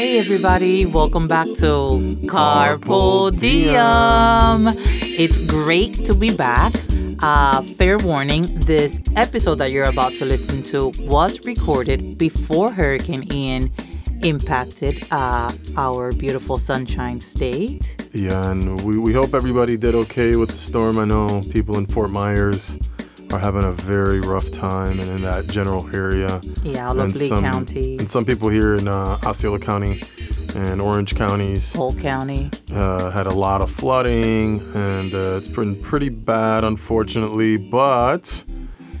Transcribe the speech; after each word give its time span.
Hi, 0.00 0.16
everybody. 0.16 0.86
Welcome 0.86 1.28
back 1.28 1.46
to 1.58 2.00
Carpool 2.24 3.38
Diem. 3.38 4.72
It's 5.20 5.36
great 5.36 5.92
to 6.06 6.14
be 6.16 6.34
back. 6.34 6.72
Uh, 7.22 7.60
fair 7.60 7.98
warning 7.98 8.46
this 8.60 8.98
episode 9.14 9.56
that 9.56 9.72
you're 9.72 9.84
about 9.84 10.12
to 10.12 10.24
listen 10.24 10.62
to 10.72 10.90
was 11.00 11.44
recorded 11.44 12.16
before 12.16 12.72
Hurricane 12.72 13.30
Ian 13.30 13.70
impacted 14.22 15.06
uh, 15.10 15.52
our 15.76 16.12
beautiful 16.12 16.56
Sunshine 16.56 17.20
State. 17.20 18.08
Yeah, 18.14 18.52
and 18.52 18.82
we, 18.82 18.98
we 18.98 19.12
hope 19.12 19.34
everybody 19.34 19.76
did 19.76 19.94
okay 19.94 20.34
with 20.36 20.48
the 20.48 20.56
storm. 20.56 20.98
I 20.98 21.04
know 21.04 21.42
people 21.52 21.76
in 21.76 21.84
Fort 21.84 22.10
Myers 22.10 22.78
are 23.32 23.38
having 23.38 23.64
a 23.64 23.72
very 23.72 24.20
rough 24.20 24.50
time 24.52 24.98
and 24.98 25.08
in 25.10 25.22
that 25.22 25.46
general 25.46 25.88
area. 25.94 26.40
Yeah, 26.62 26.90
of 26.90 26.98
and 26.98 27.14
Lee 27.14 27.28
some, 27.28 27.42
County, 27.44 27.96
And 27.98 28.10
some 28.10 28.24
people 28.24 28.48
here 28.48 28.74
in 28.74 28.88
uh, 28.88 29.18
Osceola 29.24 29.58
County 29.58 30.02
and 30.56 30.80
Orange 30.80 31.14
counties 31.14 31.72
Cole 31.76 31.94
County. 31.94 32.50
uh, 32.74 33.10
had 33.10 33.26
a 33.26 33.30
lot 33.34 33.60
of 33.60 33.70
flooding, 33.70 34.60
and 34.74 35.14
uh, 35.14 35.36
it's 35.38 35.48
been 35.48 35.80
pretty 35.80 36.08
bad, 36.08 36.64
unfortunately. 36.64 37.56
But 37.70 38.44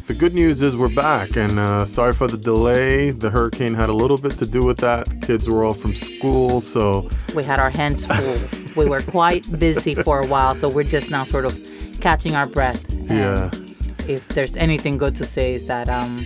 the 0.06 0.14
good 0.14 0.32
news 0.32 0.62
is 0.62 0.76
we're 0.76 0.94
back, 0.94 1.36
and 1.36 1.58
uh, 1.58 1.84
sorry 1.84 2.12
for 2.12 2.28
the 2.28 2.36
delay. 2.38 3.10
The 3.10 3.30
hurricane 3.30 3.74
had 3.74 3.88
a 3.88 3.92
little 3.92 4.16
bit 4.16 4.38
to 4.38 4.46
do 4.46 4.64
with 4.64 4.76
that. 4.78 5.08
Kids 5.22 5.48
were 5.48 5.64
all 5.64 5.74
from 5.74 5.92
school, 5.94 6.60
so 6.60 7.10
We 7.34 7.42
had 7.42 7.58
our 7.58 7.70
hands 7.70 8.06
full. 8.06 8.84
we 8.84 8.88
were 8.88 9.02
quite 9.02 9.44
busy 9.58 9.96
for 9.96 10.20
a 10.20 10.26
while, 10.28 10.54
so 10.54 10.68
we're 10.68 10.84
just 10.84 11.10
now 11.10 11.24
sort 11.24 11.46
of 11.46 11.58
catching 12.00 12.36
our 12.36 12.46
breath. 12.46 12.84
Yeah. 13.10 13.50
If 14.14 14.28
there's 14.28 14.56
anything 14.56 14.98
good 14.98 15.16
to 15.16 15.24
say, 15.24 15.54
is 15.54 15.66
that 15.66 15.88
um, 15.88 16.18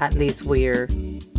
at 0.00 0.14
least 0.14 0.42
we're 0.44 0.88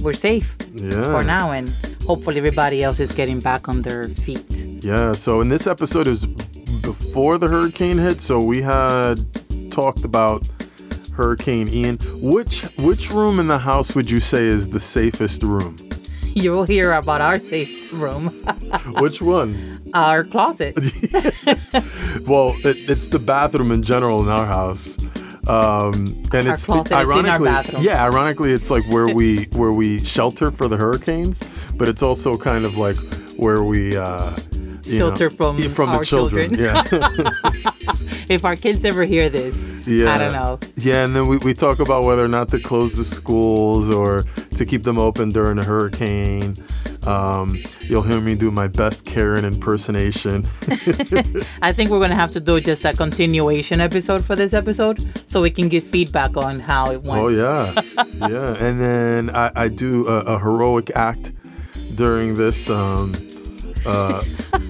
we're 0.02 0.14
safe 0.14 0.56
Yeah. 0.74 1.12
for 1.12 1.24
now, 1.24 1.52
and 1.52 1.70
hopefully 2.08 2.38
everybody 2.38 2.84
else 2.84 3.00
is 3.00 3.12
getting 3.12 3.40
back 3.40 3.68
on 3.70 3.82
their 3.82 4.10
feet. 4.10 4.46
Yeah, 4.84 5.14
so 5.14 5.42
in 5.42 5.50
this 5.50 5.68
episode 5.68 6.08
is 6.08 6.26
before 6.82 7.38
the 7.38 7.48
hurricane 7.48 7.98
hit, 8.00 8.20
so 8.22 8.42
we 8.42 8.62
had 8.62 9.18
talked 9.72 10.04
about 10.04 10.48
Hurricane 11.16 11.68
Ian. 11.70 11.98
Which 12.22 12.64
which 12.78 13.12
room 13.12 13.40
in 13.40 13.48
the 13.48 13.60
house 13.60 13.94
would 13.96 14.10
you 14.10 14.20
say 14.20 14.46
is 14.46 14.70
the 14.70 14.80
safest 14.80 15.44
room? 15.44 15.76
You 16.34 16.52
will 16.52 16.64
hear 16.66 16.94
about 16.94 17.20
our 17.20 17.40
safe 17.40 17.92
room, 17.92 18.28
Which 19.02 19.22
one? 19.22 19.82
our 19.94 20.24
closet. 20.24 20.76
Well, 22.26 22.54
it, 22.64 22.78
it's 22.90 23.08
the 23.08 23.20
bathroom 23.20 23.72
in 23.72 23.84
general 23.84 24.22
in 24.24 24.30
our 24.30 24.46
house. 24.46 24.98
Um, 25.48 25.94
and 26.34 26.48
Our 26.48 26.54
it's 26.54 26.66
closet 26.66 26.86
is 26.86 26.92
in 26.92 26.98
our 26.98 27.04
ironically, 27.04 27.82
yeah, 27.84 28.04
ironically, 28.06 28.52
it's 28.52 28.70
like 28.70 28.86
where 28.88 29.08
we 29.08 29.46
where 29.54 29.74
we 29.74 30.04
shelter 30.04 30.52
for 30.52 30.68
the 30.68 30.78
hurricanes, 30.78 31.42
but 31.78 31.90
it's 31.90 32.04
also 32.04 32.38
kind 32.38 32.64
of 32.64 32.78
like 32.78 32.98
where 33.38 33.64
we 33.64 33.98
uh, 33.98 34.32
Shelter 34.86 35.30
know, 35.30 35.36
from 35.36 35.58
from 35.70 35.90
our 35.90 36.00
the 36.00 36.06
children. 36.06 36.56
children. 36.56 36.60
Yeah. 36.60 37.32
if 38.30 38.46
our 38.46 38.56
kids 38.56 38.84
ever 38.84 39.04
hear 39.04 39.30
this, 39.30 39.58
Yeah. 39.88 40.14
I 40.14 40.18
don't 40.18 40.34
know. 40.34 40.60
Yeah, 40.78 41.06
and 41.06 41.16
then 41.16 41.28
we, 41.28 41.38
we 41.40 41.54
talk 41.54 41.80
about 41.80 42.04
whether 42.04 42.24
or 42.24 42.28
not 42.28 42.50
to 42.50 42.60
close 42.60 42.98
the 42.98 43.06
schools 43.06 43.90
or 43.90 44.24
to 44.58 44.66
keep 44.66 44.84
them 44.84 44.98
open 44.98 45.30
during 45.30 45.60
a 45.60 45.64
hurricane. 45.64 46.56
Um, 47.08 47.58
you'll 47.82 48.04
hear 48.04 48.22
me 48.22 48.36
do 48.36 48.52
my 48.52 48.68
best 48.68 49.06
Karen 49.06 49.44
impersonation. 49.46 50.44
I 51.62 51.72
think 51.72 51.90
we're 51.90 52.00
gonna 52.00 52.16
have 52.16 52.32
to 52.32 52.40
do 52.40 52.60
just 52.60 52.86
a 52.86 52.94
continuation 52.94 53.82
episode 53.82 54.24
for 54.24 54.36
this 54.36 54.54
episode, 54.54 55.00
so 55.30 55.42
we 55.42 55.50
can 55.50 55.68
give 55.68 55.84
feedback 55.84 56.38
on 56.38 56.60
how 56.60 56.92
it 56.92 57.02
went. 57.04 57.22
oh, 57.22 57.28
yeah. 57.30 57.74
Yeah. 58.30 58.56
And 58.64 58.80
then 58.80 59.36
I, 59.36 59.52
I 59.56 59.68
do 59.68 60.08
a, 60.08 60.20
a 60.22 60.40
heroic 60.40 60.92
act 60.96 61.32
during 61.96 62.36
this. 62.36 62.70
Um, 62.70 63.14
uh, 63.84 64.24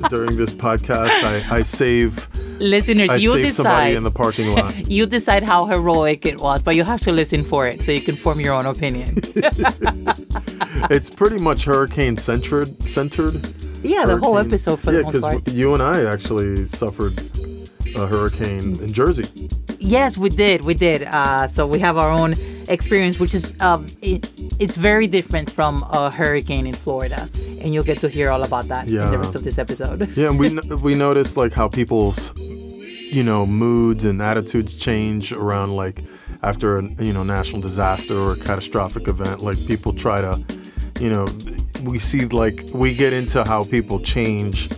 during 0.10 0.38
this 0.38 0.54
podcast, 0.54 1.10
I, 1.24 1.58
I 1.58 1.62
save 1.64 2.30
Listeners, 2.62 3.10
I 3.10 3.16
you 3.16 3.34
save 3.34 3.54
somebody 3.54 3.86
decide. 3.88 3.98
in 3.98 4.04
the 4.04 4.12
parking 4.12 4.54
lot. 4.54 4.88
you 4.90 5.06
decide 5.06 5.44
how 5.44 5.66
heroic 5.66 6.26
it 6.26 6.40
was, 6.40 6.62
but 6.62 6.76
you 6.76 6.84
have 6.84 7.02
to 7.02 7.12
listen 7.12 7.44
for 7.44 7.66
it 7.66 7.82
so 7.82 7.92
you 7.92 8.02
can 8.02 8.16
form 8.16 8.40
your 8.40 8.54
own 8.54 8.68
opinion. 8.68 9.16
it's 10.90 11.10
pretty 11.10 11.38
much 11.38 11.66
hurricane 11.66 12.18
centered. 12.18 12.82
Centered. 12.84 13.36
yeah, 13.84 14.06
the 14.06 14.18
whole 14.18 14.38
episode 14.38 14.80
for 14.80 14.92
yeah, 14.92 15.00
the 15.00 15.04
most 15.04 15.22
part. 15.22 15.38
Because 15.38 15.54
you 15.54 15.74
and 15.74 15.84
I 15.84 16.06
actually 16.06 16.66
suffered 16.66 17.14
a 17.96 18.08
hurricane 18.08 18.80
in 18.82 18.94
Jersey. 18.94 19.50
Yes, 19.80 20.18
we 20.18 20.30
did. 20.30 20.64
We 20.64 20.74
did. 20.74 21.04
Uh, 21.04 21.48
so 21.48 21.68
we 21.68 21.80
have 21.80 21.98
our 21.98 22.10
own 22.10 22.36
experience, 22.70 23.20
which 23.20 23.34
is 23.34 23.54
um, 23.60 23.88
it, 24.02 24.32
it's 24.60 24.76
very 24.76 25.08
different 25.08 25.52
from 25.52 25.84
a 25.92 26.12
hurricane 26.12 26.68
in 26.68 26.74
Florida, 26.74 27.30
and 27.60 27.74
you'll 27.74 27.84
get 27.84 28.00
to 28.00 28.10
hear 28.10 28.30
all 28.30 28.44
about 28.44 28.68
that 28.70 28.88
in 28.88 29.12
the 29.12 29.18
rest 29.18 29.36
of 29.36 29.44
this 29.44 29.58
episode. 29.58 30.08
Yeah, 30.16 30.30
and 30.30 30.40
we 30.40 30.58
we 30.84 30.96
noticed 30.96 31.36
like 31.38 31.54
how 31.54 31.68
people's 31.68 32.32
you 32.38 33.24
know 33.24 33.46
moods 33.46 34.06
and 34.06 34.22
attitudes 34.22 34.74
change 34.74 35.34
around 35.34 35.76
like 35.76 36.02
after 36.44 36.78
a 36.78 36.84
you 37.04 37.14
know 37.14 37.24
national 37.24 37.62
disaster 37.62 38.18
or 38.18 38.34
a 38.34 38.38
catastrophic 38.38 39.08
event. 39.08 39.42
Like 39.42 39.58
people 39.68 39.94
try 39.94 40.22
to, 40.22 40.44
you 41.02 41.10
know, 41.10 41.26
we 41.84 41.98
see 42.00 42.26
like 42.26 42.64
we 42.74 42.94
get 42.94 43.12
into 43.12 43.44
how 43.44 43.64
people 43.64 44.00
change 44.00 44.70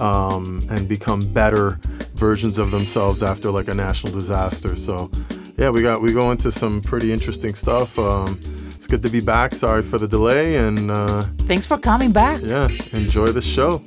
um, 0.00 0.60
and 0.70 0.88
become 0.88 1.20
better 1.32 1.80
versions 2.14 2.58
of 2.58 2.70
themselves 2.70 3.22
after 3.22 3.50
like 3.50 3.68
a 3.68 3.74
national 3.74 4.12
disaster. 4.12 4.76
So 4.76 5.10
yeah, 5.56 5.70
we 5.70 5.82
got 5.82 6.00
we 6.00 6.12
go 6.12 6.30
into 6.30 6.50
some 6.52 6.80
pretty 6.80 7.12
interesting 7.12 7.54
stuff. 7.54 7.98
Um, 7.98 8.38
it's 8.74 8.86
good 8.86 9.02
to 9.02 9.10
be 9.10 9.20
back. 9.20 9.54
Sorry 9.54 9.82
for 9.82 9.98
the 9.98 10.08
delay, 10.08 10.56
and 10.56 10.90
uh, 10.90 11.22
Thanks 11.48 11.66
for 11.66 11.78
coming 11.78 12.12
back. 12.12 12.40
yeah, 12.42 12.68
enjoy 12.92 13.28
the 13.32 13.40
show. 13.42 13.82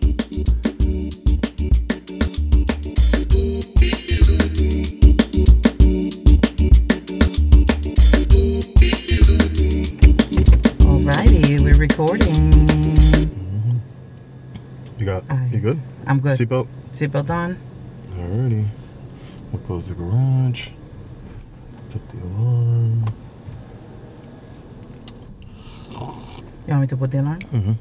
Seatbelt. 16.38 16.68
Seatbelt 16.92 17.30
on. 17.30 17.58
Alrighty. 18.12 18.68
We'll 19.52 19.62
close 19.64 19.88
the 19.88 19.96
garage. 19.96 20.70
Put 21.92 22.10
the 22.10 22.18
alarm. 22.24 23.06
You 26.68 26.72
want 26.72 26.82
me 26.82 26.88
to 26.88 26.98
put 26.98 27.12
the 27.12 27.22
alarm? 27.22 27.40
Mm-hmm. 27.40 27.74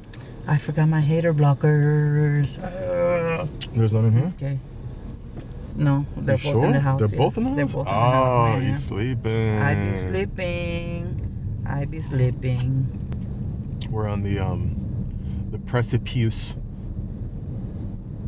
I 0.46 0.58
forgot 0.58 0.88
my 0.88 1.00
hater 1.00 1.32
blockers. 1.32 2.62
Uh, 2.62 3.46
There's 3.72 3.92
none 3.92 4.06
in 4.06 4.12
here. 4.12 4.32
okay. 4.36 4.58
No, 5.76 6.06
they're 6.16 6.36
You 6.36 6.42
both 6.44 6.52
sure? 6.52 6.64
in 6.66 6.72
the 6.72 6.80
house. 6.80 7.00
They're 7.00 7.08
yeah. 7.08 7.18
both 7.18 7.36
in 7.38 7.44
the 7.44 7.50
house. 7.50 7.56
They're 7.56 7.66
both 7.66 7.78
in 7.78 7.84
the 7.84 7.90
oh, 7.90 8.52
house. 8.52 8.62
you 8.62 8.74
sleeping? 8.74 9.58
I 9.58 9.74
be 9.74 9.98
sleeping. 9.98 11.64
I 11.66 11.84
be 11.86 12.00
sleeping. 12.00 13.00
We're 13.90 14.06
on 14.06 14.22
the 14.22 14.38
um, 14.38 14.76
the 15.50 15.58
precipice. 15.58 16.54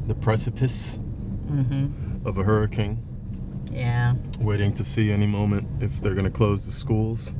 The 0.07 0.15
precipice 0.15 0.99
Mm-hmm. 1.47 2.27
of 2.27 2.39
a 2.39 2.43
hurricane. 2.43 2.99
Yeah. 3.71 4.15
Waiting 4.41 4.73
to 4.75 4.85
see 4.85 5.13
any 5.13 5.27
moment 5.29 5.69
if 5.81 6.01
they're 6.01 6.15
gonna 6.17 6.29
close 6.31 6.67
the 6.67 6.73
schools. 6.73 7.35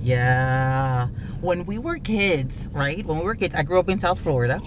Yeah. 0.00 1.06
When 1.40 1.64
we 1.64 1.78
were 1.78 1.98
kids, 1.98 2.68
right? 2.72 3.06
When 3.06 3.18
we 3.20 3.24
were 3.24 3.36
kids, 3.36 3.54
I 3.54 3.62
grew 3.62 3.78
up 3.78 3.88
in 3.88 3.98
South 4.00 4.18
Florida. 4.20 4.60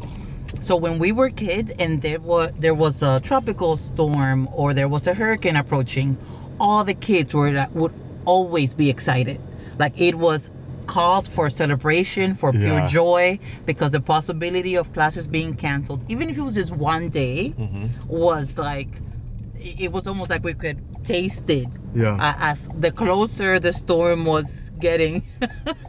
So 0.62 0.78
when 0.78 0.98
we 0.98 1.12
were 1.12 1.30
kids 1.30 1.74
and 1.78 2.02
there 2.02 2.20
was 2.22 2.54
there 2.58 2.74
was 2.74 3.04
a 3.04 3.20
tropical 3.20 3.76
storm 3.76 4.48
or 4.54 4.74
there 4.74 4.88
was 4.88 5.08
a 5.08 5.14
hurricane 5.14 5.58
approaching, 5.58 6.18
all 6.60 6.86
the 6.86 6.94
kids 6.94 7.34
were 7.34 7.68
would 7.74 7.94
always 8.24 8.74
be 8.74 8.90
excited. 8.90 9.42
Like 9.78 10.00
it 10.00 10.16
was 10.16 10.50
cause 10.86 11.28
for 11.28 11.50
celebration, 11.50 12.36
for 12.36 12.52
pure 12.52 12.80
Yeah. 12.80 12.88
joy, 12.88 13.40
because 13.66 13.92
the 13.92 14.00
possibility 14.02 14.76
of 14.76 14.92
classes 14.94 15.28
being 15.28 15.54
canceled, 15.56 16.02
even 16.10 16.30
if 16.30 16.38
it 16.38 16.42
was 16.42 16.56
just 16.56 16.72
one 16.72 17.10
day, 17.10 17.54
Mm-hmm. 17.60 17.86
was 18.08 18.58
like 18.58 18.90
it 19.56 19.82
it 19.86 19.92
was 19.92 20.06
almost 20.08 20.30
like 20.30 20.44
we 20.44 20.54
could 20.54 20.78
taste 21.04 21.50
it 21.50 21.68
Yeah. 21.94 22.16
uh, 22.16 22.34
as 22.52 22.70
the 22.80 22.92
closer 22.92 23.60
the 23.60 23.74
storm 23.74 24.26
was 24.26 24.65
getting. 24.80 25.24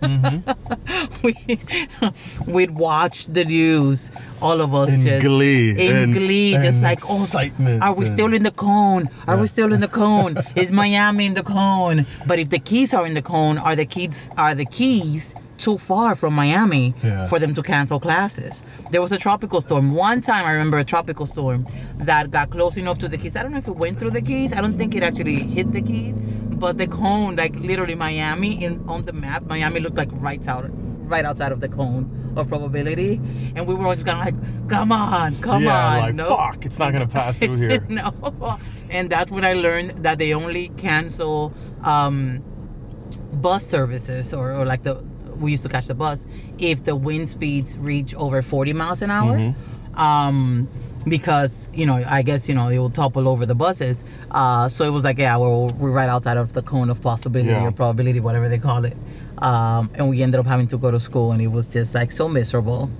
Mm-hmm. 0.02 1.22
we, 2.46 2.52
we'd 2.52 2.70
watch 2.72 3.26
the 3.26 3.44
news 3.44 4.12
all 4.40 4.60
of 4.60 4.74
us 4.74 4.92
In 4.92 5.00
just 5.00 5.24
glee 5.24 5.70
in 5.88 5.96
and- 5.96 6.14
glee 6.14 6.52
just 6.52 6.66
and 6.66 6.82
like 6.82 7.00
oh 7.08 7.22
excitement 7.22 7.82
are 7.82 7.92
we 7.94 8.04
and- 8.06 8.14
still 8.14 8.32
in 8.34 8.42
the 8.42 8.50
cone? 8.50 9.08
Are 9.26 9.36
we 9.38 9.46
still 9.46 9.72
in 9.72 9.80
the 9.80 9.88
cone? 9.88 10.36
Is 10.54 10.70
miami 10.70 11.26
in 11.26 11.34
the 11.34 11.42
cone? 11.42 12.06
But 12.26 12.38
if 12.38 12.50
the 12.50 12.58
keys 12.58 12.94
are 12.94 13.06
in 13.06 13.14
the 13.14 13.22
cone 13.22 13.58
are 13.58 13.74
the 13.76 13.86
keys 13.86 14.30
are 14.36 14.54
the 14.54 14.66
keys 14.66 15.34
too 15.58 15.78
far 15.78 16.14
from 16.14 16.34
miami 16.34 16.94
Yeah. 17.02 17.26
for 17.28 17.38
them 17.38 17.54
to 17.54 17.62
cancel 17.62 17.98
classes? 17.98 18.62
There 18.90 19.00
was 19.00 19.10
a 19.12 19.18
tropical 19.18 19.60
storm. 19.60 19.94
One 19.94 20.20
time 20.20 20.44
i 20.44 20.50
remember 20.52 20.78
a 20.78 20.84
tropical 20.84 21.26
storm 21.26 21.66
that 21.98 22.30
got 22.30 22.50
close 22.50 22.76
enough 22.76 22.98
to 23.00 23.08
the 23.08 23.16
keys. 23.18 23.36
I 23.36 23.42
don't 23.42 23.52
know 23.52 23.58
if 23.58 23.68
it 23.68 23.76
went 23.76 23.98
through 23.98 24.10
the 24.10 24.22
keys. 24.22 24.52
I 24.52 24.60
don't 24.60 24.76
think 24.78 24.94
it 24.94 25.02
actually 25.02 25.36
hit 25.36 25.72
the 25.72 25.82
keys 25.82 26.20
but 26.58 26.78
the 26.78 26.86
cone 26.86 27.36
like 27.36 27.54
literally 27.56 27.94
miami 27.94 28.62
in 28.64 28.82
on 28.88 29.04
the 29.04 29.12
map 29.12 29.44
miami 29.44 29.80
looked 29.80 29.96
like 29.96 30.08
right 30.14 30.46
out 30.48 30.64
right 31.06 31.24
outside 31.24 31.52
of 31.52 31.60
the 31.60 31.68
cone 31.68 32.10
of 32.36 32.48
probability, 32.48 33.14
and 33.54 33.66
we 33.66 33.74
were 33.74 33.84
always 33.84 34.04
kind 34.04 34.18
of 34.18 34.34
like, 34.34 34.68
"Come 34.68 34.92
on, 34.92 35.36
come 35.36 35.62
yeah, 35.62 35.86
on, 35.86 35.98
like 36.00 36.14
no." 36.14 36.36
fuck, 36.36 36.64
it's 36.66 36.78
not 36.78 36.92
gonna 36.92 37.06
pass 37.06 37.38
through 37.38 37.56
here. 37.56 37.84
no. 37.88 38.58
And 38.90 39.10
that's 39.10 39.30
when 39.30 39.44
I 39.44 39.54
learned 39.54 39.90
that 40.04 40.18
they 40.18 40.34
only 40.34 40.68
cancel 40.76 41.52
um, 41.82 42.42
bus 43.32 43.66
services 43.66 44.32
or, 44.34 44.52
or 44.52 44.66
like 44.66 44.82
the 44.82 45.02
we 45.38 45.50
used 45.50 45.62
to 45.64 45.68
catch 45.68 45.86
the 45.86 45.94
bus 45.94 46.26
if 46.58 46.84
the 46.84 46.96
wind 46.96 47.28
speeds 47.28 47.76
reach 47.78 48.14
over 48.14 48.40
40 48.42 48.72
miles 48.72 49.02
an 49.02 49.10
hour. 49.10 49.36
Mm-hmm. 49.36 50.00
Um, 50.00 50.68
because 51.08 51.68
you 51.72 51.86
know, 51.86 52.02
I 52.06 52.22
guess 52.22 52.48
you 52.48 52.54
know 52.54 52.68
it 52.68 52.78
will 52.78 52.90
topple 52.90 53.28
over 53.28 53.46
the 53.46 53.54
buses. 53.54 54.04
Uh, 54.30 54.68
so 54.68 54.84
it 54.84 54.90
was 54.90 55.04
like, 55.04 55.18
yeah, 55.18 55.36
we're, 55.36 55.66
we're 55.66 55.90
right 55.90 56.08
outside 56.08 56.36
of 56.36 56.52
the 56.52 56.62
cone 56.62 56.90
of 56.90 57.00
possibility 57.00 57.50
Yeah. 57.50 57.64
or 57.66 57.72
probability, 57.72 58.20
whatever 58.20 58.48
they 58.48 58.58
call 58.58 58.84
it. 58.84 58.96
Um, 59.38 59.90
and 59.94 60.08
we 60.08 60.22
ended 60.22 60.40
up 60.40 60.46
having 60.46 60.68
to 60.68 60.78
go 60.78 60.90
to 60.90 60.98
school, 61.00 61.32
and 61.32 61.40
it 61.42 61.48
was 61.48 61.66
just 61.68 61.94
like 61.94 62.10
so 62.12 62.28
miserable. 62.28 62.90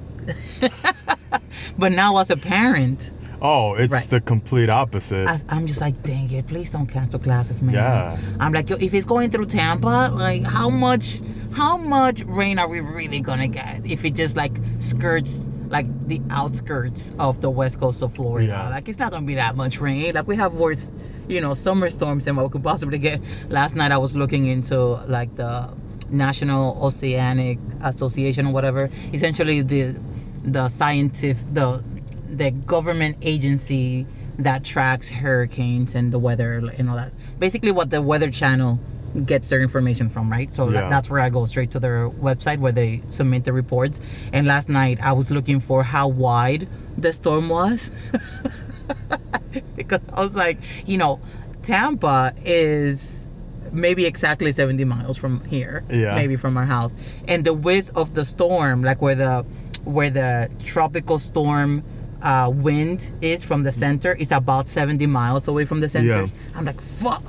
but 1.79 1.93
now, 1.93 2.17
as 2.19 2.31
a 2.31 2.37
parent, 2.37 3.11
Oh, 3.43 3.75
it's 3.75 3.93
Right. 3.93 4.09
the 4.09 4.21
complete 4.23 4.71
opposite. 4.71 5.29
I, 5.29 5.39
I'm 5.51 5.67
just 5.67 5.83
like, 5.83 6.03
dang 6.03 6.33
it, 6.33 6.47
please 6.47 6.71
don't 6.71 6.87
cancel 6.87 7.21
classes, 7.21 7.61
man. 7.61 7.75
Yeah. 7.75 8.17
I'm 8.41 8.53
like, 8.55 8.71
yo, 8.71 8.77
if 8.81 8.95
it's 8.95 9.05
going 9.05 9.31
through 9.31 9.47
Tampa, 9.47 10.11
like, 10.13 10.43
how 10.43 10.71
much, 10.71 11.21
how 11.53 11.77
much 11.77 12.23
rain 12.25 12.59
are 12.59 12.67
we 12.67 12.81
really 12.81 13.21
gonna 13.21 13.47
get 13.47 13.83
if 13.85 14.07
it 14.07 14.15
just 14.15 14.37
like 14.39 14.57
skirts 14.79 15.51
like 15.69 15.87
the 16.09 16.21
outskirts 16.31 17.13
of 17.19 17.41
the 17.41 17.51
west 17.51 17.81
coast 17.81 18.03
of 18.03 18.15
Florida? 18.15 18.47
Yeah. 18.49 18.69
Like, 18.69 18.89
it's 18.89 18.99
not 18.99 19.13
gonna 19.13 19.27
be 19.27 19.35
that 19.35 19.57
much 19.57 19.81
rain. 19.81 20.15
Like, 20.15 20.27
we 20.27 20.37
have 20.37 20.55
worse, 20.55 20.91
you 21.29 21.41
know, 21.41 21.55
summer 21.55 21.89
storms 21.91 22.25
than 22.25 22.37
what 22.37 22.47
we 22.47 22.51
could 22.51 22.65
possibly 22.65 22.99
get. 22.99 23.21
Last 23.49 23.75
night, 23.77 23.93
I 23.93 23.99
was 23.99 24.17
looking 24.17 24.47
into 24.47 24.79
like 25.07 25.35
the 25.37 25.73
National 26.11 26.83
Oceanic 26.85 27.59
Association 27.83 28.47
or 28.47 28.53
whatever. 28.53 28.91
Essentially, 29.13 29.63
the 29.63 29.99
the 30.45 30.69
scientific 30.69 31.45
the 31.53 31.85
the 32.29 32.51
government 32.51 33.17
agency 33.23 34.07
that 34.39 34.65
tracks 34.65 35.11
hurricanes 35.11 35.95
and 35.95 36.13
the 36.13 36.19
weather 36.19 36.55
and 36.77 36.91
all 36.91 36.97
that. 36.97 37.13
Basically, 37.39 37.71
what 37.71 37.91
the 37.91 38.03
Weather 38.03 38.31
Channel 38.31 38.79
gets 39.25 39.49
their 39.49 39.63
information 39.63 40.09
from, 40.11 40.31
right? 40.31 40.53
So 40.53 40.69
Yeah. 40.69 40.89
that's 40.89 41.09
where 41.09 41.21
I 41.21 41.31
go 41.31 41.47
straight 41.47 41.71
to 41.73 41.79
their 41.81 42.11
website 42.11 42.59
where 42.59 42.73
they 42.73 43.01
submit 43.09 43.45
the 43.45 43.53
reports. 43.53 44.01
And 44.33 44.47
last 44.47 44.69
night 44.69 44.99
I 45.03 45.13
was 45.13 45.31
looking 45.31 45.61
for 45.61 45.83
how 45.83 46.09
wide 46.09 46.69
the 46.99 47.13
storm 47.13 47.49
was 47.49 47.91
because 49.77 50.01
I 50.13 50.21
was 50.21 50.35
like, 50.37 50.59
you 50.87 50.99
know, 50.99 51.21
Tampa 51.63 52.35
is 52.45 53.27
maybe 53.73 54.05
exactly 54.07 54.53
70 54.53 54.85
miles 54.85 55.17
from 55.17 55.45
here 55.45 55.83
Yeah. 55.91 56.15
maybe 56.15 56.37
from 56.37 56.57
our 56.57 56.65
house 56.65 56.95
and 57.29 57.45
the 57.45 57.53
width 57.53 57.91
of 57.97 58.15
the 58.15 58.25
storm 58.25 58.83
like 58.83 59.03
where 59.03 59.17
the 59.17 59.45
where 59.85 60.09
the 60.09 60.49
tropical 60.65 61.19
storm 61.19 61.83
uh, 62.23 62.51
wind 62.55 63.11
is 63.21 63.45
from 63.45 63.65
the 63.65 63.73
center 63.73 64.13
is 64.15 64.31
about 64.33 64.69
70 64.69 65.07
miles 65.07 65.47
away 65.49 65.65
from 65.67 65.81
the 65.81 65.89
center 65.89 66.07
Yeah. 66.23 66.27
i'm 66.55 66.65
like 66.65 66.81
fuck 66.81 67.23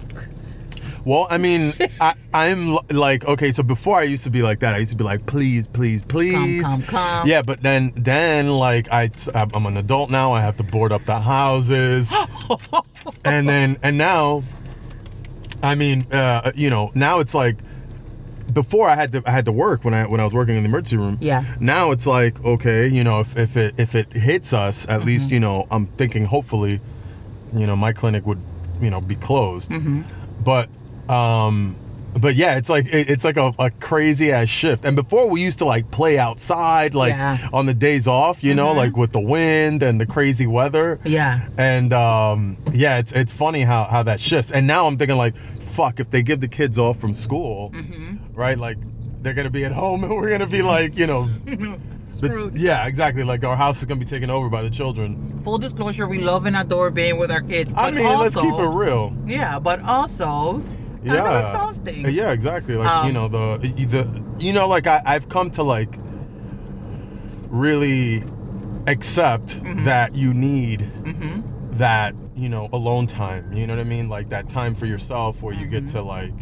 Well, 1.08 1.26
I 1.30 1.38
mean, 1.38 1.74
I, 2.02 2.16
I'm 2.34 2.78
like, 2.90 3.26
okay, 3.26 3.54
so 3.54 3.64
before 3.64 3.98
I 3.98 4.04
used 4.04 4.26
to 4.26 4.30
be 4.30 4.42
like 4.42 4.60
that. 4.60 4.76
I 4.76 4.80
used 4.80 4.92
to 4.92 4.98
be 4.98 5.06
like, 5.06 5.26
please, 5.26 5.66
please, 5.66 6.04
please. 6.04 6.64
come, 6.64 6.82
come. 6.84 7.28
Yeah, 7.28 7.42
but 7.44 7.64
then, 7.64 7.94
then 7.96 8.50
like, 8.50 8.90
I, 8.92 9.10
I'm 9.34 9.66
an 9.66 9.78
adult 9.78 10.10
now. 10.12 10.34
I 10.34 10.42
have 10.42 10.58
to 10.58 10.64
board 10.64 10.92
up 10.92 11.06
the 11.06 11.18
houses, 11.20 12.12
and 13.24 13.48
then, 13.48 13.78
and 13.84 13.98
now, 13.98 14.44
I 15.64 15.76
mean, 15.76 16.06
uh, 16.12 16.52
you 16.56 16.70
know, 16.70 16.92
now 16.94 17.20
it's 17.20 17.34
like, 17.34 17.56
before 18.52 18.90
I 18.90 18.96
had 18.96 19.14
to, 19.14 19.24
I 19.26 19.32
had 19.32 19.46
to 19.46 19.54
work 19.54 19.86
when 19.86 19.94
I 19.94 20.08
when 20.08 20.20
I 20.20 20.26
was 20.26 20.34
working 20.34 20.56
in 20.58 20.64
the 20.64 20.70
emergency 20.70 20.98
room. 20.98 21.18
Yeah. 21.22 21.44
Now 21.62 21.92
it's 21.92 22.06
like, 22.08 22.44
okay, 22.44 22.88
you 22.88 23.04
know, 23.06 23.22
if, 23.22 23.38
if 23.38 23.56
it 23.56 23.80
if 23.80 23.96
it 23.96 24.12
hits 24.14 24.52
us, 24.54 24.86
at 24.86 25.00
Mm-hmm. 25.00 25.08
least 25.08 25.32
you 25.32 25.40
know, 25.40 25.68
I'm 25.72 25.86
thinking 25.86 26.26
hopefully, 26.26 26.80
you 27.54 27.66
know, 27.68 27.76
my 27.78 27.94
clinic 27.94 28.26
would, 28.26 28.42
you 28.82 28.90
know, 28.90 29.00
be 29.02 29.16
closed. 29.16 29.72
Mm-hmm. 29.72 30.02
But 30.44 30.70
um 31.10 31.76
but 32.20 32.34
yeah 32.36 32.56
it's 32.58 32.70
like 32.70 32.86
it's 32.90 33.24
like 33.24 33.38
a, 33.38 33.54
a 33.60 33.70
crazy 33.70 34.32
ass 34.32 34.50
shift. 34.50 34.86
And 34.86 34.96
before 34.96 35.30
we 35.30 35.42
used 35.44 35.60
to 35.60 35.66
like 35.66 35.92
play 35.92 36.18
outside 36.18 36.96
like 36.96 37.12
Yeah. 37.14 37.38
Mm-hmm. 37.38 37.56
on 37.56 37.66
the 37.68 37.74
days 37.76 38.08
off 38.08 38.44
you 38.44 38.56
know 38.56 38.72
like 38.74 38.98
with 38.98 39.12
the 39.12 39.20
wind 39.20 39.84
and 39.84 40.02
the 40.02 40.06
crazy 40.08 40.48
weather. 40.48 41.00
Yeah. 41.06 41.48
And 41.58 41.94
um 41.94 42.58
yeah 42.74 42.98
it's 42.98 43.12
it's 43.12 43.32
funny 43.34 43.62
how 43.62 43.84
how 43.86 44.02
that 44.04 44.20
shifts. 44.20 44.52
And 44.52 44.66
now 44.66 44.88
i'm 44.88 44.98
thinking 44.98 45.18
like 45.18 45.36
fuck 45.62 46.00
if 46.00 46.10
they 46.10 46.24
give 46.24 46.40
the 46.40 46.48
kids 46.48 46.80
off 46.80 46.98
from 47.00 47.14
school 47.14 47.70
Mm-hmm. 47.76 48.34
right 48.34 48.58
like 48.58 48.78
they're 49.22 49.36
gonna 49.36 49.50
be 49.52 49.64
at 49.66 49.72
home 49.74 50.04
and 50.04 50.16
we're 50.16 50.30
gonna 50.32 50.48
be 50.48 50.62
like 50.64 50.98
you 50.98 51.06
know 51.06 51.26
the- 52.20 52.52
yeah 52.56 52.88
exactly. 52.88 53.24
Like 53.24 53.44
our 53.44 53.56
house 53.56 53.80
is 53.80 53.86
gonna 53.86 54.00
be 54.00 54.06
taken 54.06 54.30
over 54.32 54.50
by 54.50 54.64
the 54.64 54.70
children. 54.72 55.40
Full 55.44 55.60
disclosure 55.60 56.08
we 56.08 56.18
love 56.20 56.46
and 56.48 56.56
adore 56.58 56.90
being 56.90 57.20
with 57.20 57.30
our 57.32 57.42
kids. 57.42 57.72
I 57.76 57.92
mean 57.92 58.06
also, 58.06 58.24
let's 58.24 58.36
keep 58.36 58.54
it 58.58 58.70
real. 58.76 59.16
Yeah 59.28 59.60
but 59.60 59.82
also 59.84 60.64
kind 61.06 61.20
of 61.28 61.44
exhausting 61.44 62.06
Yeah, 62.10 62.32
exactly. 62.32 62.76
Like 62.76 62.90
Um, 62.90 63.08
you 63.08 63.14
know 63.14 63.28
the 63.28 63.58
the 63.90 64.24
you 64.40 64.54
know 64.54 64.68
like 64.68 64.88
I 64.88 65.02
I've 65.06 65.30
come 65.30 65.50
to 65.52 65.64
like 65.64 65.96
really 67.50 68.24
accept 68.88 69.62
Mm-hmm. 69.62 69.86
that 69.86 70.16
you 70.16 70.34
need 70.34 70.90
that 71.78 72.14
you 72.36 72.50
know 72.50 72.70
alone 72.74 73.06
time. 73.08 73.52
You 73.54 73.68
know 73.68 73.76
what 73.76 73.82
I 73.82 73.84
mean? 73.86 74.10
Like 74.10 74.30
that 74.30 74.48
time 74.50 74.76
for 74.76 74.86
yourself 74.86 75.42
where 75.42 75.54
you 75.54 75.66
get 75.68 75.88
to 75.90 76.02
like 76.02 76.34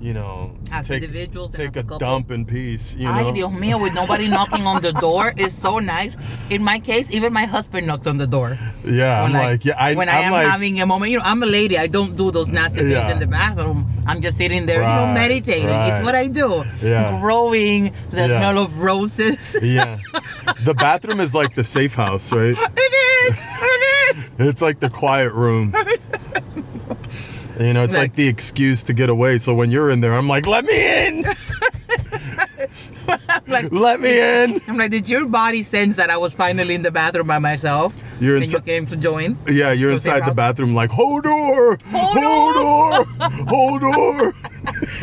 you 0.00 0.14
know. 0.14 0.52
As 0.72 0.88
take 0.88 1.02
individuals 1.02 1.54
and 1.58 1.72
take 1.72 1.84
as 1.84 1.90
a 1.90 1.94
a 1.94 1.98
dump 1.98 2.30
in 2.30 2.44
peace. 2.46 2.94
You 2.96 3.04
know. 3.04 3.12
Ay, 3.28 3.32
Dios 3.32 3.50
mío, 3.52 3.80
with 3.82 3.94
nobody 3.94 4.28
knocking 4.36 4.66
on 4.66 4.80
the 4.82 4.92
door 4.94 5.32
is 5.36 5.56
so 5.56 5.78
nice. 5.78 6.16
In 6.50 6.62
my 6.64 6.78
case, 6.78 7.14
even 7.14 7.32
my 7.32 7.44
husband 7.44 7.86
knocks 7.86 8.06
on 8.06 8.16
the 8.16 8.26
door. 8.26 8.58
yeah, 8.84 9.22
I'm 9.22 9.32
When, 9.32 9.32
like, 9.32 9.64
yeah, 9.64 9.76
I, 9.78 9.94
when 9.94 10.08
I'm 10.08 10.16
I 10.16 10.20
am 10.20 10.32
like, 10.32 10.46
having 10.46 10.80
a 10.80 10.86
moment, 10.86 11.12
you 11.12 11.18
know, 11.18 11.24
I'm 11.24 11.42
a 11.42 11.46
lady. 11.46 11.76
I 11.78 11.86
don't 11.86 12.16
do 12.16 12.30
those 12.30 12.50
nasty 12.50 12.80
things 12.80 12.90
Yeah. 12.92 13.12
in 13.12 13.18
the 13.18 13.26
bathroom. 13.26 13.86
I'm 14.06 14.20
just 14.20 14.38
sitting 14.38 14.66
there, 14.66 14.82
you 14.82 14.88
know, 14.88 15.12
meditating. 15.12 15.66
right. 15.68 15.94
It's 15.94 16.04
what 16.04 16.14
I 16.14 16.26
do. 16.28 16.64
Yeah. 16.82 17.18
Growing 17.20 17.92
the 18.10 18.26
Yeah. 18.26 18.38
smell 18.40 18.58
of 18.58 18.78
roses. 18.78 19.56
yeah. 19.62 19.98
the 20.64 20.74
bathroom 20.74 21.20
is 21.20 21.34
like 21.34 21.54
the 21.54 21.64
safe 21.64 21.94
house, 21.94 22.32
right? 22.32 22.56
it 22.56 22.92
is. 23.30 23.38
It 23.38 23.82
is. 24.16 24.30
It's 24.40 24.62
like 24.62 24.80
the 24.80 24.88
quiet 24.90 25.32
room. 25.34 25.70
You 27.60 27.74
know, 27.74 27.84
it's 27.84 27.94
like, 27.94 28.10
Like- 28.10 28.16
the 28.16 28.26
excuse 28.28 28.82
to 28.84 28.92
get 28.94 29.10
away. 29.10 29.38
So 29.38 29.54
when 29.54 29.70
you're 29.70 29.90
in 29.90 30.00
there, 30.00 30.14
I'm 30.14 30.28
like, 30.28 30.46
let 30.46 30.64
me 30.64 31.06
in. 31.06 31.22
like, 33.46 33.70
Let 33.72 34.00
me 34.00 34.18
in. 34.44 34.60
I'm 34.68 34.78
like, 34.78 34.90
did 34.90 35.08
your 35.08 35.26
body 35.26 35.62
sense 35.62 35.96
that 35.96 36.08
I 36.10 36.16
was 36.16 36.32
finally 36.32 36.74
in 36.74 36.82
the 36.82 36.90
bathroom 36.90 37.26
by 37.26 37.38
myself? 37.38 37.94
You're 38.20 38.36
and 38.36 38.44
insi- 38.44 38.52
you 38.54 38.60
came 38.60 38.86
to 38.86 38.96
join? 38.96 39.36
Yeah, 39.48 39.72
you're 39.72 39.90
inside 39.92 40.24
the 40.26 40.34
bathroom 40.34 40.74
like, 40.74 40.90
hold 40.90 41.24
door, 41.24 41.78
Hold 41.90 42.18
hold 42.18 42.54
door, 42.54 43.04
hold 43.48 43.80
door. 43.92 44.32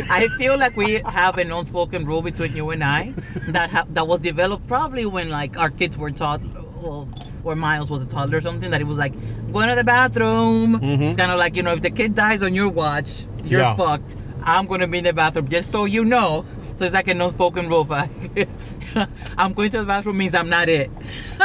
I 0.10 0.28
feel 0.38 0.58
like 0.58 0.76
we 0.78 1.00
have 1.06 1.38
an 1.38 1.52
unspoken 1.52 2.06
rule 2.06 2.22
between 2.22 2.56
you 2.56 2.70
and 2.72 2.84
I 2.84 3.14
that 3.50 3.70
ha- 3.72 3.86
that 3.90 4.08
was 4.08 4.20
developed 4.20 4.68
probably 4.68 5.06
when 5.06 5.30
like 5.30 5.58
our 5.60 5.70
kids 5.72 5.98
were 5.98 6.12
taught, 6.12 6.42
well, 6.82 7.10
or 7.48 7.56
Miles 7.56 7.90
was 7.90 8.02
a 8.04 8.06
toddler 8.06 8.38
or 8.38 8.42
something. 8.42 8.72
That 8.72 8.82
it 8.82 8.88
was 8.88 8.98
like 8.98 9.14
going 9.52 9.70
to 9.70 9.76
the 9.76 9.84
bathroom. 9.84 10.80
It's 10.84 11.18
kind 11.18 11.32
of 11.32 11.40
like 11.40 11.56
you 11.56 11.64
know 11.64 11.74
if 11.74 11.82
the 11.82 11.90
kid 11.92 12.16
dies 12.16 12.42
on 12.44 12.54
your 12.54 12.70
watch, 12.70 13.26
you're 13.44 13.62
Mm-hmm. 13.62 13.80
Yeah. 13.82 13.86
fucked. 13.88 14.16
I'm 14.44 14.66
gonna 14.68 14.88
be 14.88 15.00
in 15.00 15.04
the 15.04 15.14
bathroom 15.14 15.48
just 15.48 15.72
so 15.72 15.86
you 15.86 16.06
know. 16.06 16.46
So 16.76 16.86
it's 16.86 16.94
like 16.94 17.08
a 17.08 17.12
an 17.12 17.22
unspoken 17.22 17.68
rule. 17.70 17.88
I'm 19.38 19.54
going 19.54 19.70
to 19.72 19.80
the 19.80 19.86
bathroom 19.86 20.18
means 20.18 20.36
I'm 20.36 20.50
not 20.50 20.70
it. 20.70 20.90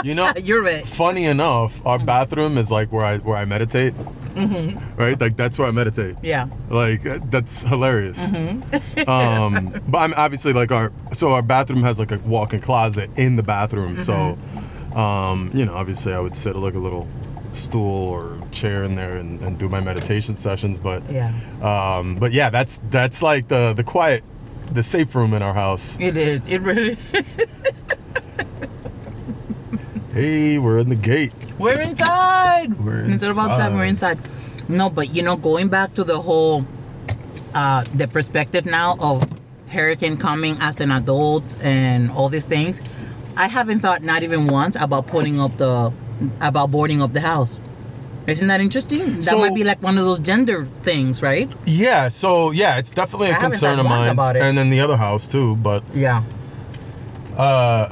You 0.04 0.14
know, 0.14 0.32
You're 0.42 0.66
it. 0.66 0.86
funny 0.86 1.24
enough, 1.24 1.80
our 1.86 1.98
bathroom 1.98 2.58
is 2.58 2.70
like 2.70 2.92
where 2.92 3.04
I 3.04 3.18
where 3.18 3.36
I 3.36 3.44
meditate. 3.44 3.94
Right, 4.96 5.20
like 5.20 5.36
that's 5.36 5.58
where 5.58 5.68
I 5.68 5.70
meditate. 5.70 6.16
Yeah. 6.22 6.46
Like 6.70 7.04
uh, 7.06 7.18
that's 7.30 7.62
hilarious. 7.64 8.18
Mm-hmm. 8.30 9.08
um, 9.10 9.80
but 9.88 9.98
I'm 9.98 10.14
obviously 10.16 10.52
like 10.52 10.70
our 10.72 10.92
so 11.12 11.28
our 11.28 11.42
bathroom 11.42 11.82
has 11.82 11.98
like 11.98 12.12
a 12.12 12.18
walk-in 12.20 12.60
closet 12.60 13.10
in 13.16 13.36
the 13.36 13.42
bathroom. 13.42 13.98
So, 13.98 14.12
Mm-hmm. 14.12 14.58
Um, 14.96 15.50
you 15.54 15.64
know, 15.64 15.74
obviously 15.74 16.12
I 16.12 16.20
would 16.20 16.36
sit 16.36 16.56
like 16.56 16.74
a 16.74 16.78
little 16.78 17.06
stool 17.52 18.08
or 18.08 18.38
chair 18.50 18.82
in 18.82 18.94
there 18.94 19.16
and, 19.16 19.40
and 19.42 19.58
do 19.58 19.68
my 19.68 19.80
meditation 19.80 20.34
sessions. 20.36 20.78
But 20.78 21.02
Yeah. 21.10 21.32
um, 21.62 22.16
but 22.16 22.32
yeah, 22.32 22.50
that's 22.50 22.80
that's 22.90 23.22
like 23.22 23.48
the 23.48 23.72
the 23.74 23.84
quiet, 23.84 24.22
the 24.72 24.82
safe 24.82 25.14
room 25.14 25.34
in 25.34 25.42
our 25.42 25.54
house. 25.54 25.98
It 26.00 26.16
is. 26.16 26.40
It 26.48 26.62
really. 26.62 26.96
Hey, 30.12 30.58
we're 30.58 30.76
in 30.78 30.90
the 30.90 30.94
gate. 30.94 31.32
We're 31.58 31.80
inside. 31.80 32.78
We're 32.78 32.98
inside. 33.00 33.12
Instead 33.12 33.30
of 33.30 33.38
outside, 33.38 33.72
we're 33.72 33.86
inside. 33.86 34.18
No, 34.68 34.90
but 34.90 35.14
you 35.14 35.22
know, 35.22 35.36
going 35.36 35.68
back 35.68 35.94
to 35.94 36.04
the 36.04 36.20
whole, 36.20 36.66
uh, 37.54 37.84
the 37.94 38.06
perspective 38.08 38.66
now 38.66 38.96
of 39.00 39.24
hurricane 39.70 40.18
coming 40.18 40.58
as 40.60 40.82
an 40.82 40.90
adult 40.92 41.56
and 41.62 42.10
all 42.10 42.28
these 42.28 42.44
things, 42.44 42.82
I 43.36 43.48
haven't 43.48 43.80
thought 43.80 44.02
not 44.02 44.22
even 44.22 44.46
once 44.46 44.76
about 44.76 45.06
putting 45.06 45.40
up 45.40 45.56
the, 45.56 45.92
about 46.40 46.70
boarding 46.70 47.00
up 47.02 47.12
the 47.12 47.20
house. 47.20 47.60
Isn't 48.26 48.46
that 48.48 48.60
interesting? 48.60 49.14
That 49.16 49.22
So- 49.22 49.38
might 49.38 49.54
be 49.54 49.64
like 49.64 49.82
one 49.82 49.98
of 49.98 50.04
those 50.04 50.20
gender 50.20 50.66
things, 50.82 51.22
right? 51.22 51.50
Yeah, 51.66 52.08
so 52.08 52.52
yeah, 52.52 52.78
it's 52.78 52.90
definitely 52.92 53.28
I 53.28 53.30
a 53.30 53.34
haven't 53.34 53.50
concern 53.52 53.78
of 53.80 53.86
mine, 53.86 54.10
about 54.12 54.36
it. 54.36 54.42
and 54.42 54.56
then 54.56 54.70
the 54.70 54.80
other 54.80 54.96
house 54.96 55.26
too. 55.26 55.56
But 55.56 55.82
Yeah. 55.92 56.22
Uh, 57.36 57.88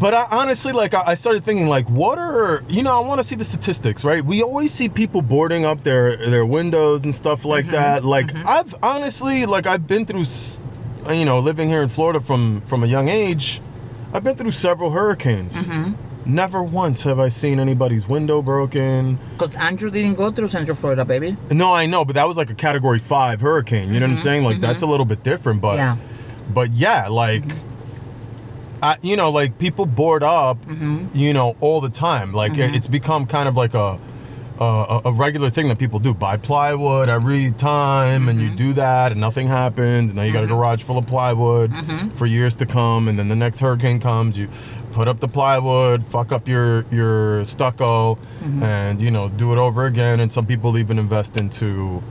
but 0.00 0.14
I, 0.14 0.26
honestly, 0.32 0.72
like 0.72 0.94
I 0.94 1.02
I 1.08 1.14
started 1.14 1.44
thinking, 1.44 1.68
like, 1.68 1.88
what 1.88 2.18
are 2.18 2.64
you 2.68 2.82
know? 2.82 3.00
I 3.00 3.06
want 3.06 3.20
to 3.20 3.24
see 3.24 3.36
the 3.36 3.44
statistics, 3.44 4.02
right? 4.04 4.24
We 4.24 4.42
always 4.42 4.72
see 4.72 4.88
people 4.88 5.22
boarding 5.22 5.64
up 5.64 5.84
their 5.84 6.16
their 6.16 6.44
windows 6.46 7.04
and 7.04 7.14
stuff 7.14 7.44
like 7.44 7.70
that. 7.70 8.04
Like 8.04 8.34
I've 8.46 8.74
honestly, 8.82 9.46
like 9.46 9.66
I've 9.66 9.86
been 9.86 10.06
through, 10.06 10.24
you 11.14 11.24
know, 11.24 11.38
living 11.38 11.68
here 11.68 11.82
in 11.82 11.88
Florida 11.88 12.20
from 12.20 12.62
from 12.62 12.82
a 12.82 12.86
young 12.86 13.08
age. 13.08 13.60
I've 14.12 14.24
been 14.24 14.36
through 14.36 14.50
several 14.50 14.90
hurricanes. 14.90 15.66
Mm-hmm. 15.66 15.94
Never 16.24 16.62
once 16.62 17.02
have 17.04 17.18
I 17.18 17.28
seen 17.28 17.58
anybody's 17.58 18.06
window 18.06 18.42
broken. 18.42 19.18
Because 19.32 19.56
Andrew 19.56 19.90
didn't 19.90 20.14
go 20.14 20.30
through 20.30 20.48
Central 20.48 20.76
Florida, 20.76 21.04
baby. 21.04 21.36
No, 21.50 21.72
I 21.72 21.86
know, 21.86 22.04
but 22.04 22.14
that 22.14 22.28
was 22.28 22.36
like 22.36 22.50
a 22.50 22.54
Category 22.54 22.98
Five 22.98 23.40
hurricane. 23.40 23.92
You 23.92 24.00
know 24.00 24.06
what 24.06 24.10
I'm 24.10 24.16
mm-hmm. 24.16 24.22
saying? 24.22 24.44
Like 24.44 24.60
that's 24.60 24.82
a 24.82 24.84
mm-hmm. 24.84 24.90
little 24.92 25.06
bit 25.06 25.22
different, 25.22 25.60
but 25.60 25.76
Yeah. 25.76 25.96
but 26.52 26.70
yeah, 26.72 27.08
like, 27.08 27.44
I, 28.82 28.98
you 29.02 29.16
know, 29.16 29.30
like 29.30 29.58
people 29.58 29.86
board 29.86 30.22
up, 30.22 30.58
you 31.12 31.32
know, 31.32 31.56
all 31.60 31.80
the 31.80 31.90
time. 31.90 32.32
Like 32.32 32.56
it's 32.56 32.88
become 32.88 33.26
kind 33.26 33.48
of 33.48 33.56
like 33.56 33.74
a, 33.74 33.98
Uh, 34.60 35.00
a 35.04 35.08
a 35.08 35.12
regular 35.12 35.50
thing 35.50 35.68
that 35.68 35.78
people 35.78 35.98
do. 35.98 36.14
Buy 36.14 36.36
plywood 36.36 37.08
every 37.08 37.50
time, 37.52 38.28
and 38.28 38.40
you 38.40 38.48
mm-hmm. 38.48 38.56
do 38.56 38.72
that, 38.74 39.12
and 39.12 39.20
nothing 39.20 39.48
happens. 39.48 40.14
Now 40.14 40.22
you 40.22 40.32
got 40.32 40.44
a 40.44 40.46
mm-hmm. 40.46 40.56
garage 40.56 40.82
full 40.82 40.98
of 40.98 41.06
plywood 41.06 41.70
mm-hmm. 41.70 42.10
for 42.10 42.26
years 42.26 42.56
to 42.56 42.66
come, 42.66 43.08
and 43.08 43.18
then 43.18 43.28
the 43.28 43.36
next 43.36 43.60
hurricane 43.60 43.98
comes, 43.98 44.38
you 44.38 44.48
put 44.92 45.08
up 45.08 45.20
the 45.20 45.28
plywood, 45.28 46.04
fuck 46.04 46.32
up 46.32 46.46
your 46.48 46.84
your 46.90 47.44
stucco, 47.44 48.18
and 48.62 49.00
you 49.00 49.10
know 49.10 49.28
do 49.28 49.52
it 49.52 49.58
over 49.58 49.86
again. 49.86 50.20
And 50.20 50.32
some 50.32 50.46
people 50.46 50.78
even 50.78 50.98
invest 50.98 51.36
into 51.36 52.02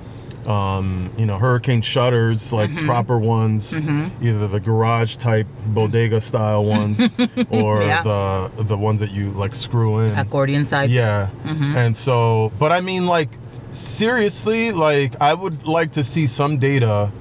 um, 0.48 1.12
you 1.18 1.26
know, 1.26 1.38
hurricane 1.38 1.82
shutters, 1.82 2.52
like 2.52 2.70
mm-hmm. 2.70 2.86
proper 2.86 3.18
ones, 3.18 3.74
mm-hmm. 3.74 4.26
either 4.26 4.48
the 4.48 4.60
garage 4.60 5.18
type 5.18 5.48
bodega 5.68 6.20
style 6.20 6.64
ones, 6.66 7.00
or 7.50 7.84
Yeah. 7.84 8.02
the 8.04 8.52
the 8.64 8.78
ones 8.78 9.00
that 9.02 9.12
you 9.12 9.32
like 9.32 9.54
screw 9.54 10.00
in. 10.00 10.18
Accordion 10.18 10.66
type. 10.66 10.90
Yeah, 10.90 11.30
mm-hmm. 11.44 11.76
and 11.78 11.96
so, 11.96 12.52
but 12.60 12.72
I 12.72 12.82
mean, 12.82 13.06
like 13.06 13.30
seriously, 13.72 14.72
like 14.72 15.16
I 15.22 15.34
would 15.34 15.66
like 15.66 15.92
to 15.94 16.04
see 16.04 16.28
some 16.28 16.58
data 16.58 17.12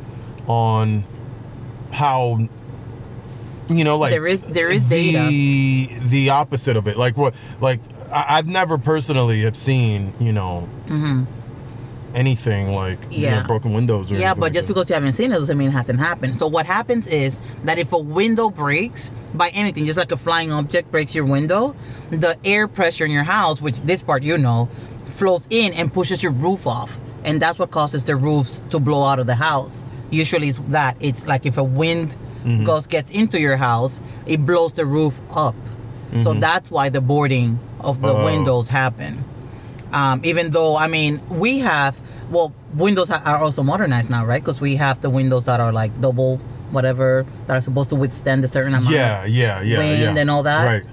on 0.47 1.05
how. 1.93 2.39
You 3.69 3.85
know, 3.85 3.99
like 3.99 4.11
There 4.11 4.27
is- 4.27 4.43
there 4.43 4.69
is 4.69 4.89
the, 4.89 5.13
data. 5.13 6.09
The 6.09 6.31
opposite 6.31 6.77
of 6.77 6.89
it, 6.89 6.97
like 6.97 7.17
what, 7.17 7.35
like 7.61 7.79
I, 8.11 8.39
I've 8.39 8.49
never 8.49 8.79
personally 8.79 9.43
have 9.43 9.57
seen, 9.57 10.13
you 10.19 10.33
know, 10.33 10.69
anything 12.15 12.73
like 12.73 12.99
you 13.13 13.27
know, 13.31 13.37
Mm-hmm. 13.39 13.47
Broken 13.47 13.73
windows. 13.73 14.11
Or 14.11 14.17
Yeah, 14.17 14.35
but 14.35 14.41
like 14.43 14.53
just 14.53 14.69
that. 14.69 14.75
because 14.75 14.89
you 14.91 14.95
haven't 14.95 15.13
seen 15.15 15.31
it 15.33 15.35
doesn't 15.37 15.57
mean 15.59 15.69
it 15.69 15.73
hasn't 15.73 15.99
happened. 16.01 16.37
So 16.37 16.47
what 16.47 16.67
happens 16.67 17.07
is 17.07 17.39
that 17.65 17.79
if 17.79 17.93
a 17.93 17.99
window 17.99 18.51
breaks 18.51 19.11
by 19.35 19.49
anything, 19.51 19.87
just 19.87 19.99
like 19.99 20.13
a 20.13 20.17
flying 20.17 20.53
object 20.53 20.91
breaks 20.91 21.15
your 21.15 21.25
window, 21.25 21.75
the 22.11 22.37
air 22.45 22.67
pressure 22.69 23.05
in 23.05 23.11
your 23.11 23.25
house, 23.25 23.61
which 23.61 23.81
this 23.81 24.03
part 24.03 24.23
you 24.23 24.37
know, 24.39 24.69
flows 25.11 25.47
in 25.51 25.73
and 25.75 25.93
pushes 25.93 26.23
your 26.23 26.33
roof 26.33 26.67
off, 26.67 26.99
and 27.25 27.41
that's 27.41 27.59
what 27.59 27.71
causes 27.71 28.05
the 28.07 28.17
roofs 28.17 28.63
to 28.71 28.79
blow 28.81 29.05
out 29.05 29.19
of 29.19 29.27
the 29.27 29.35
house. 29.37 29.85
Usually, 30.11 30.49
it's 30.49 30.59
that 30.69 30.97
it's 31.01 31.27
like 31.27 31.47
if 31.47 31.59
a 31.59 31.65
wind 31.65 32.17
Mm-hmm. 32.41 32.65
gust 32.65 32.89
gets 32.89 33.11
into 33.11 33.39
your 33.39 33.59
house, 33.59 34.01
it 34.25 34.47
blows 34.47 34.73
the 34.73 34.87
roof 34.87 35.21
up. 35.31 35.55
So 36.23 36.33
that's 36.33 36.71
why 36.71 36.89
the 36.89 37.03
boarding 37.03 37.59
of 37.81 38.01
the 38.01 38.09
Mm-hmm. 38.09 38.23
Oh. 38.23 38.25
windows 38.25 38.67
happen. 38.69 39.23
Um, 39.93 40.21
even 40.25 40.51
though 40.51 40.77
I 40.77 40.87
mean 40.87 41.21
we 41.29 41.59
have 41.61 42.01
well 42.31 42.55
windows 42.75 43.11
are 43.11 43.39
also 43.43 43.63
modernized 43.63 44.11
now, 44.11 44.25
right? 44.25 44.43
Because 44.43 44.61
we 44.61 44.77
have 44.77 45.01
the 45.01 45.11
windows 45.11 45.47
that 45.47 45.61
are 45.61 45.73
like 45.73 45.99
double 46.01 46.39
whatever 46.71 47.27
that 47.47 47.57
are 47.57 47.61
supposed 47.61 47.91
to 47.91 47.97
withstand 47.97 48.45
a 48.45 48.49
certain 48.49 48.75
amount. 48.75 48.95
yeah, 48.95 49.25
yeah, 49.25 49.61
yeah, 49.61 49.79
wind 49.79 50.01
yeah, 50.01 50.17
and 50.17 50.31
all 50.31 50.43
that. 50.45 50.65
Right. 50.65 50.85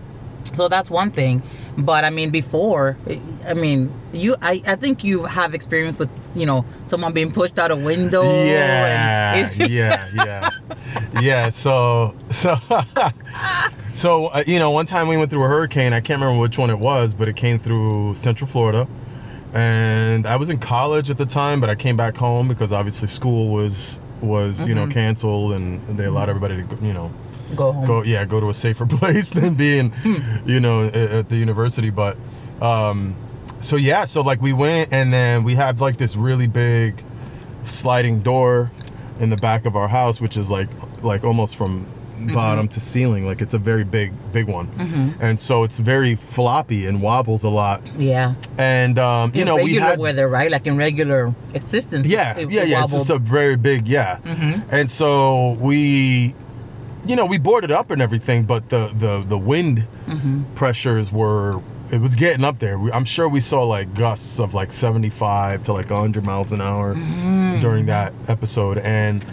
So 0.56 0.68
that's 0.68 0.89
one 0.89 1.12
thing. 1.12 1.42
But 1.77 2.04
I 2.04 2.10
mean, 2.10 2.32
before, 2.32 2.98
I 3.46 3.54
mean, 3.54 3.94
you, 4.12 4.36
I, 4.42 4.62
I 4.66 4.75
think 4.75 5.04
you 5.04 5.25
have 5.25 5.54
experience 5.54 6.00
with, 6.00 6.10
you 6.36 6.46
know, 6.46 6.66
someone 6.86 7.13
being 7.13 7.32
pushed 7.32 7.60
out 7.60 7.70
a 7.70 7.75
window. 7.75 8.24
Yeah, 8.24 9.48
yeah, 9.58 10.10
yeah, 10.13 10.50
yeah. 11.22 11.50
So, 11.50 12.16
so, 12.30 12.58
so 13.94 14.27
uh, 14.27 14.44
you 14.48 14.58
know, 14.60 14.72
one 14.72 14.86
time 14.86 15.08
we 15.08 15.18
went 15.18 15.30
through 15.30 15.44
a 15.44 15.48
hurricane. 15.48 15.94
I 15.94 16.00
can't 16.00 16.20
remember 16.20 16.42
which 16.42 16.58
one 16.58 16.70
it 16.70 16.80
was, 16.80 17.13
but 17.13 17.27
it 17.27 17.36
came 17.36 17.60
through 17.60 18.16
Central 18.16 18.50
Florida, 18.50 18.88
and 19.54 20.25
I 20.25 20.36
was 20.36 20.50
in 20.50 20.58
college 20.58 21.10
at 21.10 21.18
the 21.20 21.25
time. 21.25 21.62
But 21.62 21.70
I 21.70 21.75
came 21.75 21.96
back 21.96 22.18
home 22.18 22.48
because 22.48 22.74
obviously 22.74 23.08
school 23.08 23.50
was 23.50 24.00
was 24.22 24.68
you 24.68 24.74
know 24.74 24.88
canceled, 24.88 25.54
and 25.54 25.80
they 25.98 26.06
allowed 26.06 26.30
everybody 26.30 26.63
to 26.63 26.77
you 26.82 26.94
know 26.94 27.12
go 27.56 27.72
home. 27.72 27.86
go 27.86 28.04
yeah 28.04 28.25
go 28.25 28.39
to 28.39 28.50
a 28.50 28.54
safer 28.54 28.86
place 28.98 29.30
than 29.30 29.54
being 29.56 29.94
you 30.46 30.60
know 30.60 30.84
at, 30.84 30.96
at 30.96 31.30
the 31.30 31.36
university 31.38 31.89
but 31.89 32.18
um 32.62 33.16
so 33.60 33.75
yeah 33.75 34.06
so 34.06 34.22
like 34.22 34.42
we 34.42 34.54
went 34.54 34.92
and 34.92 35.12
then 35.13 35.44
we 35.44 35.56
have 35.56 35.80
like 35.82 35.98
this 35.98 36.16
really 36.16 36.48
big 36.48 37.01
sliding 37.63 38.22
door 38.22 38.72
in 39.20 39.30
the 39.30 39.38
back 39.38 39.66
of 39.66 39.75
our 39.75 39.88
house 39.88 40.22
which 40.22 40.38
is 40.38 40.51
like 40.51 40.70
like 41.04 41.24
almost 41.24 41.56
from 41.56 41.86
bottom 42.34 42.68
to 42.68 42.80
ceiling 42.80 43.27
like 43.27 43.42
it's 43.42 43.54
a 43.54 43.60
very 43.60 43.84
big 43.84 44.12
big 44.34 44.48
one 44.48 44.68
and 45.22 45.39
so 45.39 45.63
it's 45.63 45.77
very 45.77 46.16
floppy 46.16 46.88
and 46.88 47.00
wobbles 47.01 47.44
a 47.44 47.50
lot 47.50 47.82
Yeah. 47.98 48.34
and 48.58 48.98
um 48.98 49.32
you 49.36 49.42
in 49.42 49.48
know 49.48 49.56
we 49.56 49.63
regular 49.66 49.86
had 49.88 50.00
weather, 50.00 50.27
right? 50.27 50.50
Like 50.51 50.66
in 50.66 50.77
regular 50.77 51.34
existence. 51.54 52.08
yeah, 52.08 52.36
it- 52.36 52.51
yeah, 52.51 52.63
it 52.63 52.70
yeah. 52.70 52.84
It's 52.84 52.92
just 52.92 53.10
a 53.12 53.20
very 53.20 53.56
big, 53.56 53.88
yeah. 53.88 54.18
And 54.72 54.89
so 54.89 55.51
we, 55.62 56.34
you 57.08 57.16
know, 57.16 57.26
we 57.26 57.38
boarded 57.38 57.72
up 57.72 57.92
and 57.92 58.02
everything, 58.02 58.44
but 58.44 58.70
the 58.70 58.92
the 58.96 59.24
the 59.28 59.38
wind 59.38 59.88
mm-hmm. 60.06 60.44
pressures 60.56 61.12
were. 61.12 61.62
It 61.90 62.02
was 62.02 62.16
getting 62.16 62.44
up 62.44 62.60
there. 62.60 62.78
We, 62.78 62.92
I'm 62.92 63.06
sure 63.06 63.30
we 63.30 63.40
saw 63.40 63.64
like 63.64 63.96
gusts 63.96 64.42
of 64.42 64.54
like 64.54 64.74
75 64.74 65.64
to 65.64 65.72
like 65.72 65.90
100 65.90 66.26
miles 66.26 66.52
an 66.52 66.60
hour 66.60 66.94
mm. 66.94 67.62
during 67.62 67.86
that 67.86 68.12
episode, 68.28 68.78
and 68.80 69.26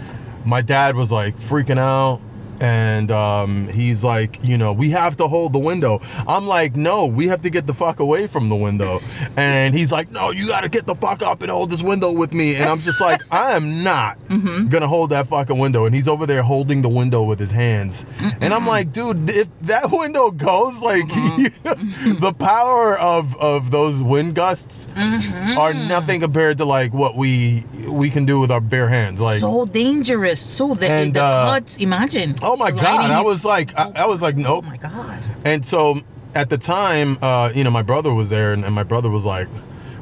my 0.45 0.61
dad 0.61 0.95
was 0.95 1.11
like 1.11 1.35
freaking 1.35 1.77
out. 1.77 2.21
And 2.59 3.11
um, 3.11 3.67
he's 3.67 4.03
like, 4.03 4.39
you 4.47 4.57
know, 4.57 4.73
we 4.73 4.89
have 4.91 5.17
to 5.17 5.27
hold 5.27 5.53
the 5.53 5.59
window. 5.59 6.01
I'm 6.27 6.47
like, 6.47 6.75
no, 6.75 7.05
we 7.05 7.27
have 7.27 7.41
to 7.41 7.49
get 7.49 7.67
the 7.67 7.73
fuck 7.73 7.99
away 7.99 8.27
from 8.27 8.49
the 8.49 8.55
window. 8.55 8.99
And 9.37 9.73
he's 9.75 9.91
like, 9.91 10.11
no, 10.11 10.31
you 10.31 10.47
got 10.47 10.61
to 10.61 10.69
get 10.69 10.85
the 10.85 10.95
fuck 10.95 11.21
up 11.21 11.41
and 11.41 11.51
hold 11.51 11.69
this 11.69 11.81
window 11.81 12.11
with 12.11 12.33
me. 12.33 12.55
And 12.55 12.65
I'm 12.69 12.79
just 12.79 13.01
like, 13.01 13.21
I 13.31 13.53
am 13.53 13.83
not 13.83 14.17
gonna 14.29 14.87
hold 14.87 15.09
that 15.09 15.27
fucking 15.27 15.57
window. 15.57 15.85
And 15.85 15.93
he's 15.93 16.07
over 16.07 16.25
there 16.25 16.41
holding 16.41 16.81
the 16.81 16.87
window 16.89 17.23
with 17.23 17.37
his 17.39 17.51
hands. 17.51 18.05
And 18.39 18.53
I'm 18.53 18.65
like, 18.65 18.93
dude, 18.93 19.29
if 19.29 19.49
that 19.63 19.91
window 19.91 20.31
goes, 20.31 20.81
like, 20.81 21.07
the 21.65 22.33
power 22.37 22.97
of 22.97 23.35
of 23.37 23.71
those 23.71 24.01
wind 24.01 24.35
gusts 24.35 24.87
are 24.95 25.73
nothing 25.73 26.21
compared 26.21 26.57
to 26.59 26.65
like 26.65 26.93
what 26.93 27.15
we 27.15 27.65
we 27.89 28.09
can 28.09 28.25
do 28.25 28.39
with 28.39 28.51
our 28.51 28.61
bare 28.61 28.87
hands. 28.87 29.19
Like, 29.19 29.39
so 29.39 29.65
dangerous. 29.65 30.39
So 30.39 30.75
the, 30.75 30.87
And, 30.89 31.13
the 31.13 31.23
uh, 31.23 31.49
cuts, 31.55 31.77
imagine. 31.77 32.35
Oh 32.45 32.55
my 32.55 32.71
god, 32.71 33.11
I 33.11 33.21
was 33.21 33.43
like, 33.43 33.75
I, 33.77 33.91
I 33.95 34.05
was 34.05 34.21
like, 34.21 34.37
nope. 34.37 34.63
Oh 34.65 34.69
my 34.69 34.77
god. 34.77 35.21
And 35.43 35.65
so 35.65 35.99
at 36.33 36.49
the 36.49 36.57
time, 36.57 37.17
uh, 37.21 37.51
you 37.53 37.63
know, 37.63 37.71
my 37.71 37.81
brother 37.83 38.13
was 38.13 38.29
there, 38.29 38.53
and, 38.53 38.63
and 38.65 38.73
my 38.73 38.83
brother 38.83 39.09
was 39.09 39.25
like 39.25 39.47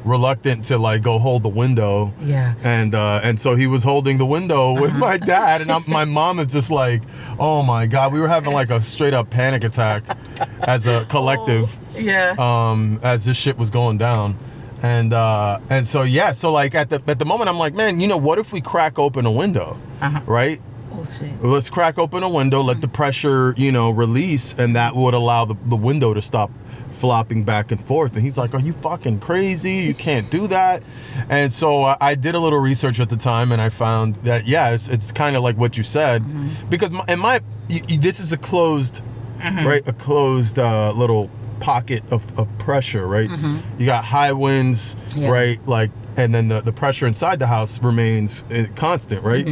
reluctant 0.04 0.64
to 0.64 0.76
like 0.76 1.00
go 1.02 1.18
hold 1.18 1.42
the 1.42 1.48
window. 1.48 2.12
Yeah. 2.20 2.54
And 2.62 2.94
uh, 2.94 3.20
and 3.22 3.38
so 3.40 3.54
he 3.54 3.66
was 3.66 3.82
holding 3.84 4.18
the 4.18 4.26
window 4.26 4.72
with 4.78 4.94
my 4.94 5.16
dad, 5.16 5.60
and 5.62 5.70
I'm, 5.72 5.84
my 5.88 6.04
mom 6.04 6.38
is 6.38 6.48
just 6.48 6.70
like, 6.70 7.02
oh 7.38 7.62
my 7.62 7.86
god, 7.86 8.12
we 8.12 8.20
were 8.20 8.28
having 8.28 8.52
like 8.52 8.70
a 8.70 8.80
straight 8.80 9.14
up 9.14 9.30
panic 9.30 9.64
attack 9.64 10.04
as 10.62 10.86
a 10.86 11.04
collective 11.06 11.76
Yeah. 11.96 12.34
um, 12.38 13.00
as 13.02 13.24
this 13.24 13.36
shit 13.36 13.56
was 13.56 13.70
going 13.70 13.98
down. 13.98 14.36
And 14.82 15.14
uh, 15.14 15.60
and 15.70 15.86
so 15.86 16.02
yeah, 16.02 16.32
so 16.32 16.52
like 16.52 16.74
at 16.74 16.90
the 16.90 17.02
at 17.06 17.18
the 17.18 17.24
moment 17.24 17.48
I'm 17.48 17.56
like, 17.58 17.72
man, 17.74 18.00
you 18.00 18.06
know, 18.06 18.18
what 18.18 18.38
if 18.38 18.52
we 18.52 18.60
crack 18.60 18.98
open 18.98 19.24
a 19.24 19.32
window, 19.32 19.78
Uh-huh. 20.02 20.20
right? 20.26 20.60
Let's 21.42 21.70
crack 21.70 21.98
open 21.98 22.22
a 22.22 22.28
window, 22.28 22.60
let 22.62 22.80
the 22.80 22.88
pressure, 22.88 23.54
you 23.56 23.72
know, 23.72 23.90
release, 23.90 24.54
and 24.54 24.74
that 24.76 24.94
would 24.96 25.14
allow 25.14 25.44
the, 25.44 25.54
the 25.66 25.76
window 25.76 26.14
to 26.14 26.22
stop 26.22 26.50
flopping 26.90 27.42
back 27.44 27.70
and 27.72 27.84
forth. 27.84 28.14
And 28.14 28.22
he's 28.22 28.38
like, 28.38 28.54
Are 28.54 28.60
you 28.60 28.72
fucking 28.74 29.20
crazy? 29.20 29.72
You 29.72 29.94
can't 29.94 30.30
do 30.30 30.46
that. 30.48 30.82
And 31.28 31.52
so 31.52 31.82
I, 31.84 31.96
I 32.00 32.14
did 32.14 32.34
a 32.34 32.38
little 32.40 32.60
research 32.60 33.00
at 33.00 33.08
the 33.10 33.16
time 33.16 33.52
and 33.52 33.60
I 33.60 33.68
found 33.68 34.14
that, 34.16 34.46
yeah, 34.46 34.70
it's, 34.70 34.88
it's 34.88 35.10
kind 35.12 35.36
of 35.36 35.42
like 35.42 35.56
what 35.56 35.76
you 35.76 35.82
said. 35.82 36.22
Because, 36.70 36.90
my, 36.92 37.04
in 37.08 37.18
my, 37.18 37.40
y 37.68 37.80
y- 37.88 37.98
this 38.00 38.20
is 38.20 38.32
a 38.32 38.38
closed, 38.38 39.02
right? 39.42 39.82
A 39.86 39.92
closed 39.92 40.58
uh, 40.58 40.92
little 40.92 41.30
pocket 41.60 42.02
of, 42.10 42.38
of 42.38 42.46
pressure, 42.58 43.06
right? 43.06 43.30
You 43.78 43.86
got 43.86 44.04
high 44.04 44.32
winds, 44.32 44.96
Yeah. 45.16 45.30
right? 45.30 45.66
Like, 45.66 45.90
and 46.16 46.32
then 46.34 46.46
the, 46.48 46.60
the 46.60 46.72
pressure 46.72 47.06
inside 47.08 47.40
the 47.40 47.46
house 47.48 47.82
remains 47.82 48.44
uh, 48.50 48.66
constant, 48.76 49.24
right? 49.24 49.44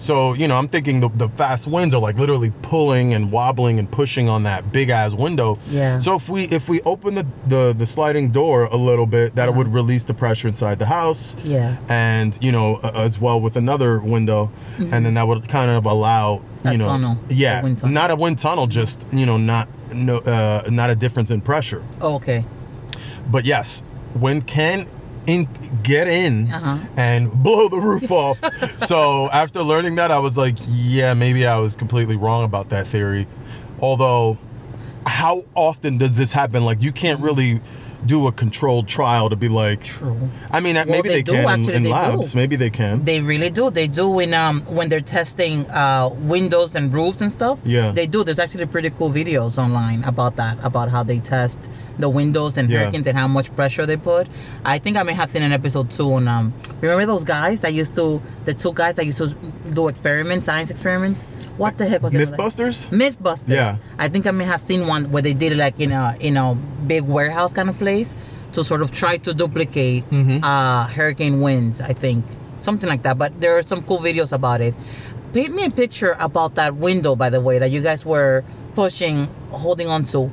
So 0.00 0.32
you 0.32 0.48
know, 0.48 0.56
I'm 0.56 0.66
thinking 0.66 0.98
the, 1.00 1.10
the 1.10 1.28
fast 1.28 1.66
winds 1.68 1.94
are 1.94 2.00
like 2.00 2.16
literally 2.18 2.50
pulling 2.62 3.12
and 3.14 3.30
wobbling 3.30 3.78
and 3.78 3.88
pushing 3.90 4.28
on 4.30 4.42
that 4.44 4.72
big 4.72 4.88
ass 4.88 5.14
window. 5.14 5.58
Yeah. 5.68 5.98
So 5.98 6.16
if 6.16 6.28
we 6.28 6.44
if 6.44 6.68
we 6.70 6.80
open 6.82 7.14
the 7.14 7.26
the, 7.46 7.74
the 7.76 7.84
sliding 7.86 8.30
door 8.30 8.64
a 8.64 8.76
little 8.76 9.06
bit, 9.06 9.34
that 9.36 9.54
would 9.54 9.68
release 9.72 10.02
the 10.04 10.14
pressure 10.14 10.48
inside 10.48 10.78
the 10.78 10.86
house. 10.86 11.36
Yeah. 11.44 11.76
And 11.90 12.36
you 12.42 12.50
know, 12.50 12.80
a- 12.82 12.96
as 12.96 13.20
well 13.20 13.40
with 13.40 13.56
another 13.56 14.00
window, 14.00 14.50
and 14.78 15.04
then 15.04 15.14
that 15.14 15.28
would 15.28 15.46
kind 15.48 15.70
of 15.70 15.84
allow 15.84 16.42
you 16.64 16.78
know, 16.78 16.84
tunnel, 16.86 17.18
yeah, 17.28 17.60
a 17.60 17.62
wind 17.62 17.78
tunnel. 17.78 17.94
not 17.94 18.10
a 18.10 18.16
wind 18.16 18.38
tunnel, 18.38 18.66
just 18.66 19.06
you 19.12 19.26
know, 19.26 19.36
not 19.36 19.68
no, 19.92 20.18
uh, 20.18 20.66
not 20.70 20.88
a 20.90 20.96
difference 20.96 21.30
in 21.30 21.40
pressure. 21.42 21.84
Oh, 22.00 22.14
okay. 22.14 22.44
But 23.30 23.44
yes, 23.44 23.82
wind 24.14 24.46
can 24.46 24.86
in 25.26 25.48
get 25.82 26.08
in 26.08 26.50
Uh-huh. 26.52 26.78
and 26.96 27.32
blow 27.42 27.68
the 27.68 27.78
roof 27.80 28.10
off. 28.10 28.38
so 28.78 29.28
after 29.30 29.62
learning 29.62 29.96
that, 29.96 30.10
I 30.10 30.18
was 30.18 30.36
like, 30.38 30.56
yeah, 30.68 31.14
maybe 31.14 31.46
I 31.46 31.58
was 31.58 31.76
completely 31.76 32.16
wrong 32.16 32.44
about 32.44 32.70
that 32.70 32.86
theory. 32.86 33.26
Although, 33.80 34.38
how 35.06 35.44
often 35.54 35.98
does 35.98 36.16
this 36.16 36.32
happen? 36.32 36.64
Like, 36.64 36.82
you 36.82 36.92
can't 36.92 37.20
really 37.20 37.60
do 38.06 38.26
a 38.26 38.32
controlled 38.32 38.88
trial 38.88 39.28
to 39.30 39.36
be 39.36 39.48
like. 39.48 39.84
True. 39.84 40.30
I 40.50 40.60
mean, 40.60 40.76
Well, 40.76 40.86
maybe 40.86 41.08
they 41.08 41.14
they, 41.16 41.22
do, 41.22 41.32
can 41.32 41.42
in- 41.44 41.48
actually, 41.48 41.74
in, 41.76 41.82
do. 41.84 41.90
labs. 41.90 42.34
Maybe 42.34 42.56
they 42.56 42.70
can. 42.70 43.04
They 43.04 43.20
really 43.20 43.50
do. 43.50 43.70
They 43.70 43.88
do 43.88 44.08
when 44.08 44.32
um 44.34 44.62
when 44.66 44.88
they're 44.88 45.00
testing 45.18 45.68
uh 45.70 46.08
windows 46.34 46.74
and 46.74 46.92
roofs 46.92 47.20
and 47.20 47.30
stuff. 47.32 47.58
Yeah. 47.64 47.92
They 47.92 48.06
do. 48.06 48.24
There's 48.24 48.38
actually 48.38 48.66
pretty 48.66 48.90
cool 48.90 49.10
videos 49.10 49.58
online 49.58 50.02
about 50.04 50.36
that, 50.36 50.58
about 50.64 50.88
how 50.90 51.02
they 51.02 51.18
test 51.20 51.70
the 51.98 52.08
windows 52.08 52.56
and 52.56 52.68
Yeah. 52.70 52.78
hurricanes 52.84 53.06
and 53.06 53.18
how 53.18 53.28
much 53.28 53.54
pressure 53.54 53.84
they 53.84 53.96
put. 53.98 54.26
I 54.64 54.78
think 54.78 54.96
I 54.96 55.02
may 55.02 55.12
have 55.12 55.28
seen 55.30 55.42
an 55.42 55.52
episode 55.52 55.90
two 55.90 56.12
on 56.14 56.28
um 56.28 56.54
remember 56.80 57.06
those 57.06 57.24
guys 57.24 57.60
that 57.62 57.74
used 57.74 57.94
to 57.96 58.22
the 58.46 58.54
two 58.54 58.72
guys 58.72 58.94
that 58.96 59.04
used 59.06 59.18
to 59.18 59.28
do 59.74 59.88
experiments, 59.88 60.46
science 60.46 60.70
experiments? 60.70 61.24
What 61.58 61.76
the 61.76 61.86
heck 61.86 62.00
was 62.02 62.14
it? 62.14 62.26
Mythbusters? 62.30 62.88
Mythbusters. 62.88 63.50
Yeah. 63.54 63.76
I 63.98 64.08
think 64.08 64.26
I 64.26 64.30
may 64.30 64.46
have 64.46 64.62
seen 64.62 64.86
one 64.86 65.10
where 65.12 65.20
they 65.20 65.34
did 65.34 65.52
it 65.52 65.58
like 65.58 65.78
in 65.78 65.92
a 65.92 66.16
in 66.18 66.38
a 66.38 66.54
big 66.54 67.02
warehouse 67.02 67.52
kind 67.52 67.68
of 67.68 67.76
place 67.78 67.89
to 68.52 68.64
sort 68.64 68.82
of 68.82 68.90
try 68.90 69.16
to 69.18 69.32
duplicate 69.34 70.02
Mm-hmm. 70.10 70.42
uh, 70.44 70.86
hurricane 70.88 71.40
winds. 71.40 71.80
I 71.80 71.92
think 71.94 72.24
something 72.60 72.88
like 72.88 73.02
that. 73.04 73.16
But 73.18 73.30
there 73.40 73.56
are 73.58 73.62
some 73.62 73.82
cool 73.82 73.98
videos 73.98 74.32
about 74.32 74.60
it. 74.60 74.74
Paint 75.32 75.54
me 75.54 75.64
a 75.64 75.70
picture 75.70 76.16
about 76.18 76.54
that 76.56 76.74
window, 76.74 77.14
by 77.14 77.30
the 77.30 77.40
way, 77.40 77.58
that 77.62 77.70
you 77.70 77.80
guys 77.80 78.04
were 78.04 78.42
pushing, 78.74 79.26
holding 79.50 79.86
on 79.88 80.04
to. 80.06 80.30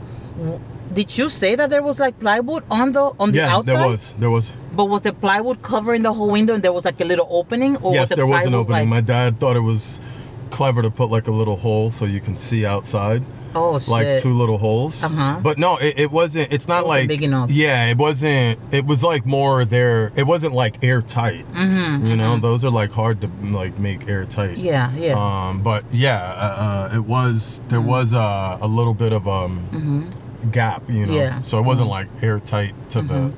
Did 0.93 1.17
you 1.17 1.29
say 1.29 1.53
that 1.55 1.69
there 1.69 1.83
was 1.83 1.99
like 1.99 2.17
plywood 2.19 2.63
on 2.71 2.93
the 2.93 3.11
on 3.19 3.31
the 3.31 3.37
yeah, 3.37 3.53
outside? 3.55 3.75
there 3.77 3.87
was. 3.87 4.15
There 4.19 4.29
was. 4.31 4.53
But 4.73 4.85
was 4.85 5.01
the 5.01 5.13
plywood 5.13 5.61
covering 5.61 6.01
the 6.03 6.13
whole 6.13 6.31
window 6.31 6.53
and 6.55 6.63
there 6.63 6.73
was 6.73 6.85
like 6.85 6.99
a 7.01 7.05
little 7.05 7.27
opening, 7.29 7.77
or 7.83 7.93
yes, 7.93 8.01
was 8.01 8.09
the 8.09 8.15
there 8.15 8.27
was 8.27 8.45
an 8.45 8.53
opening. 8.55 8.89
Like, 8.89 8.97
My 8.97 9.01
dad 9.01 9.39
thought 9.39 9.55
it 9.57 9.65
was 9.65 10.01
clever 10.49 10.81
to 10.81 10.89
put 10.89 11.09
like 11.11 11.27
a 11.27 11.31
little 11.31 11.57
hole 11.57 11.91
so 11.91 12.05
you 12.05 12.21
can 12.21 12.35
see 12.35 12.65
outside. 12.65 13.21
Oh 13.57 13.79
shit! 13.79 13.89
like 13.89 14.21
two 14.21 14.31
little 14.31 14.57
holes. 14.57 15.03
Uh-huh. 15.03 15.39
But 15.41 15.57
no, 15.57 15.77
it, 15.77 15.99
it 15.99 16.11
wasn't. 16.11 16.51
It's 16.51 16.67
not 16.67 16.83
It 16.83 16.87
wasn't 16.87 17.01
like 17.01 17.07
big 17.07 17.23
enough. 17.23 17.51
Yeah, 17.51 17.89
it 17.89 17.97
wasn't. 17.97 18.59
It 18.71 18.85
was 18.85 19.03
like 19.03 19.25
more 19.25 19.65
there. 19.65 20.11
It 20.15 20.25
wasn't 20.25 20.53
like 20.53 20.83
airtight. 20.83 21.45
Mm-hmm, 21.51 22.07
you 22.07 22.15
know, 22.15 22.37
those 22.37 22.63
are 22.63 22.69
like 22.69 22.91
hard 22.91 23.21
to 23.21 23.29
like 23.43 23.77
make 23.79 24.07
airtight. 24.07 24.57
yeah, 24.57 24.93
yeah. 24.95 25.15
Um, 25.17 25.61
but 25.61 25.83
yeah, 25.91 26.21
uh, 26.21 26.91
uh, 26.91 26.95
it 26.95 27.03
was. 27.03 27.61
There 27.67 27.81
was 27.81 28.13
uh, 28.13 28.57
a 28.61 28.67
little 28.67 28.93
bit 28.93 29.13
of 29.13 29.27
um 29.27 30.09
gap. 30.51 30.87
You 30.89 31.05
know. 31.05 31.07
Mm-hmm. 31.07 31.13
Yeah. 31.13 31.29
Mm-hmm. 31.31 31.41
So 31.41 31.59
it 31.59 31.63
wasn't 31.63 31.89
like 31.89 32.07
airtight 32.21 32.73
to 32.91 33.01
the, 33.01 33.33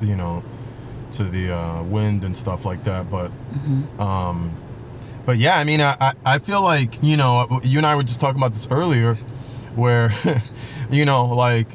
you 0.00 0.16
know, 0.16 0.44
to 1.12 1.24
the 1.24 1.56
uh, 1.56 1.82
wind 1.82 2.24
and 2.24 2.36
stuff 2.36 2.64
like 2.64 2.84
that. 2.84 3.10
But. 3.10 3.30
Mm-hmm. 3.52 4.00
Um, 4.00 4.56
but 5.28 5.36
yeah, 5.36 5.58
I 5.58 5.64
mean, 5.64 5.82
I, 5.82 6.14
I 6.24 6.38
feel 6.38 6.62
like, 6.62 7.02
you 7.02 7.18
know, 7.18 7.60
you 7.62 7.76
and 7.76 7.86
I 7.86 7.96
were 7.96 8.02
just 8.02 8.18
talking 8.18 8.40
about 8.40 8.54
this 8.54 8.66
earlier, 8.70 9.18
where, 9.78 10.10
you 10.90 11.04
know, 11.06 11.26
like 11.26 11.66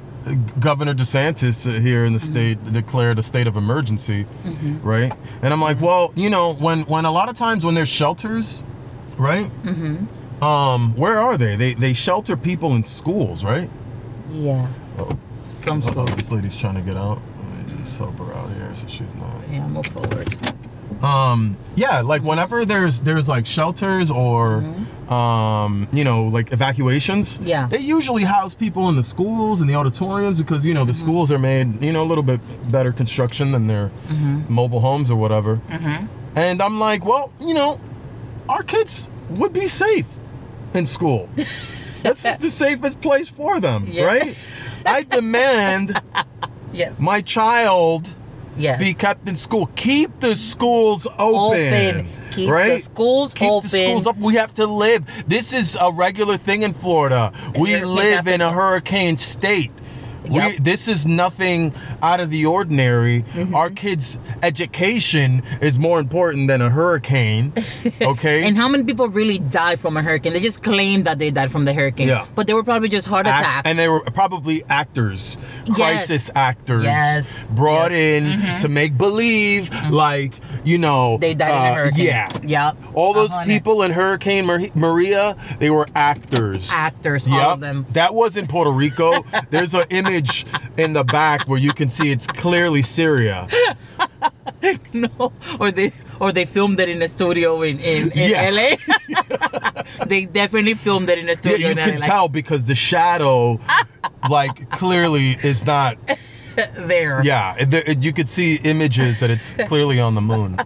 Governor 0.60 0.94
DeSantis 0.94 1.82
here 1.82 2.06
in 2.06 2.14
the 2.14 2.20
state 2.20 2.64
declared 2.72 3.18
a 3.20 3.24
state 3.24 3.48
of 3.48 3.56
emergency, 3.58 4.26
right? 4.84 5.12
And 5.42 5.52
I'm 5.54 5.60
like, 5.62 5.82
well, 5.82 6.14
you 6.16 6.30
know, 6.30 6.54
when, 6.54 6.84
when 6.84 7.06
a 7.06 7.12
lot 7.12 7.28
of 7.30 7.36
times 7.36 7.66
when 7.66 7.74
there's 7.74 7.90
shelters, 7.90 8.62
right? 9.18 9.50
Um, 10.42 10.94
where 10.96 11.18
are 11.20 11.38
they? 11.38 11.56
They 11.56 11.74
they 11.74 11.94
shelter 11.94 12.36
people 12.36 12.76
in 12.76 12.84
schools, 12.84 13.44
right? 13.46 13.70
yeah. 14.32 14.68
Oh, 15.00 15.18
Some 15.42 15.82
oh, 15.84 15.88
schools. 15.92 16.16
this 16.16 16.32
lady's 16.32 16.56
trying 16.58 16.76
to 16.76 16.82
get 16.82 16.98
out. 16.98 17.22
Let 17.58 17.68
me 17.68 17.84
just 17.84 17.98
help 17.98 18.18
her 18.18 18.34
out 18.34 18.50
here 18.54 18.76
so 18.76 18.88
she's 18.88 19.16
not. 19.16 19.36
Yeah, 19.50 19.68
move 19.68 19.86
forward. 19.88 20.36
um 21.04 21.58
yeah 21.76 22.02
like 22.02 22.22
whenever 22.24 22.66
there's 22.66 23.02
there's 23.02 23.28
like 23.28 23.46
shelters 23.46 24.12
or 24.12 24.64
um 25.14 25.88
you 25.98 26.04
know 26.04 26.20
like 26.38 26.48
evacuations 26.58 27.26
Mm-hmm. 27.38 27.48
Yeah. 27.54 27.68
they 27.74 27.80
usually 27.98 28.24
house 28.38 28.54
people 28.66 28.84
in 28.90 28.96
the 29.02 29.04
schools 29.14 29.62
and 29.62 29.70
the 29.70 29.76
auditoriums 29.76 30.38
because 30.44 30.62
you 30.70 30.74
know 30.78 30.86
the 30.86 30.94
schools 31.04 31.32
are 31.32 31.40
made 31.52 31.68
you 31.88 31.92
know 31.96 32.04
a 32.08 32.10
little 32.12 32.24
bit 32.34 32.42
better 32.72 32.92
construction 33.02 33.46
than 33.54 33.64
their 33.68 33.88
Mm-hmm. 34.10 34.54
mobile 34.62 34.80
homes 34.88 35.08
or 35.14 35.18
whatever 35.24 35.54
and 36.46 36.58
i'm 36.66 36.78
like 36.90 37.02
well 37.12 37.26
you 37.48 37.54
know 37.60 37.72
our 38.54 38.64
kids 38.64 38.94
would 39.40 39.54
be 39.54 39.68
safe 39.68 40.10
in 40.74 40.86
school 40.86 41.30
that's 42.04 42.24
just 42.24 42.42
the 42.42 42.50
safest 42.50 43.00
place 43.02 43.30
for 43.40 43.60
them 43.60 43.80
Yeah. 43.88 44.06
right 44.14 44.38
i 44.86 45.04
demand 45.04 45.88
Yes. 46.82 47.00
my 47.00 47.22
child 47.22 48.02
yes. 48.58 48.80
be 48.80 48.94
kept 48.96 49.30
in 49.30 49.36
school. 49.38 49.66
Keep 49.76 50.10
the 50.22 50.36
schools 50.36 51.06
open. 51.20 51.96
Open. 52.00 52.08
Keep 52.36 52.48
the 52.48 52.54
right? 52.54 52.82
schools 52.82 53.34
Keep 53.34 53.50
open. 53.50 53.70
the 53.70 53.78
schools 53.86 54.08
up. 54.08 54.18
We 54.18 54.36
have 54.36 54.54
to 54.56 54.68
live. 54.68 55.04
This 55.28 55.54
is 55.54 55.78
a 55.80 55.92
regular 55.92 56.38
thing 56.38 56.64
in 56.64 56.74
Florida. 56.74 57.32
We 57.60 57.72
Hurricane 57.72 57.96
live 57.96 58.28
in 58.28 58.42
a 58.42 58.52
hurricane 58.52 59.18
state. 59.18 59.72
We, 60.30 60.58
this 60.58 60.88
is 60.88 61.06
nothing 61.06 61.74
out 62.02 62.22
of 62.22 62.30
the 62.30 62.46
ordinary. 62.46 63.24
Mm-hmm. 63.24 63.54
Our 63.54 63.70
kids' 63.70 64.18
education 64.42 65.44
is 65.62 65.78
more 65.80 66.00
important 66.00 66.48
than 66.48 66.62
a 66.62 66.70
hurricane. 66.70 67.52
Okay. 68.02 68.44
And 68.48 68.56
how 68.58 68.68
many 68.68 68.84
people 68.84 69.08
really 69.08 69.40
died 69.40 69.80
from 69.80 69.98
a 69.98 70.02
hurricane? 70.02 70.34
They 70.34 70.40
just 70.40 70.64
claimed 70.64 71.06
that 71.06 71.20
they 71.20 71.32
died 71.32 71.52
from 71.52 71.66
the 71.66 71.74
hurricane. 71.74 72.08
Yeah. 72.08 72.26
But 72.36 72.48
they 72.48 72.54
were 72.54 72.64
probably 72.64 72.90
just 72.90 73.08
heart 73.08 73.28
Act- 73.28 73.42
attacks. 73.42 73.70
and 73.70 73.78
they 73.78 73.88
were 73.90 74.02
probably 74.02 74.64
actors, 74.70 75.38
Yes. 75.66 75.76
crisis 75.76 76.32
actors, 76.36 76.84
Yes. 76.86 77.26
Mm-hmm. 77.26 77.56
brought 77.56 77.92
in 77.92 78.60
to 78.60 78.70
make 78.70 78.98
believe, 78.98 79.70
like 79.90 80.34
you 80.64 80.78
know, 80.78 81.18
they 81.18 81.34
died 81.34 81.50
in 81.50 81.56
uh, 81.56 81.72
a 81.72 81.76
hurricane. 81.84 82.06
Yeah, 82.06 82.30
Yep. 82.44 82.78
all 82.94 83.14
those 83.14 83.36
people 83.46 83.84
in 83.84 83.92
Hurricane 83.92 84.46
Mar- 84.46 84.60
Maria, 84.76 85.36
they 85.60 85.70
were 85.70 85.88
actors. 85.96 86.70
Actors, 86.72 87.28
all 87.28 87.40
of 87.52 87.60
them. 87.60 87.86
That 87.92 88.14
wasn't 88.14 88.50
Puerto 88.50 88.72
Rico. 88.72 89.24
There's 89.50 89.74
an 89.74 89.86
image 89.90 90.46
in 90.78 90.94
the 90.94 91.04
back 91.04 91.44
where 91.48 91.60
you 91.60 91.74
can 91.74 91.90
see 91.90 92.12
it's 92.12 92.28
clearly 92.28 92.82
Syria. 92.82 93.48
no. 94.94 95.34
Or 95.60 95.72
they 95.72 95.92
or 96.20 96.32
they 96.32 96.46
filmed 96.46 96.80
it 96.80 96.90
in 96.90 97.02
a 97.02 97.08
studio 97.08 97.62
in, 97.64 97.80
in, 97.80 98.12
in 98.12 98.30
Yeah. 98.32 98.50
LA. 98.50 99.84
they 100.06 100.26
definitely 100.26 100.74
filmed 100.76 101.10
it 101.10 101.20
in 101.20 101.30
a 101.30 101.36
studio. 101.36 101.70
Yeah, 101.70 101.74
you 101.76 101.82
in 101.82 101.88
LA. 101.88 101.92
can 101.94 102.02
tell 102.02 102.30
because 102.30 102.66
the 102.66 102.76
shadow, 102.76 103.60
like, 104.30 104.70
clearly 104.70 105.38
is 105.44 105.66
not. 105.66 105.98
there. 106.78 107.22
Yeah, 107.24 107.64
there, 107.66 107.84
you 108.00 108.14
could 108.14 108.30
see 108.30 108.60
images 108.64 109.20
that 109.20 109.30
it's 109.30 109.50
clearly 109.68 110.00
on 110.00 110.16
the 110.16 110.22
moon. 110.22 110.58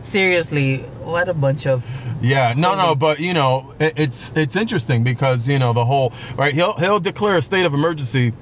Seriously, 0.00 0.78
what 1.02 1.28
a 1.28 1.34
bunch 1.34 1.66
of 1.66 1.84
Yeah, 2.22 2.54
no, 2.56 2.74
no, 2.76 2.94
but 2.94 3.18
you 3.20 3.32
know, 3.34 3.74
it, 3.80 3.94
it's 3.96 4.32
it's 4.36 4.54
interesting 4.54 5.02
because 5.02 5.48
you 5.48 5.58
know 5.58 5.72
the 5.72 5.84
whole 5.84 6.12
right. 6.36 6.54
He'll 6.54 6.74
he'll 6.74 7.00
declare 7.00 7.36
a 7.36 7.42
state 7.42 7.66
of 7.66 7.74
emergency. 7.74 8.32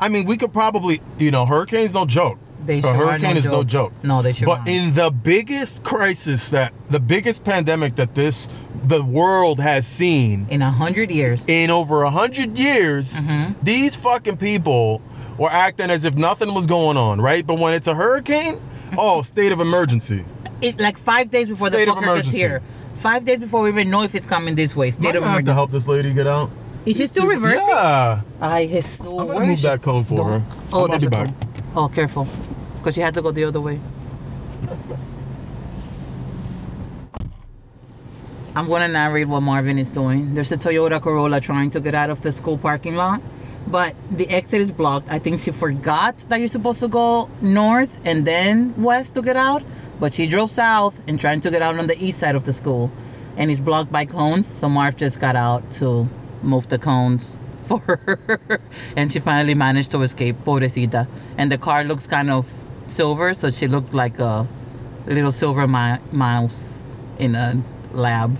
I 0.00 0.08
mean, 0.08 0.26
we 0.26 0.36
could 0.36 0.52
probably 0.52 1.00
you 1.18 1.30
know 1.30 1.44
hurricanes 1.46 1.92
don't 1.92 2.08
joke. 2.08 2.38
They 2.64 2.78
a 2.78 2.82
sure 2.82 2.90
are 2.90 2.94
hurricane 3.12 3.34
no 3.34 3.38
is 3.38 3.46
no 3.46 3.52
joke. 3.64 3.92
joke. 3.92 4.04
No, 4.04 4.22
they 4.22 4.32
sure 4.32 4.46
But 4.46 4.58
aren't. 4.60 4.68
in 4.68 4.94
the 4.94 5.10
biggest 5.10 5.84
crisis 5.84 6.50
that 6.50 6.72
the 6.88 7.00
biggest 7.00 7.44
pandemic 7.44 7.96
that 7.96 8.14
this 8.14 8.48
the 8.82 9.04
world 9.04 9.60
has 9.60 9.86
seen 9.86 10.46
in 10.50 10.62
a 10.62 10.70
hundred 10.70 11.10
years. 11.10 11.46
in 11.48 11.70
over 11.70 12.02
a 12.02 12.10
hundred 12.10 12.58
years, 12.58 13.20
Mm-hmm. 13.20 13.52
these 13.62 13.94
fucking 13.94 14.36
people 14.38 15.00
were 15.40 15.50
acting 15.50 15.90
as 15.90 16.04
if 16.04 16.16
nothing 16.16 16.52
was 16.54 16.66
going 16.66 16.98
on, 16.98 17.18
right? 17.18 17.46
But 17.46 17.58
when 17.58 17.72
it's 17.72 17.86
a 17.86 17.94
hurricane, 17.94 18.60
oh, 18.98 19.22
state 19.22 19.52
of 19.52 19.58
emergency. 19.58 20.22
it 20.60 20.78
like 20.78 20.98
five 20.98 21.30
days 21.30 21.48
before 21.48 21.68
State 21.68 21.86
the 21.86 21.92
fucker 21.92 22.16
gets 22.22 22.30
here. 22.30 22.62
Five 22.96 23.24
days 23.24 23.40
before 23.40 23.62
we 23.62 23.70
even 23.70 23.88
know 23.88 24.02
if 24.02 24.14
it's 24.14 24.26
coming 24.26 24.54
this 24.54 24.76
way. 24.76 24.90
State 24.90 25.02
Might 25.02 25.16
of 25.16 25.24
have 25.24 25.44
to 25.46 25.54
help 25.54 25.70
this 25.70 25.88
lady 25.88 26.12
get 26.12 26.26
out. 26.26 26.50
Is 26.84 26.98
she 26.98 27.06
still 27.06 27.26
reversing? 27.26 27.66
Yeah. 27.68 28.20
Ay, 28.42 28.66
Jesus. 28.66 29.00
I'm 29.00 29.08
gonna 29.08 29.24
where 29.24 29.46
move 29.46 29.62
that 29.62 29.80
cone 29.80 30.04
for 30.04 30.24
her. 30.24 30.44
Oh, 30.74 30.80
I'll 30.82 30.88
there's 30.88 31.04
be 31.04 31.08
back. 31.08 31.28
cone. 31.28 31.62
Oh, 31.74 31.88
careful. 31.88 32.28
Because 32.76 32.94
she 32.94 33.00
had 33.00 33.14
to 33.14 33.22
go 33.22 33.30
the 33.30 33.44
other 33.44 33.62
way. 33.62 33.80
I'm 38.54 38.66
going 38.66 38.82
to 38.82 38.88
narrate 38.88 39.28
what 39.28 39.40
Marvin 39.42 39.78
is 39.78 39.90
doing. 39.90 40.34
There's 40.34 40.52
a 40.52 40.56
Toyota 40.56 41.00
Corolla 41.00 41.40
trying 41.40 41.70
to 41.70 41.80
get 41.80 41.94
out 41.94 42.10
of 42.10 42.20
the 42.20 42.32
school 42.32 42.58
parking 42.58 42.96
lot. 42.96 43.22
But 43.66 43.94
the 44.10 44.28
exit 44.28 44.60
is 44.60 44.72
blocked. 44.72 45.08
I 45.10 45.18
think 45.18 45.40
she 45.40 45.50
forgot 45.50 46.16
that 46.28 46.38
you're 46.38 46.48
supposed 46.48 46.80
to 46.80 46.88
go 46.88 47.30
north 47.40 47.96
and 48.04 48.26
then 48.26 48.74
west 48.80 49.14
to 49.14 49.22
get 49.22 49.36
out, 49.36 49.62
but 49.98 50.14
she 50.14 50.26
drove 50.26 50.50
south 50.50 50.98
and 51.06 51.20
trying 51.20 51.40
to 51.42 51.50
get 51.50 51.62
out 51.62 51.78
on 51.78 51.86
the 51.86 52.02
east 52.02 52.18
side 52.18 52.34
of 52.34 52.44
the 52.44 52.52
school, 52.52 52.90
and 53.36 53.50
it's 53.50 53.60
blocked 53.60 53.92
by 53.92 54.04
cones. 54.04 54.46
So 54.46 54.68
Marv 54.68 54.96
just 54.96 55.20
got 55.20 55.36
out 55.36 55.70
to 55.72 56.08
move 56.42 56.68
the 56.68 56.78
cones 56.78 57.38
for 57.62 57.78
her, 57.80 58.60
and 58.96 59.12
she 59.12 59.20
finally 59.20 59.54
managed 59.54 59.90
to 59.92 60.02
escape. 60.02 60.36
Pobrecita. 60.44 61.06
And 61.38 61.52
the 61.52 61.58
car 61.58 61.84
looks 61.84 62.06
kind 62.06 62.30
of 62.30 62.46
silver, 62.86 63.34
so 63.34 63.50
she 63.50 63.68
looks 63.68 63.92
like 63.92 64.18
a 64.18 64.48
little 65.06 65.32
silver 65.32 65.68
mi- 65.68 65.98
mouse 66.12 66.82
in 67.18 67.34
a 67.34 67.62
lab. 67.92 68.36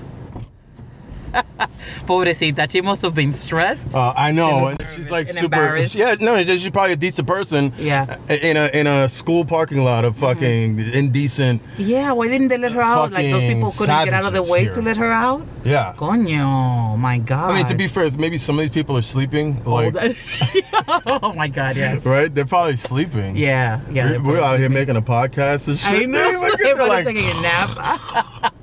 Pobrecita, 2.06 2.70
she 2.70 2.80
must 2.80 3.02
have 3.02 3.14
been 3.14 3.32
stressed. 3.32 3.94
Uh, 3.94 4.12
I 4.16 4.32
know, 4.32 4.66
And 4.66 4.80
and 4.80 4.90
she's 4.90 5.10
like 5.10 5.28
and 5.28 5.36
super. 5.36 5.76
Yeah, 5.76 6.16
no, 6.20 6.42
she's 6.42 6.70
probably 6.70 6.92
a 6.92 6.96
decent 6.96 7.26
person. 7.26 7.72
Yeah. 7.78 8.18
In 8.28 8.56
a 8.56 8.70
in 8.72 8.86
a 8.86 9.08
school 9.08 9.44
parking 9.44 9.82
lot 9.84 10.04
of 10.04 10.16
fucking 10.16 10.78
indecent. 10.78 11.62
Yeah, 11.78 12.12
why 12.12 12.28
didn't 12.28 12.48
they 12.48 12.58
let 12.58 12.72
her 12.72 12.80
out? 12.80 13.12
Like 13.12 13.30
those 13.30 13.42
people 13.42 13.70
couldn't 13.70 14.04
get 14.04 14.14
out 14.14 14.24
of 14.24 14.32
the 14.32 14.42
way 14.42 14.62
here. 14.62 14.72
to 14.72 14.82
let 14.82 14.96
her 14.96 15.10
out? 15.12 15.46
Yeah. 15.64 15.94
Coño, 15.96 16.98
my 16.98 17.18
God. 17.18 17.52
I 17.52 17.56
mean, 17.56 17.66
to 17.66 17.74
be 17.74 17.86
fair, 17.86 18.08
maybe 18.18 18.38
some 18.38 18.56
of 18.56 18.62
these 18.62 18.70
people 18.70 18.96
are 18.96 19.02
sleeping. 19.02 19.62
Like, 19.64 19.88
oh, 19.88 19.90
that- 19.90 21.12
oh 21.22 21.32
my 21.34 21.48
God, 21.48 21.76
yes. 21.76 22.04
right? 22.06 22.34
They're 22.34 22.46
probably 22.46 22.76
sleeping. 22.76 23.36
Yeah, 23.36 23.80
yeah. 23.90 24.16
We're, 24.18 24.34
we're 24.34 24.40
out 24.40 24.58
here 24.58 24.70
making 24.70 24.96
a 24.96 25.02
podcast 25.02 25.68
and 25.68 25.78
shit. 25.78 26.02
I 26.02 26.04
know. 26.04 26.54
They're 26.56 26.74
like- 26.76 27.04
taking 27.04 27.24
a 27.26 27.42
nap. 27.42 28.54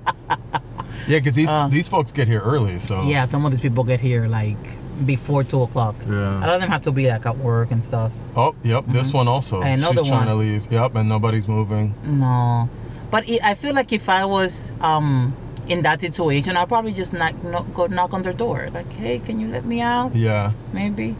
Yeah, 1.08 1.20
because 1.20 1.36
these 1.36 1.50
Uh, 1.50 1.68
these 1.68 1.88
folks 1.88 2.12
get 2.12 2.28
here 2.28 2.42
early, 2.42 2.80
so 2.80 3.02
yeah, 3.04 3.26
some 3.26 3.46
of 3.46 3.52
these 3.52 3.62
people 3.62 3.84
get 3.84 4.00
here 4.00 4.28
like 4.28 4.58
before 5.06 5.44
two 5.44 5.62
o'clock. 5.62 5.96
Yeah. 6.10 6.40
A 6.40 6.46
lot 6.48 6.56
of 6.56 6.62
them 6.62 6.70
have 6.70 6.82
to 6.84 6.92
be 6.92 7.08
like 7.08 7.26
at 7.26 7.38
work 7.38 7.72
and 7.72 7.84
stuff. 7.84 8.12
Oh, 8.36 8.56
yep. 8.64 8.86
This 8.88 9.14
one 9.14 9.28
also. 9.28 9.62
And 9.62 9.82
another 9.82 10.04
She's 10.04 10.10
trying 10.10 10.28
to 10.28 10.36
leave. 10.36 10.72
Yep, 10.72 10.96
and 10.96 11.08
nobody's 11.10 11.48
moving. 11.48 11.94
No, 12.04 12.68
but 13.12 13.30
it, 13.30 13.42
I 13.46 13.54
feel 13.56 13.74
like 13.74 13.94
if 13.94 14.10
I 14.10 14.26
was 14.26 14.72
um 14.82 15.36
in 15.68 15.82
that 15.84 16.00
situation, 16.02 16.56
I'll 16.58 16.66
probably 16.68 16.94
just 16.94 17.14
knock, 17.14 17.36
knock 17.44 17.66
go 17.74 17.88
knock 17.88 18.14
on 18.14 18.22
their 18.22 18.34
door, 18.34 18.70
like, 18.74 18.92
hey, 18.94 19.20
can 19.20 19.40
you 19.40 19.50
let 19.50 19.66
me 19.66 19.82
out? 19.82 20.16
Yeah. 20.16 20.52
Maybe. 20.74 21.16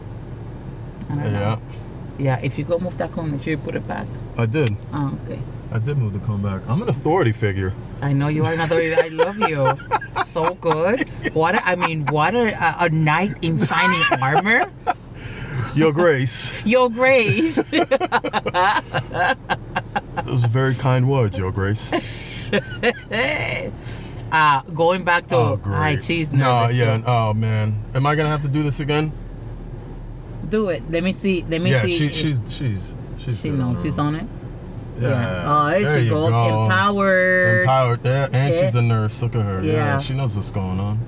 I 1.10 1.14
don't 1.14 1.32
know. 1.32 1.40
Yeah. 1.40 1.58
Yeah, 2.18 2.40
if 2.42 2.58
you 2.58 2.64
go 2.64 2.78
move 2.80 2.98
that 2.98 3.12
cone, 3.12 3.30
make 3.30 3.42
sure 3.42 3.52
you 3.52 3.58
put 3.58 3.76
it 3.76 3.86
back. 3.86 4.08
I 4.36 4.46
did. 4.46 4.74
Oh, 4.92 5.16
okay. 5.24 5.38
I 5.70 5.78
did 5.78 5.98
move 5.98 6.14
the 6.14 6.18
cone 6.20 6.42
back. 6.42 6.62
I'm 6.68 6.80
an 6.82 6.88
authority 6.88 7.32
figure. 7.32 7.74
I 8.00 8.12
know 8.12 8.28
you 8.28 8.44
are 8.44 8.52
another. 8.52 8.80
I 8.80 9.08
love 9.08 9.38
you. 9.48 9.66
So 10.24 10.54
good. 10.54 11.08
What 11.32 11.54
a, 11.54 11.66
I 11.66 11.74
mean, 11.74 12.04
what 12.06 12.34
a, 12.34 12.84
a, 12.84 12.90
knight 12.90 13.42
in 13.42 13.58
shining 13.58 14.02
armor. 14.20 14.70
Your 15.74 15.90
Grace. 15.90 16.52
Your 16.66 16.90
Grace. 16.90 17.56
Those 20.24 20.44
are 20.44 20.48
very 20.48 20.74
kind 20.74 21.08
words, 21.08 21.38
Your 21.38 21.50
Grace. 21.50 21.94
uh, 24.32 24.60
going 24.74 25.02
back 25.04 25.28
to 25.28 25.36
Oh, 25.36 25.56
great. 25.56 26.02
cheese. 26.02 26.30
No, 26.30 26.68
yeah. 26.68 27.00
Oh 27.06 27.32
man, 27.32 27.82
am 27.94 28.04
I 28.04 28.14
gonna 28.14 28.28
have 28.28 28.42
to 28.42 28.48
do 28.48 28.62
this 28.62 28.80
again? 28.80 29.12
Do 30.50 30.68
it. 30.68 30.82
Let 30.90 31.02
me 31.04 31.12
see. 31.14 31.42
Let 31.48 31.62
me 31.62 31.70
Yeah, 31.70 31.82
see. 31.82 31.96
she, 31.96 32.08
she's 32.08 32.42
she's 32.48 32.94
she's. 33.18 33.40
She 33.40 33.48
knows 33.50 33.80
she's 33.82 33.98
on 33.98 34.14
it. 34.16 34.26
Yeah. 35.00 35.44
Oh, 35.46 35.70
there, 35.70 35.98
she 35.98 36.04
you 36.04 36.10
goes. 36.10 36.30
go. 36.30 36.64
Empowered. 36.64 37.60
Empowered. 37.60 38.00
Yeah, 38.04 38.28
and 38.32 38.54
Yeah. 38.54 38.60
she's 38.64 38.74
a 38.74 38.82
nurse. 38.82 39.22
Look 39.22 39.34
at 39.36 39.44
her. 39.44 39.62
Yeah. 39.62 39.72
Yeah. 39.72 39.98
she 39.98 40.14
knows 40.14 40.34
what's 40.36 40.50
going 40.50 40.80
on. 40.80 40.98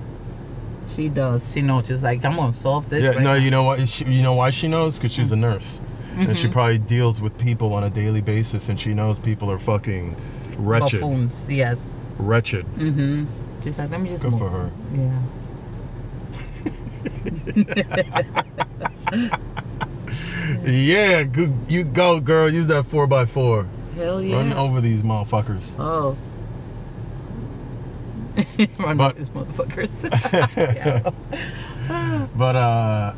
She 0.88 1.08
does. 1.08 1.52
She 1.52 1.60
knows. 1.62 1.86
She's 1.86 2.02
like, 2.02 2.24
I'm 2.24 2.36
gonna 2.36 2.52
solve 2.52 2.88
this. 2.90 3.02
Yeah, 3.04 3.10
right 3.10 3.18
no, 3.18 3.24
now. 3.24 3.34
you 3.34 3.50
know 3.50 3.62
what? 3.64 3.88
She, 3.88 4.04
you 4.06 4.22
know 4.22 4.34
why 4.34 4.50
she 4.50 4.66
knows? 4.68 4.96
Because 4.96 5.12
she's 5.12 5.30
a 5.30 5.34
Mm-hmm. 5.34 5.40
nurse, 5.42 5.80
and 6.16 6.36
she 6.38 6.48
probably 6.48 6.78
deals 6.78 7.20
with 7.20 7.36
people 7.38 7.72
on 7.74 7.84
a 7.84 7.90
daily 7.90 8.20
basis, 8.20 8.68
and 8.68 8.78
she 8.80 8.92
knows 8.94 9.18
people 9.18 9.50
are 9.50 9.58
fucking 9.58 10.16
wretched, 10.58 11.00
Buffoons. 11.00 11.46
Yes. 11.48 11.92
wretched. 12.18 12.66
Mm-hmm. 12.76 13.26
She's 13.62 13.78
like, 13.78 13.90
let 13.90 14.00
me 14.00 14.08
just 14.08 14.22
Good 14.24 14.32
move. 14.32 14.40
for 14.40 14.50
her. 14.50 14.70
Yeah. 14.96 15.20
Yeah, 20.64 21.22
good. 21.22 21.54
You 21.68 21.84
go, 21.84 22.20
girl. 22.20 22.48
Use 22.52 22.68
that 22.68 22.84
four 22.86 23.12
x 23.12 23.30
four. 23.30 23.68
Hell 24.00 24.22
yeah. 24.22 24.36
Run 24.36 24.52
over 24.54 24.80
these 24.80 25.02
motherfuckers. 25.02 25.74
Oh. 25.78 26.16
Run 28.78 28.96
But- 28.96 29.18
with 29.18 29.18
these 29.18 29.30
motherfuckers. 29.30 31.12
But 32.36 32.54
uh, 32.56 33.14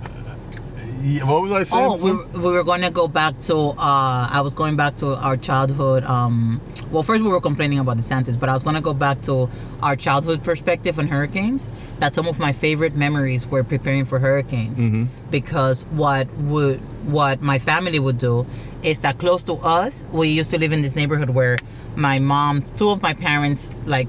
yeah, 1.03 1.25
what 1.25 1.43
was 1.43 1.53
I 1.53 1.63
saying? 1.65 1.85
oh, 1.85 1.97
we, 1.97 2.13
we 2.13 2.51
were 2.51 2.63
going 2.63 2.83
to 2.83 2.91
go 2.91 3.09
back 3.09 3.41
to, 3.43 3.57
uh, 3.57 4.29
I 4.31 4.41
was 4.41 4.55
going 4.55 4.77
back 4.77 4.97
to 4.99 5.15
our 5.17 5.37
childhood. 5.37 6.05
Um, 6.05 6.61
well, 6.91 7.03
first 7.03 7.25
we 7.25 7.29
were 7.29 7.41
complaining 7.41 7.79
about 7.79 7.99
DeSantis, 7.99 8.39
but 8.39 8.49
I 8.49 8.53
was 8.53 8.63
going 8.63 8.77
to 8.77 8.81
go 8.81 8.95
back 8.95 9.21
to 9.23 9.51
our 9.83 9.97
childhood 9.97 10.45
perspective 10.45 10.99
on 10.99 11.09
hurricanes. 11.09 11.69
That 11.99 12.15
some 12.15 12.29
of 12.29 12.39
my 12.39 12.53
favorite 12.53 12.95
memories 12.95 13.47
were 13.47 13.65
preparing 13.65 14.05
for 14.05 14.19
hurricanes. 14.19 14.79
Mm-hmm. 14.79 15.05
Because 15.31 15.83
what 15.87 16.33
would, 16.35 16.79
what 17.11 17.43
my 17.43 17.59
family 17.59 17.99
would 17.99 18.19
do 18.19 18.47
is 18.83 19.01
that 19.01 19.19
close 19.19 19.43
to 19.45 19.55
us, 19.55 20.05
we 20.13 20.29
used 20.29 20.51
to 20.51 20.59
live 20.59 20.73
in 20.73 20.83
this 20.83 20.95
neighborhood 20.95 21.31
where 21.31 21.59
my 21.97 22.19
mom, 22.19 22.63
two 22.63 22.91
of 22.91 23.03
my 23.03 23.13
parents, 23.13 23.71
like, 23.87 24.09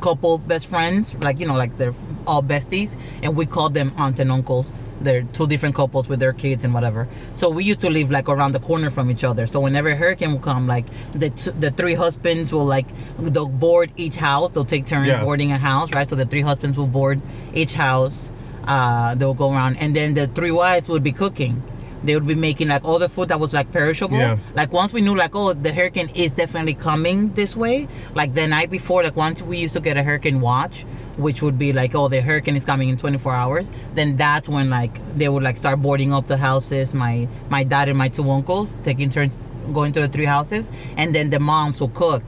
couple 0.00 0.38
best 0.38 0.66
friends, 0.66 1.14
like 1.16 1.38
you 1.38 1.46
know, 1.46 1.56
like 1.56 1.76
they're 1.76 1.94
all 2.26 2.42
besties, 2.42 2.96
and 3.22 3.36
we 3.36 3.46
called 3.46 3.74
them 3.74 3.92
aunt 3.96 4.18
and 4.18 4.32
uncle. 4.32 4.66
They're 5.00 5.22
two 5.22 5.46
different 5.46 5.74
couples 5.74 6.08
with 6.08 6.20
their 6.20 6.32
kids 6.32 6.64
and 6.64 6.74
whatever. 6.74 7.08
So 7.34 7.48
we 7.48 7.64
used 7.64 7.80
to 7.82 7.90
live 7.90 8.10
like 8.10 8.28
around 8.28 8.52
the 8.52 8.60
corner 8.60 8.90
from 8.90 9.10
each 9.10 9.24
other. 9.24 9.46
So 9.46 9.60
whenever 9.60 9.88
a 9.88 9.96
hurricane 9.96 10.32
will 10.32 10.40
come, 10.40 10.66
like 10.66 10.86
the 11.12 11.30
t- 11.30 11.50
the 11.52 11.70
three 11.70 11.94
husbands 11.94 12.52
will 12.52 12.66
like 12.66 12.86
they'll 13.18 13.48
board 13.48 13.90
each 13.96 14.16
house. 14.16 14.50
They'll 14.50 14.64
take 14.64 14.86
turns 14.86 15.06
Yeah. 15.08 15.24
boarding 15.24 15.52
a 15.52 15.58
house, 15.58 15.88
right? 15.94 16.08
So 16.08 16.16
the 16.16 16.26
three 16.26 16.42
husbands 16.42 16.76
will 16.76 16.86
board 16.86 17.20
each 17.54 17.74
house. 17.74 18.30
Uh, 18.66 19.14
they'll 19.14 19.34
go 19.34 19.50
around, 19.52 19.76
and 19.78 19.96
then 19.96 20.14
the 20.14 20.26
three 20.28 20.50
wives 20.50 20.86
would 20.88 21.02
be 21.02 21.12
cooking. 21.12 21.62
They 22.04 22.14
would 22.14 22.26
be 22.26 22.34
making 22.34 22.68
like 22.68 22.84
all 22.84 22.98
the 22.98 23.08
food 23.10 23.28
that 23.28 23.40
was 23.40 23.52
like 23.52 23.72
perishable. 23.72 24.16
Yeah. 24.16 24.38
Like 24.54 24.72
once 24.72 24.92
we 24.92 25.00
knew 25.00 25.14
like 25.14 25.34
oh 25.34 25.52
the 25.52 25.72
hurricane 25.72 26.10
is 26.14 26.32
definitely 26.32 26.74
coming 26.74 27.32
this 27.34 27.56
way. 27.56 27.88
Like 28.14 28.34
the 28.34 28.46
night 28.46 28.70
before, 28.70 29.02
like 29.02 29.16
once 29.16 29.42
we 29.42 29.58
used 29.58 29.74
to 29.74 29.80
get 29.80 29.96
a 29.96 30.02
hurricane 30.02 30.40
watch, 30.40 30.84
which 31.20 31.42
would 31.42 31.58
be 31.58 31.72
like 31.72 31.94
oh 31.94 32.08
the 32.08 32.20
hurricane 32.20 32.56
is 32.56 32.64
coming 32.64 32.88
in 32.88 32.96
24 32.96 33.34
hours. 33.34 33.70
Then 33.94 34.16
that's 34.16 34.48
when 34.48 34.70
like 34.70 34.94
they 35.16 35.28
would 35.28 35.42
like 35.42 35.56
start 35.56 35.80
boarding 35.82 36.12
up 36.12 36.26
the 36.26 36.36
houses. 36.36 36.94
My 36.94 37.28
my 37.48 37.64
dad 37.64 37.88
and 37.88 37.98
my 37.98 38.08
two 38.08 38.28
uncles 38.30 38.76
taking 38.82 39.10
turns 39.10 39.32
going 39.72 39.92
to 39.92 40.00
the 40.00 40.08
three 40.08 40.24
houses, 40.24 40.68
and 40.96 41.14
then 41.14 41.30
the 41.30 41.38
moms 41.38 41.80
will 41.80 41.90
cook. 41.90 42.22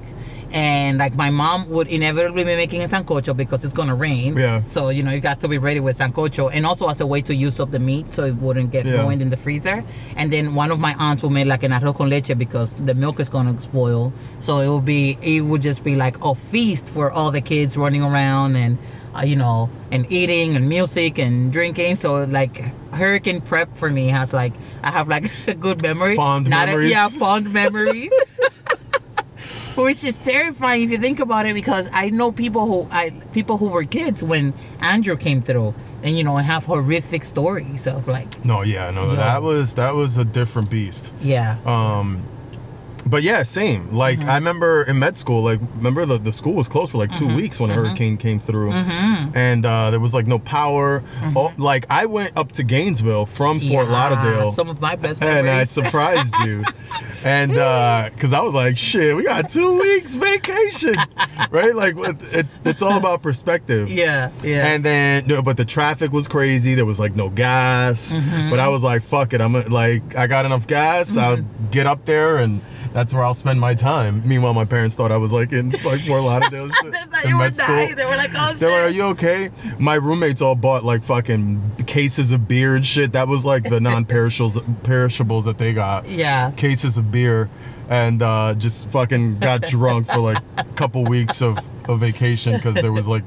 And 0.52 0.98
like 0.98 1.14
my 1.16 1.30
mom 1.30 1.68
would 1.70 1.88
inevitably 1.88 2.44
be 2.44 2.54
making 2.56 2.82
a 2.82 2.86
sancocho 2.86 3.36
because 3.36 3.64
it's 3.64 3.72
gonna 3.74 3.94
rain. 3.94 4.36
Yeah. 4.36 4.62
So 4.64 4.90
you 4.90 5.02
know 5.02 5.10
you 5.10 5.20
got 5.20 5.40
to 5.40 5.48
be 5.48 5.58
ready 5.58 5.80
with 5.80 5.98
sancocho, 5.98 6.50
and 6.52 6.66
also 6.66 6.88
as 6.88 7.00
a 7.00 7.06
way 7.06 7.22
to 7.22 7.34
use 7.34 7.58
up 7.60 7.70
the 7.70 7.78
meat 7.78 8.12
so 8.14 8.24
it 8.24 8.36
wouldn't 8.36 8.70
get 8.70 8.84
Yeah. 8.86 9.00
ruined 9.02 9.22
in 9.22 9.30
the 9.30 9.36
freezer. 9.36 9.82
And 10.16 10.32
then 10.32 10.54
one 10.54 10.70
of 10.70 10.78
my 10.78 10.94
aunts 10.98 11.22
will 11.22 11.30
make 11.30 11.46
like 11.46 11.62
an 11.62 11.72
arroz 11.72 11.96
con 11.96 12.10
leche 12.10 12.36
because 12.36 12.76
the 12.76 12.94
milk 12.94 13.18
is 13.20 13.28
gonna 13.28 13.58
spoil. 13.60 14.12
So 14.40 14.60
it 14.60 14.68
will 14.68 14.80
be 14.82 15.16
it 15.22 15.40
would 15.40 15.62
just 15.62 15.82
be 15.84 15.94
like 15.96 16.22
a 16.24 16.34
feast 16.34 16.88
for 16.88 17.10
all 17.10 17.30
the 17.30 17.40
kids 17.40 17.76
running 17.76 18.02
around 18.02 18.56
and 18.56 18.76
uh, 19.16 19.22
you 19.22 19.36
know 19.36 19.70
and 19.90 20.10
eating 20.12 20.54
and 20.56 20.68
music 20.68 21.18
and 21.18 21.50
drinking. 21.52 21.96
So 21.96 22.24
like 22.24 22.62
hurricane 22.94 23.40
prep 23.40 23.74
for 23.78 23.88
me 23.88 24.08
has 24.08 24.32
like 24.34 24.52
I 24.82 24.90
have 24.90 25.08
like 25.08 25.30
a 25.48 25.54
good 25.66 25.80
memory. 25.82 26.16
Fond 26.16 26.48
Not 26.50 26.68
a- 26.68 26.72
memories. 26.72 26.90
yeah, 26.90 27.08
fond 27.08 27.52
memories. 27.52 28.12
Which 29.76 30.04
is 30.04 30.16
terrifying 30.16 30.82
if 30.82 30.90
you 30.90 30.98
think 30.98 31.18
about 31.20 31.46
it, 31.46 31.54
because 31.54 31.88
I 31.92 32.10
know 32.10 32.30
people 32.32 32.66
who 32.66 32.86
I 32.90 33.10
people 33.32 33.56
who 33.58 33.68
were 33.68 33.84
kids 33.84 34.22
when 34.22 34.52
Andrew 34.80 35.16
came 35.16 35.40
through, 35.42 35.74
and 36.02 36.16
you 36.16 36.24
know, 36.24 36.36
and 36.36 36.46
have 36.46 36.66
horrific 36.66 37.24
stories 37.24 37.86
of 37.86 38.06
like, 38.06 38.44
no, 38.44 38.62
yeah, 38.62 38.90
no, 38.90 39.14
that 39.16 39.42
was 39.42 39.74
that 39.74 39.94
was 39.94 40.18
a 40.18 40.24
different 40.24 40.70
beast. 40.70 41.12
yeah, 41.20 41.56
Um, 41.64 42.22
but 43.06 43.22
yeah, 43.22 43.42
same. 43.42 43.92
Like 43.92 44.18
Mm-hmm. 44.20 44.30
I 44.30 44.34
remember 44.36 44.82
in 44.84 44.98
med 44.98 45.16
school, 45.16 45.42
like 45.42 45.60
remember 45.76 46.04
the, 46.06 46.18
the 46.18 46.32
school 46.32 46.54
was 46.54 46.68
closed 46.68 46.92
for 46.92 46.98
like 46.98 47.12
2 47.12 47.34
weeks 47.34 47.58
when 47.60 47.70
a 47.70 47.74
hurricane 47.74 48.16
came 48.16 48.38
through, 48.40 48.70
Mm-hmm. 48.72 49.36
and 49.36 49.64
uh, 49.66 49.90
there 49.90 50.00
was 50.00 50.14
like 50.14 50.26
no 50.26 50.38
power. 50.38 51.02
Oh, 51.36 51.52
like 51.56 51.86
I 51.90 52.06
went 52.06 52.36
up 52.36 52.52
to 52.52 52.62
Gainesville 52.62 53.26
from 53.26 53.60
Fort 53.60 53.86
Yeah, 53.86 53.92
Lauderdale. 53.92 54.52
Some 54.52 54.68
of 54.68 54.80
my 54.80 54.96
best 54.96 55.22
and 55.22 55.48
I 55.48 55.64
surprised 55.64 56.34
you. 56.44 56.64
And 57.24 57.52
because 57.52 58.32
I 58.32 58.40
was 58.40 58.52
like, 58.52 58.76
shit, 58.76 59.14
we 59.14 59.22
got 59.22 59.48
two 59.48 59.78
weeks 59.78 60.16
vacation, 60.16 60.94
right? 61.52 61.72
Like, 61.72 61.94
it, 61.96 62.46
it's 62.64 62.82
all 62.82 62.96
about 62.96 63.22
perspective. 63.22 63.88
yeah, 63.88 64.32
yeah. 64.42 64.66
And 64.66 64.84
then, 64.84 65.28
no, 65.28 65.40
but 65.40 65.56
the 65.56 65.64
traffic 65.64 66.10
was 66.10 66.26
crazy. 66.26 66.74
There 66.74 66.84
was 66.84 66.98
like 66.98 67.14
no 67.14 67.28
gas. 67.28 68.16
Mm-hmm. 68.16 68.50
But 68.50 68.58
I 68.58 68.66
was 68.68 68.82
like, 68.82 69.04
fuck 69.04 69.32
it. 69.34 69.40
I'm 69.40 69.52
like, 69.52 70.16
I 70.16 70.26
got 70.26 70.46
enough 70.46 70.66
gas. 70.66 71.16
I'll 71.16 71.42
get 71.70 71.86
up 71.86 72.06
there 72.06 72.38
and 72.38 72.60
that's 72.92 73.14
where 73.14 73.24
I'll 73.24 73.34
spend 73.34 73.60
my 73.60 73.74
time. 73.74 74.22
Meanwhile, 74.26 74.54
my 74.54 74.64
parents 74.64 74.96
thought 74.96 75.12
I 75.12 75.16
was 75.16 75.32
like 75.32 75.52
in 75.52 75.70
like 75.70 76.00
Fort 76.00 76.22
Lauderdale 76.22 76.70
shit, 76.82 76.92
They 76.92 76.98
thought 76.98 77.24
in 77.24 77.30
you 77.30 77.38
were 77.38 77.52
school. 77.52 77.96
They 77.96 78.04
were 78.04 78.16
like, 78.16 78.30
oh 78.36 78.54
They 78.54 78.66
were 78.66 78.72
like, 78.72 78.84
"Are 78.84 78.88
you 78.90 79.02
okay?" 79.04 79.50
My 79.78 79.94
roommates 79.94 80.42
all 80.42 80.54
bought 80.54 80.84
like 80.84 81.02
fucking 81.02 81.84
cases 81.86 82.32
of 82.32 82.46
beer 82.48 82.76
and 82.76 82.84
shit. 82.84 83.12
That 83.12 83.28
was 83.28 83.44
like 83.44 83.64
the 83.68 83.80
non-perishables 83.88 84.60
perishables 84.82 85.44
that 85.46 85.58
they 85.58 85.72
got. 85.72 86.08
Yeah. 86.08 86.50
Cases 86.52 86.98
of 86.98 87.10
beer, 87.10 87.48
and 87.88 88.22
uh, 88.22 88.54
just 88.54 88.88
fucking 88.88 89.38
got 89.38 89.62
drunk 89.68 90.06
for 90.06 90.20
like 90.20 90.42
a 90.58 90.64
couple 90.74 91.04
weeks 91.04 91.42
of, 91.42 91.58
of 91.88 92.00
vacation 92.00 92.54
because 92.54 92.74
there 92.74 92.92
was 92.92 93.08
like 93.08 93.24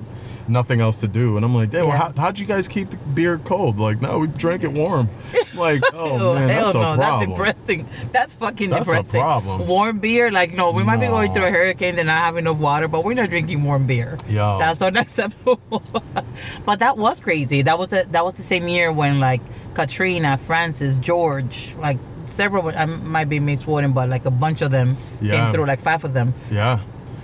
nothing 0.47 0.81
else 0.81 0.99
to 1.01 1.08
do. 1.08 1.36
And 1.38 1.45
I'm 1.45 1.53
like, 1.55 1.71
"Hey, 1.71 1.81
well, 1.81 1.91
how, 1.91 2.13
how'd 2.15 2.38
you 2.39 2.45
guys 2.45 2.67
keep 2.67 2.89
the 2.91 2.97
beer 2.97 3.38
cold?" 3.39 3.79
Like, 3.79 4.01
no, 4.01 4.19
we 4.19 4.27
drank 4.27 4.63
it 4.63 4.71
warm. 4.71 5.10
Like, 5.55 5.81
oh 5.93 6.36
man, 6.36 6.49
hell 6.49 6.63
that's 6.65 6.75
a 6.75 6.79
no, 6.79 6.95
that's 6.97 7.25
depressing. 7.25 7.88
That's 8.12 8.34
fucking 8.36 8.69
That's 8.69 8.88
a 8.88 8.91
depressing. 8.91 9.21
problem. 9.21 9.67
Warm 9.67 9.99
beer, 9.99 10.31
like 10.31 10.53
no, 10.53 10.71
we 10.71 10.84
might 10.84 10.97
be 10.99 11.08
going 11.08 11.34
through 11.34 11.45
a 11.45 11.51
hurricane 11.51 11.97
and 11.97 12.08
not 12.08 12.17
have 12.17 12.38
enough 12.38 12.58
water, 12.58 12.88
but 12.88 13.03
we're 13.03 13.13
not 13.13 13.29
drinking 13.29 13.63
warm 13.63 13.86
beer. 13.88 14.17
Yeah, 14.27 14.58
That's 14.60 14.81
unacceptable. 14.81 15.62
but 16.65 16.79
that 16.79 16.97
was 16.97 17.19
crazy. 17.19 17.62
That 17.62 17.77
was 17.79 17.89
the 17.89 18.05
that 18.12 18.23
was 18.23 18.36
the 18.36 18.43
same 18.43 18.67
year 18.67 18.91
when 18.91 19.19
like 19.19 19.41
Katrina, 19.73 20.38
Frances, 20.38 20.99
George, 20.99 21.75
like 21.79 21.97
several. 22.25 22.67
I 22.69 22.86
might 22.86 23.29
be 23.29 23.39
misquoting, 23.39 23.91
but 23.93 24.10
like 24.10 24.25
a 24.25 24.31
bunch 24.31 24.62
of 24.62 24.71
them 24.71 24.97
Yeah. 25.21 25.43
came 25.45 25.53
through, 25.53 25.65
like 25.65 25.79
five 25.81 26.03
of 26.03 26.13
them. 26.13 26.34
Yeah. 26.51 26.79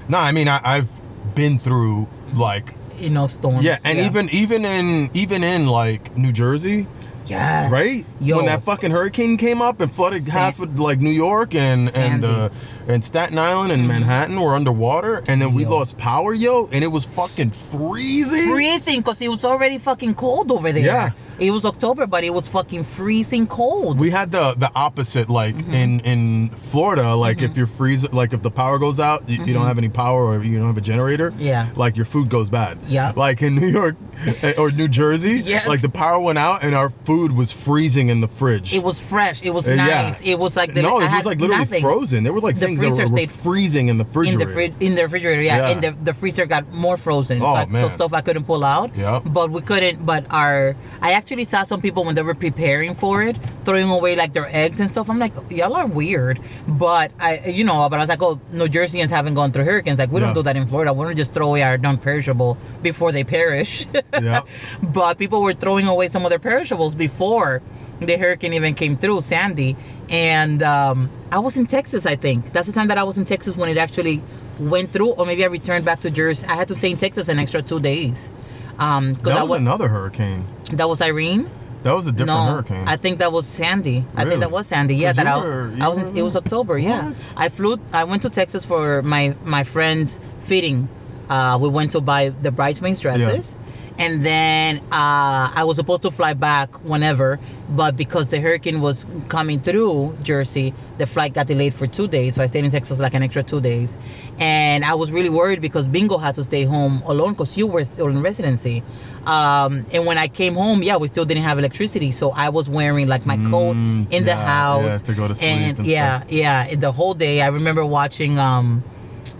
No, 0.09 0.17
I 0.17 0.31
mean, 0.31 0.47
I, 0.47 0.59
I've 0.63 0.89
been 1.35 1.57
through 1.59 2.07
like 2.33 2.73
Know, 3.09 3.27
storms. 3.27 3.63
yeah, 3.63 3.77
and 3.83 3.99
even 3.99 4.29
even 4.31 4.65
in 4.65 5.09
even 5.13 5.43
in 5.43 5.65
like 5.67 6.15
New 6.15 6.31
Jersey, 6.31 6.87
yes, 7.25 7.71
right? 7.71 8.05
Yo, 8.19 8.37
When 8.37 8.45
that 8.45 8.63
fucking 8.63 8.91
hurricane 8.91 9.37
came 9.37 9.61
up 9.61 9.81
and 9.81 9.91
flooded 9.91 10.23
San- 10.25 10.31
half 10.31 10.59
of 10.59 10.79
like 10.79 10.99
New 10.99 11.09
York 11.11 11.55
and 11.55 11.89
and 11.95 12.23
uh, 12.23 12.49
and 12.87 13.03
Staten 13.03 13.37
Island 13.37 13.71
and 13.71 13.87
Manhattan 13.87 14.39
were 14.39 14.53
underwater, 14.55 15.21
and 15.27 15.41
then 15.41 15.53
we 15.53 15.63
Yo. 15.63 15.69
lost 15.77 15.97
power, 15.97 16.33
yo, 16.33 16.67
and 16.71 16.83
it 16.83 16.87
was 16.87 17.05
fucking 17.05 17.51
freezing. 17.51 18.49
freezing 18.51 18.99
because 18.99 19.21
it 19.21 19.29
was 19.29 19.43
already 19.45 19.77
fucking 19.77 20.15
cold 20.15 20.51
over 20.51 20.71
there. 20.71 20.83
Yeah. 20.85 21.11
It 21.39 21.49
was 21.49 21.65
October, 21.65 22.05
but 22.05 22.23
it 22.23 22.29
was 22.31 22.47
fucking 22.47 22.83
freezing 22.83 23.47
cold. 23.47 23.99
We 23.99 24.11
had 24.11 24.31
the 24.31 24.53
the 24.53 24.71
opposite, 24.75 25.27
like 25.27 25.55
Mm-hmm. 25.55 25.73
in 25.73 25.99
in 26.01 26.49
Florida. 26.51 27.15
Like 27.15 27.41
if 27.41 27.57
your 27.57 27.65
freeze, 27.65 28.03
like 28.13 28.31
if 28.33 28.43
the 28.43 28.51
power 28.51 28.77
goes 28.77 28.99
out, 28.99 29.27
you, 29.27 29.43
you 29.45 29.53
don't 29.53 29.65
have 29.65 29.79
any 29.79 29.89
power 29.89 30.23
or 30.25 30.43
you 30.43 30.59
don't 30.59 30.67
have 30.67 30.77
a 30.77 30.81
generator. 30.81 31.31
Mm-hmm. 31.31 31.41
Yeah. 31.41 31.69
Like 31.75 31.95
your 31.97 32.05
food 32.05 32.29
goes 32.29 32.49
bad. 32.51 32.77
Yeah. 32.87 33.13
Like 33.15 33.41
in 33.41 33.55
New 33.55 33.67
York 33.67 33.95
eh, 34.43 34.53
or 34.57 34.69
New 34.71 34.87
Jersey. 34.87 35.41
Yes. 35.43 35.67
Like 35.67 35.81
the 35.81 35.89
power 35.89 36.19
went 36.19 36.37
out 36.37 36.63
and 36.63 36.75
our 36.75 36.91
food 37.05 37.31
was 37.31 37.51
freezing 37.51 38.09
in 38.09 38.21
the 38.21 38.27
fridge. 38.27 38.75
It 38.75 38.83
was 38.83 38.99
fresh. 38.99 39.41
It 39.43 39.51
was 39.53 39.67
Uh, 39.67 39.75
nice. 39.75 40.21
It 40.21 40.37
was 40.37 40.55
like 40.55 40.73
the 40.75 40.83
no, 40.83 40.99
it 40.99 41.07
had 41.07 41.17
was 41.17 41.25
like 41.25 41.39
literally 41.39 41.59
nothing 41.61 41.81
frozen. 41.81 42.23
There 42.23 42.33
were 42.33 42.39
like 42.39 42.59
The 42.59 42.67
things 42.77 42.97
that 42.97 43.03
were, 43.03 43.07
freezer 43.07 43.11
were 43.13 43.17
stayed 43.17 43.31
freezing 43.31 43.87
in 43.89 43.97
the 43.97 44.05
in 44.21 44.37
the 44.39 44.47
fridge 44.47 44.73
in 44.79 44.95
the 44.95 45.03
refrigerator. 45.03 45.41
Yeah, 45.41 45.57
Yeah. 45.57 45.69
and 45.69 45.81
the, 45.83 45.91
the 46.03 46.13
freezer 46.13 46.45
got 46.45 46.71
more 46.71 46.97
frozen. 46.97 47.41
Oh, 47.41 47.45
so, 47.45 47.51
I- 47.77 47.81
so 47.81 47.89
stuff 47.89 48.13
I 48.13 48.21
couldn't 48.21 48.45
pull 48.45 48.63
out. 48.63 48.95
Yeah. 48.95 49.19
But 49.25 49.51
we 49.51 49.61
couldn't. 49.61 50.05
But 50.05 50.25
our 50.31 50.75
I 51.01 51.13
actually 51.13 51.45
saw 51.45 51.63
some 51.63 51.81
people 51.81 52.03
when 52.03 52.15
they 52.15 52.21
were 52.23 52.35
preparing 52.35 52.93
for 52.95 53.21
it 53.23 53.37
throwing 53.63 53.89
away 53.89 54.15
like 54.15 54.33
their 54.33 54.47
eggs 54.55 54.79
and 54.79 54.89
stuff. 54.89 55.09
I'm 55.09 55.19
like, 55.19 55.33
y'all 55.51 55.75
are 55.75 55.85
weird. 55.85 56.39
But 56.67 57.11
I, 57.19 57.39
you 57.45 57.63
know, 57.63 57.87
but 57.89 57.97
I 57.97 57.99
was 57.99 58.09
like, 58.09 58.21
oh, 58.23 58.39
New 58.51 58.67
Jerseyans 58.67 59.09
haven't 59.09 59.35
gone 59.35 59.51
through 59.51 59.65
hurricanes. 59.65 59.99
Like 59.99 60.11
we 60.11 60.19
Yeah. 60.19 60.27
don't 60.27 60.35
do 60.35 60.43
that 60.43 60.55
in 60.55 60.65
Florida. 60.67 60.93
We 60.93 61.05
don't 61.05 61.15
just 61.15 61.33
throw 61.33 61.47
away 61.47 61.61
our 61.63 61.77
non-perishable 61.77 62.57
before 62.81 63.11
they 63.11 63.23
perish. 63.23 63.85
Yeah. 64.19 64.41
but 64.83 65.17
people 65.17 65.41
were 65.41 65.53
throwing 65.53 65.87
away 65.87 66.07
some 66.07 66.25
of 66.25 66.29
their 66.31 66.39
perishables 66.39 66.95
before 66.95 67.61
the 68.07 68.17
hurricane 68.17 68.53
even 68.53 68.73
came 68.73 68.97
through 68.97 69.21
Sandy. 69.21 69.75
And 70.09 70.61
um, 70.63 71.09
I 71.31 71.39
was 71.39 71.55
in 71.57 71.67
Texas, 71.67 72.05
I 72.05 72.15
think. 72.15 72.51
That's 72.53 72.67
the 72.67 72.73
time 72.73 72.87
that 72.87 72.97
I 72.97 73.03
was 73.03 73.17
in 73.17 73.25
Texas 73.25 73.55
when 73.55 73.69
it 73.69 73.77
actually 73.77 74.21
went 74.59 74.91
through, 74.91 75.11
or 75.11 75.25
maybe 75.25 75.43
I 75.43 75.47
returned 75.47 75.85
back 75.85 76.01
to 76.01 76.11
Jersey. 76.11 76.45
I 76.47 76.55
had 76.55 76.67
to 76.67 76.75
stay 76.75 76.91
in 76.91 76.97
Texas 76.97 77.29
an 77.29 77.39
extra 77.39 77.61
two 77.61 77.79
days. 77.79 78.31
Um, 78.77 79.13
that 79.13 79.37
I 79.37 79.43
was 79.43 79.59
another 79.59 79.87
hurricane. 79.87 80.45
that 80.73 80.89
was 80.89 81.01
Irene. 81.01 81.49
That 81.83 81.95
was 81.95 82.05
a 82.05 82.11
different 82.11 82.45
no, 82.45 82.53
hurricane. 82.53 82.87
I 82.87 82.95
think 82.95 83.19
that 83.19 83.31
was 83.31 83.47
Sandy. 83.47 84.05
I 84.15 84.25
think 84.25 84.39
that 84.41 84.51
was 84.51 84.67
Sandy. 84.67 84.95
Yeah, 84.95 85.13
that 85.13 85.25
you 85.25 85.83
I, 85.83 85.85
I 85.85 85.87
was. 85.87 85.97
In, 85.97 86.15
it 86.15 86.21
was 86.21 86.35
October. 86.35 86.77
Yeah, 86.77 87.07
What? 87.07 87.33
I 87.37 87.49
flew. 87.49 87.79
I 87.91 88.03
went 88.03 88.21
to 88.21 88.29
Texas 88.29 88.65
for 88.65 89.01
my 89.01 89.35
my 89.43 89.63
friend's 89.63 90.19
fitting. 90.41 90.89
Uh, 91.27 91.57
we 91.59 91.69
went 91.69 91.93
to 91.93 92.01
buy 92.01 92.29
the 92.29 92.51
bridesmaids 92.51 93.01
dresses, 93.01 93.57
and 94.01 94.25
then 94.25 94.77
uh, 94.91 95.51
I 95.55 95.63
was 95.63 95.77
supposed 95.77 96.01
to 96.01 96.11
fly 96.11 96.33
back 96.33 96.73
whenever, 96.83 97.39
but 97.69 97.95
because 97.95 98.29
the 98.29 98.39
hurricane 98.41 98.81
was 98.81 99.05
coming 99.29 99.59
through 99.59 100.17
Jersey, 100.23 100.73
the 100.97 101.05
flight 101.05 101.33
got 101.33 101.45
delayed 101.47 101.73
for 101.73 101.85
two 101.87 102.07
days. 102.07 102.35
So 102.35 102.41
I 102.41 102.47
stayed 102.47 102.65
in 102.65 102.71
Texas 102.71 102.99
like 102.99 103.13
an 103.13 103.21
extra 103.23 103.43
two 103.43 103.61
days, 103.61 103.97
and 104.39 104.83
I 104.83 104.95
was 104.95 105.11
really 105.11 105.29
worried 105.29 105.61
because 105.61 105.87
Bingo 105.87 106.17
had 106.17 106.33
to 106.35 106.43
stay 106.43 106.63
home 106.65 107.03
alone 107.05 107.33
because 107.33 107.57
you 107.57 107.67
were 107.67 107.83
still 107.83 108.07
in 108.07 108.21
residency. 108.21 108.81
Um, 109.25 109.85
and 109.93 110.05
when 110.07 110.17
I 110.17 110.27
came 110.27 110.55
home, 110.55 110.81
yeah, 110.81 110.97
we 110.97 111.07
still 111.07 111.25
didn't 111.25 111.43
have 111.43 111.59
electricity, 111.59 112.11
so 112.11 112.31
I 112.31 112.49
was 112.49 112.67
wearing 112.69 113.07
like 113.07 113.25
my 113.25 113.37
coat 113.37 113.75
Mm, 113.75 114.11
in 114.11 114.25
the 114.25 114.35
house 114.35 114.83
yeah, 114.83 114.97
to 114.97 115.13
go 115.13 115.27
to 115.27 115.35
sleep 115.35 115.49
and, 115.51 115.77
and 115.79 115.87
yeah, 115.87 116.19
stuff. 116.21 116.31
yeah, 116.31 116.75
the 116.75 116.91
whole 116.91 117.13
day. 117.13 117.41
I 117.41 117.47
remember 117.47 117.85
watching 117.85 118.39
um, 118.39 118.83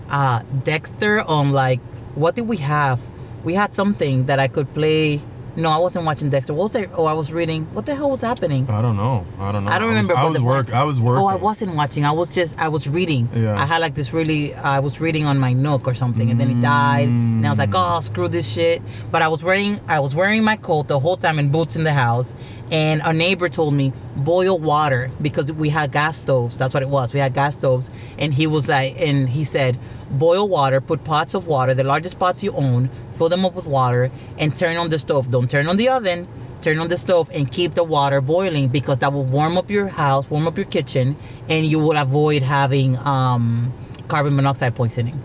uh, 0.08 0.42
Dexter 0.62 1.20
on 1.22 1.50
like 1.52 1.80
what 2.14 2.36
did 2.36 2.46
we 2.46 2.58
have? 2.58 3.00
We 3.44 3.54
had 3.54 3.74
something 3.74 4.26
that 4.26 4.38
I 4.38 4.48
could 4.48 4.72
play. 4.74 5.20
No, 5.54 5.68
I 5.68 5.76
wasn't 5.76 6.06
watching 6.06 6.30
Dexter. 6.30 6.54
What 6.54 6.62
was 6.62 6.76
I? 6.76 6.84
Oh, 6.94 7.04
I 7.04 7.12
was 7.12 7.30
reading. 7.30 7.66
What 7.74 7.84
the 7.84 7.94
hell 7.94 8.08
was 8.08 8.22
happening? 8.22 8.70
I 8.70 8.80
don't 8.80 8.96
know. 8.96 9.26
I 9.38 9.52
don't 9.52 9.66
know. 9.66 9.70
I 9.70 9.78
don't 9.78 9.88
remember. 9.88 10.16
I 10.16 10.24
was, 10.24 10.38
the- 10.38 10.42
work. 10.42 10.72
I 10.72 10.82
was 10.84 10.98
working. 10.98 11.22
Oh, 11.22 11.26
I 11.26 11.34
wasn't 11.34 11.74
watching. 11.74 12.06
I 12.06 12.12
was 12.12 12.30
just. 12.30 12.58
I 12.58 12.68
was 12.68 12.88
reading. 12.88 13.28
Yeah. 13.34 13.60
I 13.60 13.66
had 13.66 13.82
like 13.82 13.94
this 13.94 14.14
really. 14.14 14.54
I 14.54 14.78
was 14.78 14.98
reading 14.98 15.26
on 15.26 15.38
my 15.38 15.52
Nook 15.52 15.86
or 15.86 15.92
something, 15.94 16.30
and 16.30 16.40
then 16.40 16.50
it 16.50 16.62
died. 16.62 17.08
And 17.08 17.46
I 17.46 17.50
was 17.50 17.58
like, 17.58 17.72
oh, 17.74 18.00
screw 18.00 18.28
this 18.28 18.50
shit. 18.50 18.80
But 19.10 19.20
I 19.20 19.28
was 19.28 19.42
wearing. 19.42 19.78
I 19.88 20.00
was 20.00 20.14
wearing 20.14 20.42
my 20.42 20.56
coat 20.56 20.88
the 20.88 20.98
whole 20.98 21.18
time 21.18 21.38
and 21.38 21.52
boots 21.52 21.76
in 21.76 21.84
the 21.84 21.92
house. 21.92 22.34
And 22.70 23.02
a 23.04 23.12
neighbor 23.12 23.50
told 23.50 23.74
me 23.74 23.92
boil 24.16 24.58
water 24.58 25.10
because 25.20 25.52
we 25.52 25.68
had 25.68 25.92
gas 25.92 26.16
stoves. 26.16 26.56
That's 26.56 26.72
what 26.72 26.82
it 26.82 26.88
was. 26.88 27.12
We 27.12 27.20
had 27.20 27.34
gas 27.34 27.56
stoves, 27.56 27.90
and 28.16 28.32
he 28.32 28.46
was 28.46 28.70
like, 28.70 28.98
and 28.98 29.28
he 29.28 29.44
said, 29.44 29.78
boil 30.12 30.48
water. 30.48 30.80
Put 30.80 31.04
pots 31.04 31.34
of 31.34 31.46
water, 31.46 31.74
the 31.74 31.84
largest 31.84 32.18
pots 32.18 32.42
you 32.42 32.52
own. 32.52 32.88
Fill 33.22 33.28
them 33.28 33.44
up 33.44 33.54
with 33.54 33.66
water 33.66 34.10
and 34.36 34.56
turn 34.58 34.76
on 34.76 34.88
the 34.88 34.98
stove. 34.98 35.30
Don't 35.30 35.48
turn 35.48 35.68
on 35.68 35.76
the 35.76 35.88
oven 35.88 36.26
turn 36.60 36.78
on 36.80 36.88
the 36.88 36.96
stove 36.96 37.30
and 37.32 37.50
keep 37.50 37.74
the 37.74 37.84
water 37.84 38.20
boiling 38.20 38.68
because 38.68 38.98
that 39.00 39.12
will 39.12 39.24
warm 39.24 39.56
up 39.58 39.68
your 39.70 39.88
house, 39.88 40.28
warm 40.30 40.46
up 40.48 40.56
your 40.56 40.66
kitchen, 40.66 41.16
and 41.48 41.66
you 41.66 41.78
will 41.78 41.96
avoid 41.96 42.42
having 42.42 42.96
um, 42.98 43.72
carbon 44.08 44.34
monoxide 44.34 44.74
poisoning. 44.74 45.20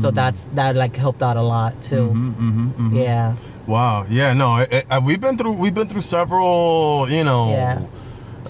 So 0.00 0.10
that's 0.12 0.46
that 0.54 0.76
like 0.76 0.96
helped 0.96 1.22
out 1.22 1.36
a 1.36 1.42
lot 1.42 1.82
too. 1.82 2.08
Mm-hmm, 2.14 2.96
Yeah, 2.96 3.34
Wow. 3.66 4.06
Yeah. 4.08 4.32
No. 4.32 4.48
I, 4.48 4.84
I, 4.88 4.98
we've 5.00 5.20
been 5.20 5.36
through. 5.36 5.52
We've 5.52 5.74
been 5.74 5.88
through 5.88 6.00
several. 6.00 7.06
You 7.10 7.24
know. 7.24 7.50
Yeah. 7.50 7.82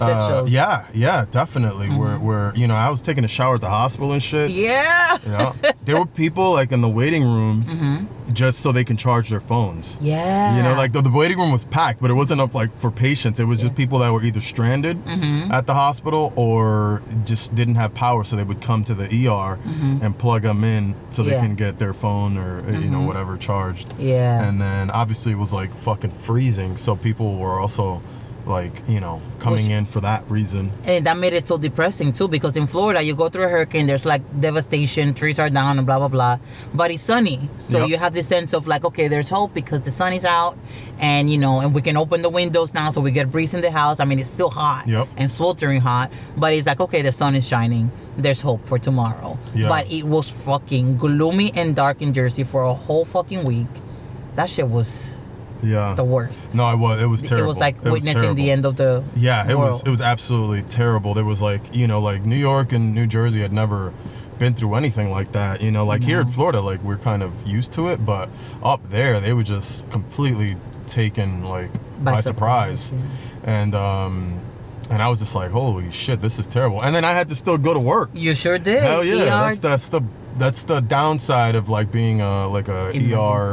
Uh, 0.01 0.45
yeah. 0.47 0.85
Yeah. 0.93 1.25
Definitely. 1.31 1.89
Where 1.89 2.17
where 2.19 2.51
you 2.55 2.67
know 2.67 2.75
I 2.75 2.89
was 2.89 3.01
taking 3.01 3.23
a 3.23 3.27
shower 3.27 3.55
at 3.55 3.61
the 3.61 3.69
hospital 3.69 4.11
and 4.11 4.21
shit. 4.23 4.51
yeah, 4.51 5.17
Yeah. 5.25 5.53
there 5.85 5.97
were 5.97 6.05
people 6.05 6.51
like 6.51 6.71
in 6.71 6.81
the 6.81 6.89
waiting 6.89 7.23
room 7.23 8.07
just 8.31 8.61
so 8.61 8.71
they 8.71 8.83
can 8.83 8.97
charge 8.97 9.29
their 9.29 9.39
phones. 9.41 9.95
Mm-hmm. 9.95 10.05
yeah. 10.05 10.57
You 10.57 10.63
know, 10.63 10.73
like 10.75 10.93
the, 10.93 11.01
the 11.01 11.11
waiting 11.11 11.37
room 11.37 11.51
was 11.51 11.65
packed, 11.65 12.01
but 12.01 12.09
it 12.09 12.13
wasn't 12.15 12.41
up 12.41 12.53
like 12.55 12.73
for 12.73 12.89
patients. 12.89 13.39
It 13.39 13.43
was 13.45 13.61
just 13.61 13.75
people 13.75 13.99
that 13.99 14.11
were 14.11 14.23
either 14.23 14.41
stranded 14.41 14.97
Mm-hmm. 15.05 15.51
at 15.51 15.65
the 15.67 15.73
hospital 15.73 16.31
or 16.35 17.01
just 17.25 17.53
didn't 17.55 17.75
have 17.75 17.93
power, 17.93 18.23
so 18.23 18.35
they 18.35 18.43
would 18.43 18.61
come 18.61 18.83
to 18.85 18.93
the 18.95 19.05
ER 19.27 19.59
and 20.03 20.17
plug 20.17 20.43
them 20.43 20.63
in 20.63 20.95
so 21.09 21.21
they 21.23 21.31
Mm-hmm. 21.31 21.33
Yeah. 21.33 21.37
Mm-hmm. 21.39 21.45
can 21.47 21.55
get 21.55 21.79
their 21.79 21.93
phone 21.93 22.37
or 22.37 22.61
uh, 22.67 22.71
you 22.79 22.89
know 22.89 23.01
whatever 23.01 23.37
charged. 23.37 23.93
Yeah. 23.99 24.47
And 24.47 24.61
then 24.61 24.89
obviously 24.91 25.31
it 25.33 25.37
was 25.37 25.53
like 25.53 25.73
fucking 25.79 26.11
freezing, 26.11 26.77
so 26.77 26.95
people 26.95 27.37
were 27.37 27.59
also 27.59 28.01
like 28.45 28.73
you 28.89 28.99
know 28.99 29.21
coming 29.39 29.65
Which- 29.67 29.71
in 29.71 29.85
for 29.85 30.01
that 30.01 30.29
reason. 30.29 30.71
and 30.85 31.05
that 31.05 31.17
made 31.17 31.33
it 31.33 31.47
so 31.47 31.57
depressing 31.57 32.11
too 32.11 32.27
because 32.27 32.57
in 32.57 32.67
Florida 32.67 33.01
you 33.01 33.15
go 33.15 33.29
through 33.29 33.45
a 33.45 33.49
hurricane 33.49 33.85
there's 33.85 34.05
like 34.05 34.21
devastation 34.41 35.13
trees 35.13 35.39
are 35.39 35.49
down 35.49 35.77
and 35.77 35.85
blah 35.87 35.97
blah 35.97 36.07
blah 36.09 36.37
but 36.73 36.91
it's 36.91 37.03
sunny 37.03 37.39
so 37.57 37.79
Yep. 37.79 37.89
you 37.89 37.97
have 37.97 38.13
this 38.13 38.27
sense 38.27 38.53
of 38.53 38.67
like 38.67 38.83
okay 38.83 39.07
there's 39.07 39.29
hope 39.29 39.53
because 39.53 39.81
the 39.83 39.91
sun 39.91 40.11
is 40.13 40.25
out 40.25 40.57
and 40.99 41.29
you 41.31 41.37
know 41.37 41.59
and 41.61 41.73
we 41.73 41.81
can 41.81 41.95
open 41.97 42.21
the 42.21 42.29
windows 42.29 42.73
now 42.73 42.89
so 42.89 42.99
we 43.01 43.11
get 43.11 43.31
breeze 43.31 43.53
in 43.53 43.61
the 43.61 43.71
house 43.71 43.99
I 44.01 44.05
mean 44.05 44.19
it's 44.19 44.29
still 44.29 44.49
hot 44.49 44.87
Yep. 44.87 45.07
and 45.17 45.31
sweltering 45.31 45.79
hot 45.81 46.11
but 46.35 46.53
it's 46.53 46.67
like 46.67 46.81
okay 46.81 47.01
the 47.01 47.11
sun 47.13 47.35
is 47.35 47.47
shining 47.47 47.91
there's 48.17 48.41
hope 48.41 48.67
for 48.67 48.77
tomorrow 48.77 49.37
Yeah. 49.55 49.69
but 49.69 49.91
it 49.91 50.03
was 50.03 50.29
fucking 50.29 50.97
gloomy 50.97 51.51
and 51.55 51.75
dark 51.75 52.01
in 52.01 52.13
Jersey 52.13 52.43
for 52.43 52.63
a 52.63 52.73
whole 52.73 53.05
fucking 53.05 53.43
week 53.45 53.67
that 54.35 54.49
shit 54.49 54.67
was 54.67 55.15
Yeah. 55.63 55.93
the 55.95 56.03
worst 56.03 56.53
no, 56.53 56.69
it 56.71 56.77
was. 56.77 57.01
It 57.01 57.05
was 57.05 57.23
terrible. 57.23 57.45
it 57.45 57.47
was 57.47 57.59
like 57.59 57.81
witnessing 57.83 58.13
terrible. 58.13 58.35
the 58.35 58.51
end 58.51 58.65
of 58.65 58.75
the 58.75 59.03
Yeah, 59.15 59.49
it 59.49 59.57
was 59.57 59.81
it 59.83 59.89
was 59.89 60.01
absolutely 60.01 60.61
terrible. 60.63 61.13
There 61.13 61.25
was 61.25 61.41
like 61.41 61.73
you 61.73 61.87
know 61.87 62.01
like 62.01 62.23
New 62.25 62.35
York 62.35 62.73
and 62.73 62.93
New 62.93 63.07
Jersey 63.07 63.41
had 63.41 63.53
never 63.53 63.93
been 64.39 64.53
through 64.53 64.75
anything 64.75 65.09
like 65.09 65.31
that. 65.31 65.61
You 65.61 65.71
know, 65.71 65.85
like 65.85 66.03
here 66.03 66.21
in 66.21 66.27
Florida, 66.31 66.59
like 66.61 66.83
we're 66.83 66.97
kind 66.97 67.23
of 67.23 67.31
used 67.47 67.71
to 67.73 67.87
it, 67.89 68.03
but 68.05 68.29
up 68.61 68.81
there 68.89 69.19
they 69.19 69.33
were 69.33 69.43
just 69.43 69.89
completely 69.89 70.57
taken 70.87 71.43
like 71.43 71.71
by, 72.03 72.13
By 72.13 72.19
surprise. 72.21 72.81
surprise, 72.81 73.09
And 73.43 73.75
um, 73.75 74.39
and 74.89 75.01
I 75.01 75.07
was 75.07 75.19
just 75.19 75.35
like, 75.35 75.51
holy 75.51 75.91
shit, 75.91 76.21
this 76.21 76.39
is 76.39 76.47
terrible. 76.47 76.83
And 76.83 76.93
then 76.93 77.05
I 77.05 77.11
had 77.11 77.29
to 77.29 77.35
still 77.35 77.57
go 77.57 77.73
to 77.73 77.79
work. 77.79 78.09
You 78.13 78.35
sure 78.35 78.59
did. 78.59 78.83
Hell 78.83 79.03
yeah, 79.03 79.21
ER 79.23 79.25
that's 79.25 79.59
that's 79.59 79.89
the 79.89 80.01
that's 80.37 80.63
the 80.63 80.81
downside 80.81 81.55
of 81.55 81.69
like 81.69 81.91
being 81.91 82.21
a 82.21 82.47
like 82.47 82.67
a 82.67 82.89
ER 82.89 82.91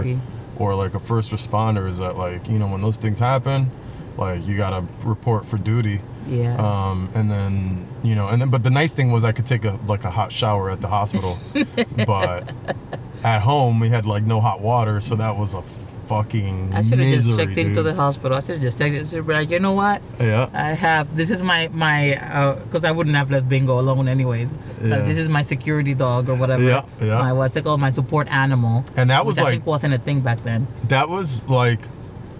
Emergency. 0.02 0.20
Or 0.60 0.74
like 0.74 0.94
a 0.94 1.00
first 1.00 1.32
responder 1.32 1.88
is 1.88 1.98
that 1.98 2.16
like 2.16 2.46
you 2.48 2.58
know 2.58 2.68
when 2.68 2.82
those 2.82 2.98
things 2.98 3.18
happen, 3.18 3.70
like 4.16 4.46
you 4.46 4.56
gotta 4.56 4.84
report 5.02 5.46
for 5.46 5.58
duty. 5.58 6.00
Yeah. 6.28 6.56
Um, 6.58 7.10
and 7.14 7.30
then 7.30 7.88
you 8.02 8.14
know, 8.14 8.28
and 8.28 8.40
then 8.40 8.50
but 8.50 8.62
the 8.62 8.70
nice 8.70 8.94
thing 8.94 9.10
was 9.10 9.24
I 9.24 9.32
could 9.32 9.46
take 9.46 9.64
a 9.64 9.80
like 9.86 10.04
a 10.04 10.10
hot 10.10 10.30
shower 10.30 10.70
at 10.70 10.80
the 10.80 10.88
hospital, 10.88 11.38
but 12.06 12.52
at 13.24 13.40
home 13.40 13.80
we 13.80 13.88
had 13.88 14.06
like 14.06 14.22
no 14.22 14.40
hot 14.40 14.60
water, 14.60 15.00
so 15.00 15.16
that 15.16 15.36
was 15.36 15.54
a 15.54 15.64
fucking 16.10 16.74
I 16.74 16.82
should 16.82 16.98
have 16.98 17.14
just 17.14 17.38
checked 17.38 17.56
into 17.56 17.82
the 17.84 17.94
hospital. 17.94 18.36
I 18.36 18.40
should 18.40 18.56
have 18.56 18.62
just 18.62 18.78
checked 18.78 18.94
it. 18.94 19.06
Should 19.06 19.26
be 19.26 19.32
like, 19.32 19.48
you 19.48 19.60
know 19.60 19.74
what? 19.74 20.02
yeah. 20.18 20.50
I 20.52 20.72
have. 20.72 21.16
This 21.16 21.30
is 21.30 21.42
my 21.44 21.70
my 21.72 22.16
uh, 22.16 22.56
because 22.64 22.84
I 22.84 22.90
wouldn't 22.90 23.14
have 23.14 23.30
left 23.30 23.48
Bingo 23.48 23.78
alone 23.78 24.08
anyways. 24.08 24.52
Uh, 24.52 24.56
yeah. 24.82 24.96
Like, 24.96 25.04
this 25.06 25.18
is 25.18 25.28
my 25.28 25.42
security 25.42 25.94
dog 25.94 26.28
or 26.28 26.34
whatever. 26.34 26.64
Yeah, 26.64 26.84
yeah. 27.00 27.18
My 27.18 27.32
what's 27.32 27.54
it 27.54 27.62
called? 27.62 27.80
My 27.80 27.90
support 27.90 28.26
animal. 28.32 28.84
And 28.96 29.08
that 29.10 29.24
was 29.24 29.36
which 29.36 29.42
I 29.42 29.44
like 29.44 29.52
think 29.54 29.66
wasn't 29.66 29.94
a 29.94 29.98
thing 29.98 30.20
back 30.20 30.42
then. 30.42 30.66
that 30.88 31.08
was 31.08 31.48
like 31.48 31.82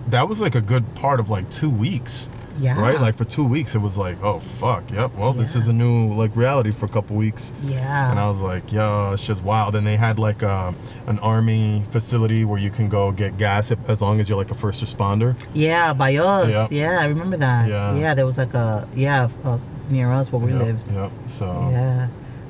that 0.09 0.29
was 0.29 0.43
like 0.43 0.57
a 0.57 0.61
good 0.73 0.85
part 0.97 1.21
of 1.21 1.31
like 1.31 1.49
two 1.51 1.71
weeks. 1.71 2.29
Yeah. 2.61 2.81
Right? 2.81 3.01
Like 3.01 3.17
for 3.17 3.25
two 3.25 3.45
weeks 3.45 3.75
it 3.75 3.79
was 3.79 3.97
like, 3.99 4.23
oh 4.23 4.39
fuck, 4.41 4.91
yep, 4.91 5.15
well 5.15 5.33
this 5.33 5.57
is 5.57 5.69
a 5.69 5.73
new 5.73 6.13
like 6.15 6.35
reality 6.37 6.71
for 6.73 6.87
a 6.87 6.89
couple 6.89 7.17
weeks. 7.17 7.53
Yeah. 7.65 8.11
And 8.11 8.19
I 8.21 8.27
was 8.29 8.43
like, 8.43 8.71
yo, 8.73 9.13
it's 9.13 9.27
just 9.27 9.43
wild. 9.43 9.75
And 9.77 9.87
they 9.87 9.97
had 9.97 10.19
like 10.19 10.43
a, 10.43 10.75
an 11.07 11.19
army 11.21 11.83
facility 11.91 12.45
where 12.45 12.59
you 12.61 12.71
can 12.71 12.89
go 12.89 13.13
get 13.13 13.39
gas 13.39 13.71
if, 13.71 13.79
as 13.89 14.03
long 14.03 14.21
as 14.21 14.29
you're 14.29 14.39
like 14.39 14.51
a 14.51 14.55
first 14.55 14.83
responder. 14.85 15.35
yeah, 15.55 15.93
by 15.95 16.17
us. 16.17 16.51
Yeah. 16.51 16.69
Yeah, 16.71 16.99
I 17.01 17.07
remember 17.07 17.37
that. 17.39 17.69
Yeah. 17.69 17.95
Yeah, 17.97 18.15
there 18.15 18.27
was 18.27 18.39
like 18.39 18.55
a 18.55 18.87
yeah 18.95 19.29
uh, 19.45 19.59
near 19.89 20.13
us 20.13 20.31
where 20.31 20.41
we 20.45 20.53
Yep, 20.53 20.61
lived. 20.63 20.93
Yep. 20.93 21.11
So 21.27 21.47
Yeah, 21.71 22.09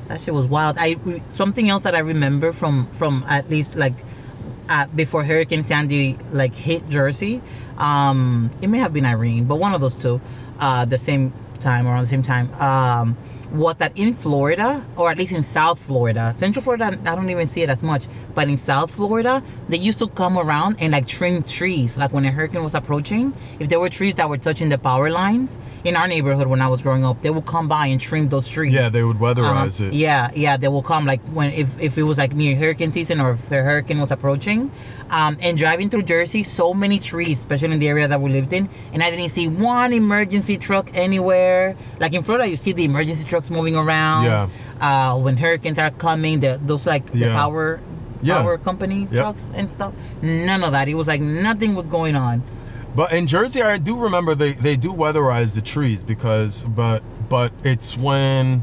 that 0.09 0.21
shit 0.21 0.35
was 0.35 0.47
wild. 0.47 0.77
I 0.79 0.97
something 1.29 1.71
else 1.71 1.83
that 1.85 1.95
I 1.95 2.01
remember 2.01 2.53
from 2.53 2.87
from 2.93 3.25
at 3.29 3.49
least 3.49 3.77
like 3.77 3.95
uh, 4.71 4.87
before 4.95 5.25
Hurricane 5.25 5.65
Sandy 5.65 6.17
like 6.33 6.55
hit 6.55 6.89
Jersey. 6.89 7.43
Um, 7.77 8.51
it 8.63 8.69
may 8.69 8.79
have 8.79 8.93
been 8.93 9.05
Irene, 9.05 9.45
but 9.45 9.57
one 9.57 9.75
of 9.75 9.81
those 9.81 10.01
two, 10.01 10.21
uh, 10.61 10.85
the 10.85 10.97
same 10.97 11.33
time 11.59 11.87
or 11.87 11.91
around 11.91 12.03
the 12.03 12.09
same 12.09 12.23
time. 12.23 12.53
Um, 12.55 13.17
was 13.53 13.77
that 13.77 13.99
in 13.99 14.15
Florida, 14.15 14.85
or 14.97 15.11
at 15.11 15.19
least 15.19 15.33
in 15.33 15.43
South 15.43 15.79
Florida, 15.79 16.33
Central 16.37 16.63
Florida, 16.63 16.99
I 17.05 17.15
don't 17.17 17.29
even 17.31 17.47
see 17.47 17.63
it 17.63 17.69
as 17.69 17.83
much, 17.83 18.07
but 18.35 18.49
in 18.49 18.57
South 18.57 18.91
Florida, 18.93 19.43
they 19.69 19.77
used 19.77 19.99
to 19.99 20.09
come 20.09 20.39
around 20.39 20.77
and 20.81 20.93
like 20.93 21.07
trim 21.09 21.43
trees. 21.43 21.99
Like 21.99 22.13
when 22.13 22.25
a 22.25 22.31
hurricane 22.31 22.63
was 22.63 22.75
approaching, 22.75 23.33
if 23.59 23.69
there 23.69 23.81
were 23.81 23.89
trees 23.89 24.15
that 24.17 24.29
were 24.29 24.39
touching 24.39 24.69
the 24.69 24.79
power 24.79 25.11
lines 25.11 25.59
in 25.85 25.97
our 25.97 26.07
neighborhood 26.07 26.47
when 26.47 26.61
I 26.63 26.69
was 26.69 26.81
growing 26.83 27.05
up, 27.05 27.23
they 27.23 27.31
would 27.31 27.47
come 27.47 27.67
by 27.67 27.87
and 27.87 28.01
trim 28.01 28.29
those 28.29 28.49
trees. 28.49 28.73
yeah, 28.73 28.89
they 28.89 29.03
would 29.03 29.17
Um, 29.17 29.23
weatherize 29.23 29.81
it. 29.81 29.93
Yeah, 29.95 30.31
yeah, 30.35 30.57
they 30.57 30.69
will 30.69 30.83
come 30.83 31.05
like 31.07 31.21
when 31.33 31.53
if, 31.53 31.69
if 31.81 31.99
it 31.99 32.05
was 32.05 32.19
like 32.19 32.35
near 32.35 32.55
hurricane 32.57 32.93
season 32.93 33.21
or 33.21 33.33
if 33.33 33.49
the 33.49 33.57
hurricane 33.57 34.01
was 34.01 34.11
approaching. 34.11 34.71
Um, 35.11 35.37
and 35.43 35.59
driving 35.59 35.91
through 35.91 36.03
Jersey, 36.03 36.45
so 36.45 36.73
many 36.73 37.01
trees, 37.01 37.41
especially 37.41 37.73
in 37.73 37.81
the 37.81 37.89
area 37.89 38.07
that 38.07 38.21
we 38.21 38.31
lived 38.31 38.53
in, 38.53 38.69
and 38.93 39.03
I 39.03 39.11
didn't 39.11 39.31
see 39.31 39.49
one 39.49 39.93
emergency 39.93 40.57
truck 40.57 40.89
anywhere. 40.95 41.75
Like 41.99 42.15
in 42.15 42.23
Florida, 42.23 42.49
you 42.49 42.55
see 42.57 42.71
the 42.71 42.85
emergency 42.85 43.25
trucks 43.41 43.51
moving 43.51 43.77
around. 43.77 44.25
Yeah. 44.25 44.49
Uh, 44.81 45.17
when 45.19 45.37
hurricanes 45.37 45.79
are 45.79 45.91
coming, 45.91 46.41
the, 46.41 46.61
those 46.65 46.87
like 46.87 47.11
the 47.13 47.19
Yeah. 47.19 47.33
power 47.35 47.81
Yeah. 48.23 48.43
power 48.43 48.59
company 48.59 49.09
Yep. 49.11 49.13
trucks 49.23 49.51
and 49.55 49.69
stuff. 49.77 49.93
None 50.23 50.63
of 50.65 50.73
that. 50.73 50.89
It 50.89 50.95
was 50.95 51.09
like 51.09 51.21
nothing 51.21 51.75
was 51.75 51.87
going 51.87 52.17
on. 52.17 52.43
But 52.95 53.13
in 53.13 53.27
Jersey, 53.27 53.63
I 53.63 53.79
do 53.79 53.99
remember 53.99 54.35
they, 54.35 54.53
they 54.53 54.77
do 54.77 54.93
weatherize 54.93 55.55
the 55.55 55.61
trees 55.63 56.05
because, 56.05 56.65
but 56.69 57.03
but 57.29 57.53
it's 57.63 57.97
when, 57.97 58.63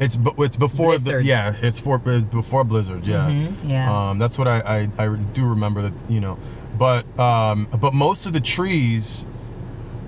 it's 0.00 0.18
it's 0.38 0.56
before 0.56 0.94
the 0.98 1.04
Blizzards. 1.04 1.24
yeah 1.26 1.54
it's 1.62 1.78
for 1.78 2.02
it's 2.06 2.24
before 2.24 2.64
blizzard 2.64 3.06
yeah 3.06 3.30
Mhm, 3.30 3.54
yeah. 3.70 4.10
um 4.10 4.18
that's 4.18 4.36
what 4.36 4.48
I, 4.48 4.88
I 4.98 5.04
I 5.04 5.16
do 5.32 5.46
remember 5.48 5.82
that 5.82 5.92
you 6.08 6.20
know, 6.20 6.36
but 6.76 7.04
um 7.16 7.68
but 7.80 7.94
most 7.94 8.26
of 8.26 8.32
the 8.32 8.40
trees 8.40 9.24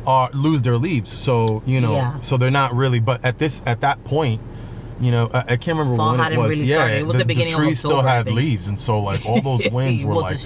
are 0.07 0.31
lose 0.33 0.63
their 0.63 0.79
leaves 0.79 1.11
so 1.11 1.63
you 1.67 1.81
know 1.81 1.95
Yeah. 1.95 2.21
so 2.21 2.37
they're 2.37 2.51
not 2.51 2.75
really 2.75 3.01
but 3.01 3.25
at 3.25 3.39
this 3.39 3.63
at 3.67 3.81
that 3.83 4.03
point. 4.05 4.41
You 4.99 5.11
know, 5.11 5.29
I, 5.35 5.41
I 5.41 5.57
can't 5.59 5.77
remember 5.79 5.99
Fall 5.99 6.17
when 6.17 6.33
it 6.33 6.39
was. 6.39 6.49
really 6.53 6.65
yeah, 6.65 6.77
started. 6.77 6.99
It 7.01 7.07
was 7.07 7.17
the 7.19 7.27
beginning 7.27 7.53
of 7.53 7.61
trees 7.61 7.79
still 7.81 8.01
had 8.01 8.31
leaves, 8.31 8.69
and 8.69 8.81
so 8.81 8.99
like 9.01 9.27
all 9.27 9.43
those 9.43 9.69
winds 9.71 10.03
were 10.03 10.15
like 10.15 10.39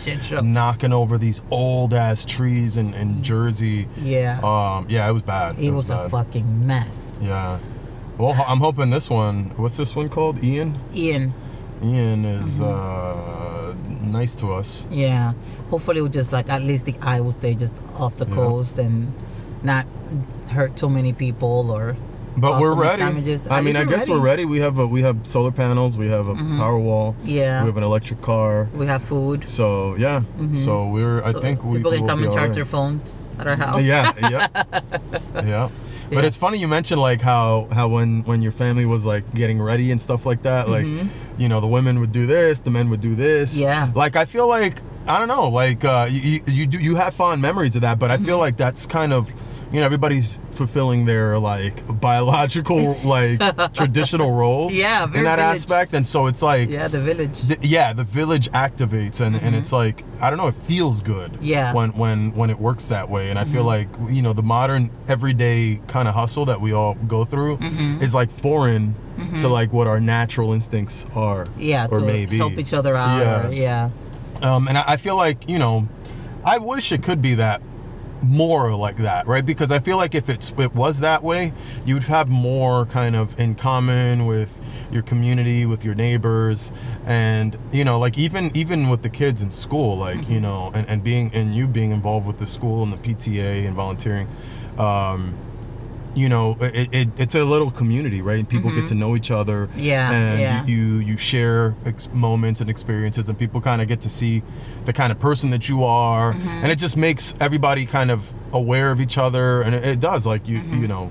knocking 0.42 0.92
over 0.92 1.18
these 1.18 1.40
old 1.52 1.94
ass 1.94 2.24
trees 2.24 2.76
in, 2.76 2.92
in 2.94 3.22
Jersey. 3.22 3.86
Yeah. 4.02 4.40
Um, 4.42 4.86
yeah, 4.88 5.08
it 5.08 5.12
was 5.12 5.22
bad. 5.22 5.56
it 5.56 5.70
was 5.70 5.90
a 5.90 5.98
bad. 5.98 6.10
fucking 6.10 6.66
mess. 6.66 7.12
Yeah. 7.20 7.60
Well, 8.18 8.34
I'm 8.48 8.58
hoping 8.58 8.90
this 8.90 9.08
one. 9.08 9.52
What's 9.56 9.76
this 9.76 9.94
one 9.94 10.08
called? 10.08 10.42
Ian. 10.42 10.76
Ian. 10.96 11.32
Ian 11.80 12.24
is 12.24 12.58
Mm-hmm. 12.58 14.08
uh, 14.10 14.10
nice 14.10 14.34
to 14.34 14.52
us. 14.52 14.84
Yeah. 14.90 15.32
Hopefully, 15.68 16.00
it 16.00 16.02
will 16.02 16.08
just 16.08 16.32
like 16.32 16.48
at 16.50 16.62
least 16.62 16.86
the 16.86 16.96
eye 17.02 17.20
will 17.20 17.30
stay 17.30 17.54
just 17.54 17.80
off 17.94 18.16
the 18.16 18.26
Yeah. 18.26 18.34
coast 18.34 18.80
and 18.80 19.12
not 19.62 19.86
hurt 20.50 20.76
too 20.76 20.88
many 20.88 21.12
people 21.12 21.70
or. 21.70 21.96
But 22.36 22.60
we're 22.60 22.74
ready. 22.74 23.02
damages. 23.02 23.48
I 23.48 23.58
At 23.58 23.64
mean, 23.64 23.76
I 23.76 23.84
guess 23.84 24.08
we're 24.08 24.20
ready. 24.20 24.44
We 24.44 24.60
have 24.60 24.78
a, 24.78 24.86
we 24.86 25.02
have 25.02 25.26
solar 25.26 25.50
panels. 25.50 25.98
We 25.98 26.06
have 26.06 26.28
a 26.28 26.34
power 26.34 26.78
wall. 26.78 27.16
Yeah. 27.24 27.62
We 27.62 27.66
have 27.66 27.76
an 27.76 27.82
electric 27.82 28.22
car. 28.22 28.68
We 28.72 28.86
have 28.86 29.02
food. 29.02 29.48
So 29.48 29.96
yeah. 29.96 30.22
So 30.52 30.86
we're. 30.86 31.22
I 31.24 31.32
So 31.32 31.40
think 31.40 31.64
we 31.64 31.78
people 31.78 31.90
can 31.90 32.00
we'll 32.02 32.08
come 32.08 32.22
and 32.22 32.32
charge 32.32 32.46
right. 32.50 32.54
their 32.54 32.64
phones 32.64 33.16
at 33.38 33.46
our 33.48 33.56
house. 33.56 33.82
yeah 33.82 34.12
yeah 34.30 34.46
yeah 35.34 35.68
but 36.10 36.18
Yeah. 36.22 36.26
it's 36.26 36.36
funny 36.36 36.58
you 36.58 36.68
mentioned 36.68 37.00
like 37.00 37.20
how 37.22 37.66
how 37.72 37.88
when 37.88 38.22
when 38.24 38.42
your 38.42 38.52
family 38.52 38.84
was 38.84 39.06
like 39.06 39.24
getting 39.34 39.60
ready 39.62 39.90
and 39.92 40.00
stuff 40.00 40.26
like 40.26 40.42
that 40.42 40.68
like 40.68 40.86
you 41.38 41.48
know 41.48 41.58
the 41.60 41.66
women 41.66 42.00
would 42.00 42.12
do 42.12 42.26
this 42.26 42.60
the 42.60 42.70
men 42.70 42.90
would 42.90 43.00
do 43.00 43.14
this 43.14 43.54
Mm-hmm. 43.54 43.62
Yeah. 43.62 43.92
like 43.94 44.14
i 44.16 44.26
feel 44.26 44.46
like 44.46 44.76
i 45.06 45.18
don't 45.18 45.28
know 45.28 45.48
like 45.48 45.84
uh 45.86 46.06
you, 46.10 46.20
you, 46.20 46.40
you 46.46 46.66
do 46.66 46.78
you 46.78 46.96
have 46.96 47.14
fond 47.14 47.40
memories 47.40 47.74
of 47.76 47.82
that 47.82 47.98
but 47.98 48.10
i 48.10 48.18
feel 48.18 48.26
Mm-hmm. 48.34 48.40
like 48.40 48.56
that's 48.58 48.84
kind 48.86 49.12
of 49.14 49.32
you 49.72 49.78
know 49.80 49.86
everybody's 49.86 50.38
fulfilling 50.52 51.04
their 51.04 51.38
like 51.38 51.74
biological 52.00 52.94
like 53.04 53.38
traditional 53.74 54.32
roles 54.32 54.74
Yeah, 54.74 55.04
in 55.04 55.12
that 55.24 55.36
village. 55.36 55.38
aspect 55.40 55.94
and 55.94 56.06
so 56.06 56.26
it's 56.26 56.42
like 56.42 56.68
Yeah, 56.68 56.88
the 56.88 57.00
village. 57.00 57.40
Th- 57.46 57.60
yeah, 57.62 57.92
the 57.92 58.04
village 58.04 58.50
activates, 58.50 59.20
and, 59.20 59.36
and 59.36 59.54
it's 59.54 59.72
like 59.72 60.04
I 60.20 60.28
don't 60.28 60.38
know, 60.38 60.48
it 60.48 60.54
feels 60.54 61.00
good. 61.02 61.32
Mm-hmm. 61.32 61.44
Yeah. 61.44 61.66
Mm-hmm. 61.72 61.76
When 61.76 61.90
when 61.92 62.34
when 62.34 62.50
it 62.50 62.58
works 62.58 62.88
that 62.88 63.08
way, 63.08 63.30
and 63.30 63.38
I 63.38 63.44
feel 63.44 63.64
like 63.64 63.88
you 64.08 64.22
know 64.22 64.32
the 64.32 64.42
modern 64.42 64.90
everyday 65.08 65.80
kind 65.86 66.08
of 66.08 66.14
hustle 66.14 66.44
that 66.46 66.60
we 66.60 66.72
all 66.72 66.94
go 67.06 67.24
through 67.24 67.58
Mm-hmm. 67.58 68.02
is 68.02 68.14
like 68.14 68.30
foreign 68.30 68.94
to 69.40 69.48
like 69.48 69.70
what 69.72 69.86
our 69.86 70.00
natural 70.00 70.52
instincts 70.54 71.06
are. 71.14 71.46
yeah, 71.58 71.86
or 71.90 72.00
to 72.00 72.06
maybe 72.06 72.38
help 72.38 72.54
each 72.58 72.72
other 72.72 72.96
out. 72.96 73.20
Yeah. 73.20 73.46
Or, 73.46 73.52
yeah. 73.52 73.90
Um, 74.42 74.66
and 74.68 74.78
I, 74.78 74.84
I 74.88 74.96
feel 74.96 75.14
like 75.16 75.48
you 75.48 75.58
know, 75.58 75.86
I 76.44 76.58
wish 76.58 76.90
it 76.92 77.02
could 77.02 77.20
be 77.20 77.34
that 77.34 77.60
more 78.22 78.74
like 78.74 78.96
that, 78.98 79.26
right? 79.26 79.44
Because 79.44 79.72
I 79.72 79.78
feel 79.78 79.96
like 79.96 80.14
if 80.14 80.28
it's 80.28 80.52
it 80.58 80.74
was 80.74 81.00
that 81.00 81.22
way, 81.22 81.52
you'd 81.84 82.04
have 82.04 82.28
more 82.28 82.86
kind 82.86 83.16
of 83.16 83.38
in 83.38 83.54
common 83.54 84.26
with 84.26 84.60
your 84.90 85.02
community, 85.02 85.66
with 85.66 85.84
your 85.84 85.94
neighbors, 85.94 86.72
and 87.06 87.56
you 87.72 87.84
know, 87.84 87.98
like 87.98 88.18
even 88.18 88.54
even 88.56 88.88
with 88.88 89.02
the 89.02 89.08
kids 89.08 89.42
in 89.42 89.50
school, 89.50 89.96
like 89.96 90.28
you 90.28 90.40
know, 90.40 90.70
and, 90.74 90.88
and 90.88 91.04
being 91.04 91.30
and 91.34 91.54
you 91.54 91.66
being 91.66 91.92
involved 91.92 92.26
with 92.26 92.38
the 92.38 92.46
school 92.46 92.82
and 92.82 92.92
the 92.92 92.98
PTA 92.98 93.66
and 93.66 93.74
volunteering. 93.74 94.28
Um, 94.78 95.34
you 96.14 96.28
know, 96.28 96.56
it, 96.60 96.92
it, 96.92 97.08
it's 97.18 97.34
a 97.36 97.44
little 97.44 97.70
community, 97.70 98.20
right? 98.20 98.38
And 98.38 98.48
people 98.48 98.70
get 98.74 98.88
to 98.88 98.94
know 98.94 99.14
each 99.14 99.30
other. 99.30 99.68
Yeah, 99.76 100.10
And 100.10 100.40
yeah. 100.40 100.66
you 100.66 100.96
you 100.98 101.16
share 101.16 101.74
ex- 101.84 102.08
moments 102.12 102.60
and 102.60 102.68
experiences, 102.68 103.28
and 103.28 103.38
people 103.38 103.60
kind 103.60 103.80
of 103.80 103.88
get 103.88 104.00
to 104.02 104.08
see 104.08 104.42
the 104.86 104.92
kind 104.92 105.12
of 105.12 105.18
person 105.20 105.50
that 105.50 105.68
you 105.68 105.84
are, 105.84 106.32
Mm-hmm. 106.32 106.48
and 106.48 106.72
it 106.72 106.76
just 106.76 106.96
makes 106.96 107.34
everybody 107.40 107.86
kind 107.86 108.10
of 108.10 108.32
aware 108.52 108.90
of 108.90 109.00
each 109.00 109.18
other, 109.18 109.62
and 109.62 109.74
it, 109.74 109.86
it 109.86 110.00
does 110.00 110.26
like 110.26 110.48
you 110.48 110.58
Mm-hmm. 110.60 110.82
you 110.82 110.88
know. 110.88 111.10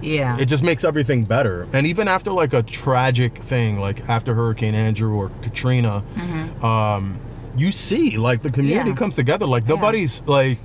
Yeah. 0.00 0.38
It 0.38 0.46
just 0.46 0.62
makes 0.62 0.84
everything 0.84 1.24
better. 1.24 1.66
And 1.72 1.84
even 1.84 2.06
after 2.06 2.30
like 2.30 2.52
a 2.54 2.62
tragic 2.62 3.34
thing, 3.36 3.80
like 3.80 4.08
after 4.08 4.32
Hurricane 4.32 4.74
Andrew 4.76 5.12
or 5.14 5.28
Katrina, 5.42 6.04
um, 6.62 7.18
you 7.56 7.72
see 7.72 8.16
like 8.16 8.42
the 8.42 8.50
community 8.50 8.78
Mm-hmm. 8.78 8.88
Yeah. 8.90 8.94
comes 8.94 9.16
together. 9.16 9.46
Like 9.46 9.66
nobody's 9.68 10.22
like, 10.26 10.58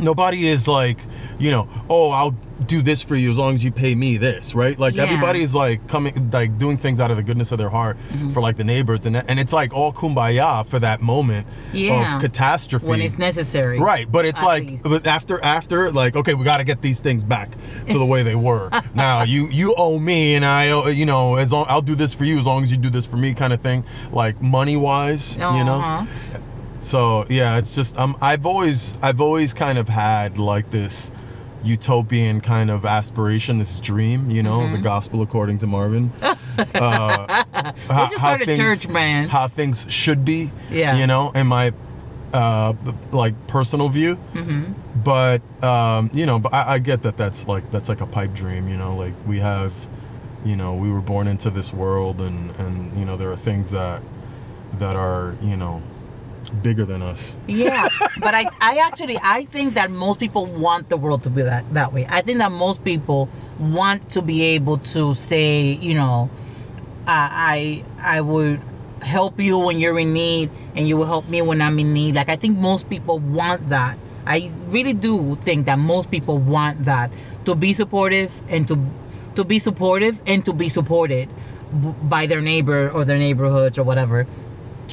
nobody 0.00 0.46
is 0.46 0.66
like, 0.68 0.98
you 1.38 1.50
know, 1.50 1.68
oh, 1.90 2.10
I'll 2.10 2.34
do 2.66 2.80
this 2.80 3.02
for 3.02 3.16
you 3.16 3.30
as 3.30 3.36
long 3.38 3.54
as 3.54 3.62
you 3.62 3.70
pay 3.70 3.94
me 3.94 4.16
this, 4.16 4.54
right? 4.54 4.78
Like 4.78 4.94
Yeah. 4.94 5.02
everybody 5.02 5.42
is 5.42 5.54
like 5.54 5.86
coming, 5.88 6.30
like 6.32 6.58
doing 6.58 6.78
things 6.78 7.00
out 7.00 7.10
of 7.10 7.18
the 7.18 7.22
goodness 7.22 7.52
of 7.52 7.58
their 7.58 7.68
heart 7.68 7.98
Mm-hmm. 8.12 8.32
for 8.32 8.40
like 8.40 8.56
the 8.56 8.64
neighbors, 8.64 9.04
and 9.04 9.14
and 9.16 9.38
it's 9.38 9.52
like 9.52 9.74
all 9.74 9.92
kumbaya 9.92 10.64
for 10.66 10.78
that 10.78 11.02
moment 11.02 11.46
Yeah. 11.74 12.16
of 12.16 12.22
catastrophe 12.22 12.86
when 12.86 13.02
it's 13.02 13.18
necessary. 13.18 13.78
Right, 13.78 14.10
but 14.10 14.24
it's 14.24 14.40
At 14.40 14.46
like, 14.46 14.64
least. 14.70 14.84
but 14.84 15.06
after 15.06 15.42
after 15.44 15.90
like, 15.92 16.16
okay, 16.16 16.32
we 16.32 16.44
got 16.44 16.56
to 16.56 16.64
get 16.64 16.80
these 16.80 16.98
things 16.98 17.22
back 17.22 17.50
to 17.90 17.98
the 17.98 18.06
way 18.06 18.22
they 18.22 18.34
were. 18.36 18.70
now 18.94 19.22
you 19.22 19.48
you 19.50 19.74
owe 19.76 19.98
me, 19.98 20.34
and 20.34 20.44
I, 20.44 20.70
owe, 20.70 20.86
you 20.88 21.04
know, 21.04 21.34
as 21.36 21.52
long 21.52 21.66
I'll 21.68 21.82
do 21.82 21.94
this 21.94 22.14
for 22.14 22.24
you 22.24 22.38
as 22.38 22.46
long 22.46 22.62
as 22.64 22.70
you 22.70 22.78
do 22.78 22.88
this 22.90 23.04
for 23.04 23.18
me, 23.18 23.34
kind 23.34 23.52
of 23.52 23.60
thing. 23.60 23.84
Like 24.12 24.40
money 24.40 24.78
wise, 24.78 25.36
you 25.36 25.42
know. 25.64 26.06
So 26.80 27.24
yeah, 27.28 27.58
it's 27.58 27.74
just 27.74 27.96
um, 27.98 28.16
I've 28.20 28.46
always 28.46 28.96
I've 29.02 29.20
always 29.20 29.54
kind 29.54 29.78
of 29.78 29.88
had 29.88 30.38
like 30.38 30.70
this 30.70 31.10
utopian 31.64 32.40
kind 32.40 32.70
of 32.70 32.84
aspiration, 32.84 33.58
this 33.58 33.80
dream, 33.80 34.30
you 34.30 34.42
know, 34.42 34.60
Mm-hmm. 34.60 34.72
the 34.72 34.78
gospel 34.78 35.22
according 35.22 35.58
to 35.58 35.66
Marvin. 35.66 36.12
uh, 36.22 37.44
how, 37.88 38.06
just 38.06 38.18
started 38.18 38.56
church, 38.56 38.86
man. 38.88 39.28
How 39.28 39.48
things 39.48 39.84
should 39.92 40.24
be, 40.24 40.50
Yeah. 40.70 40.96
you 40.96 41.06
know, 41.06 41.32
in 41.32 41.46
my 41.48 41.72
uh, 42.32 42.74
like 43.10 43.34
personal 43.48 43.88
view. 43.88 44.16
Mm-hmm. 44.34 44.72
But 45.02 45.42
um, 45.64 46.10
you 46.12 46.26
know, 46.26 46.38
but 46.38 46.52
I, 46.54 46.74
I 46.74 46.78
get 46.78 47.02
that 47.02 47.16
that's 47.16 47.48
like 47.48 47.68
that's 47.70 47.88
like 47.88 48.00
a 48.00 48.06
pipe 48.06 48.32
dream, 48.34 48.68
you 48.68 48.76
know, 48.76 48.94
like 48.96 49.14
we 49.26 49.38
have, 49.38 49.72
you 50.44 50.56
know, 50.56 50.74
we 50.74 50.90
were 50.92 51.00
born 51.00 51.26
into 51.26 51.50
this 51.50 51.72
world, 51.72 52.20
and 52.20 52.50
and 52.60 52.96
you 52.98 53.04
know 53.04 53.16
there 53.16 53.30
are 53.30 53.36
things 53.36 53.70
that 53.72 54.02
that 54.78 54.94
are 54.96 55.34
you 55.42 55.56
know 55.56 55.82
bigger 56.50 56.84
than 56.84 57.02
us. 57.02 57.36
Yeah, 57.46 57.88
but 58.20 58.34
I, 58.34 58.46
I 58.60 58.78
actually 58.78 59.18
I 59.22 59.44
think 59.46 59.74
that 59.74 59.90
most 59.90 60.20
people 60.20 60.46
want 60.46 60.88
the 60.88 60.96
world 60.96 61.22
to 61.24 61.30
be 61.30 61.42
that 61.42 61.72
that 61.74 61.92
way. 61.92 62.06
I 62.08 62.22
think 62.22 62.38
that 62.38 62.52
most 62.52 62.84
people 62.84 63.28
want 63.58 64.10
to 64.10 64.22
be 64.22 64.42
able 64.42 64.78
to 64.78 65.14
say, 65.14 65.72
you 65.72 65.94
know, 65.94 66.30
I 67.06 67.84
I 68.02 68.16
I 68.16 68.20
would 68.20 68.60
help 69.02 69.40
you 69.40 69.58
when 69.58 69.78
you're 69.78 69.98
in 69.98 70.12
need, 70.12 70.50
and 70.74 70.88
you 70.88 70.96
will 70.96 71.06
help 71.06 71.28
me 71.28 71.42
when 71.42 71.60
I'm 71.62 71.78
in 71.78 71.92
need. 71.92 72.14
Like 72.14 72.28
I 72.28 72.36
think 72.36 72.58
most 72.58 72.88
people 72.88 73.18
want 73.18 73.68
that. 73.68 73.98
I 74.26 74.50
really 74.66 74.94
do 74.94 75.36
think 75.36 75.66
that 75.66 75.78
most 75.78 76.10
people 76.10 76.38
want 76.38 76.84
that 76.84 77.10
to 77.44 77.54
be 77.54 77.72
supportive 77.72 78.32
and 78.48 78.66
to 78.68 78.78
to 79.36 79.44
be 79.44 79.58
supportive 79.58 80.20
and 80.26 80.44
to 80.44 80.52
be 80.52 80.68
supported 80.68 81.28
by 82.02 82.26
their 82.26 82.40
neighbor 82.40 82.90
or 82.90 83.04
their 83.04 83.18
neighborhoods 83.18 83.78
or 83.78 83.82
whatever 83.84 84.26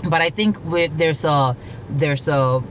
but 0.06 0.22
I 0.22 0.30
think 0.30 0.64
with 0.66 0.98
there's 0.98 1.26
a 1.26 1.56
there's 1.90 2.28
a 2.28 2.64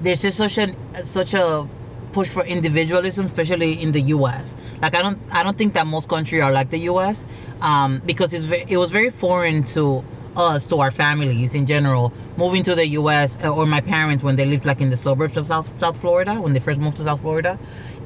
there's 0.00 0.22
just 0.22 0.38
such 0.38 0.58
a 0.58 0.74
such 1.04 1.34
a 1.34 1.68
push 2.12 2.28
for 2.28 2.44
individualism, 2.44 3.26
especially 3.26 3.80
in 3.82 3.92
the 3.92 4.00
U.S. 4.16 4.56
Like 4.80 4.94
I 4.94 5.02
don't 5.02 5.18
I 5.32 5.42
don't 5.42 5.56
think 5.58 5.74
that 5.74 5.86
most 5.86 6.08
countries 6.08 6.42
are 6.42 6.52
like 6.52 6.70
the 6.70 6.78
U.S. 6.92 7.26
Um, 7.60 8.00
because 8.06 8.32
it's 8.32 8.46
it 8.70 8.76
was 8.76 8.90
very 8.90 9.10
foreign 9.10 9.64
to 9.64 10.04
us 10.36 10.66
to 10.66 10.78
our 10.78 10.90
families 10.90 11.54
in 11.54 11.66
general 11.66 12.12
moving 12.36 12.62
to 12.62 12.74
the 12.74 12.86
U.S. 12.88 13.36
uh, 13.42 13.48
or 13.48 13.66
my 13.66 13.80
parents 13.80 14.22
when 14.22 14.36
they 14.36 14.44
lived 14.44 14.64
like 14.64 14.80
in 14.80 14.88
the 14.88 14.96
suburbs 14.96 15.36
of 15.36 15.46
South 15.46 15.76
South 15.80 15.98
Florida 16.00 16.40
when 16.40 16.52
they 16.52 16.60
first 16.60 16.80
moved 16.80 16.96
to 16.98 17.02
South 17.04 17.20
Florida, 17.20 17.58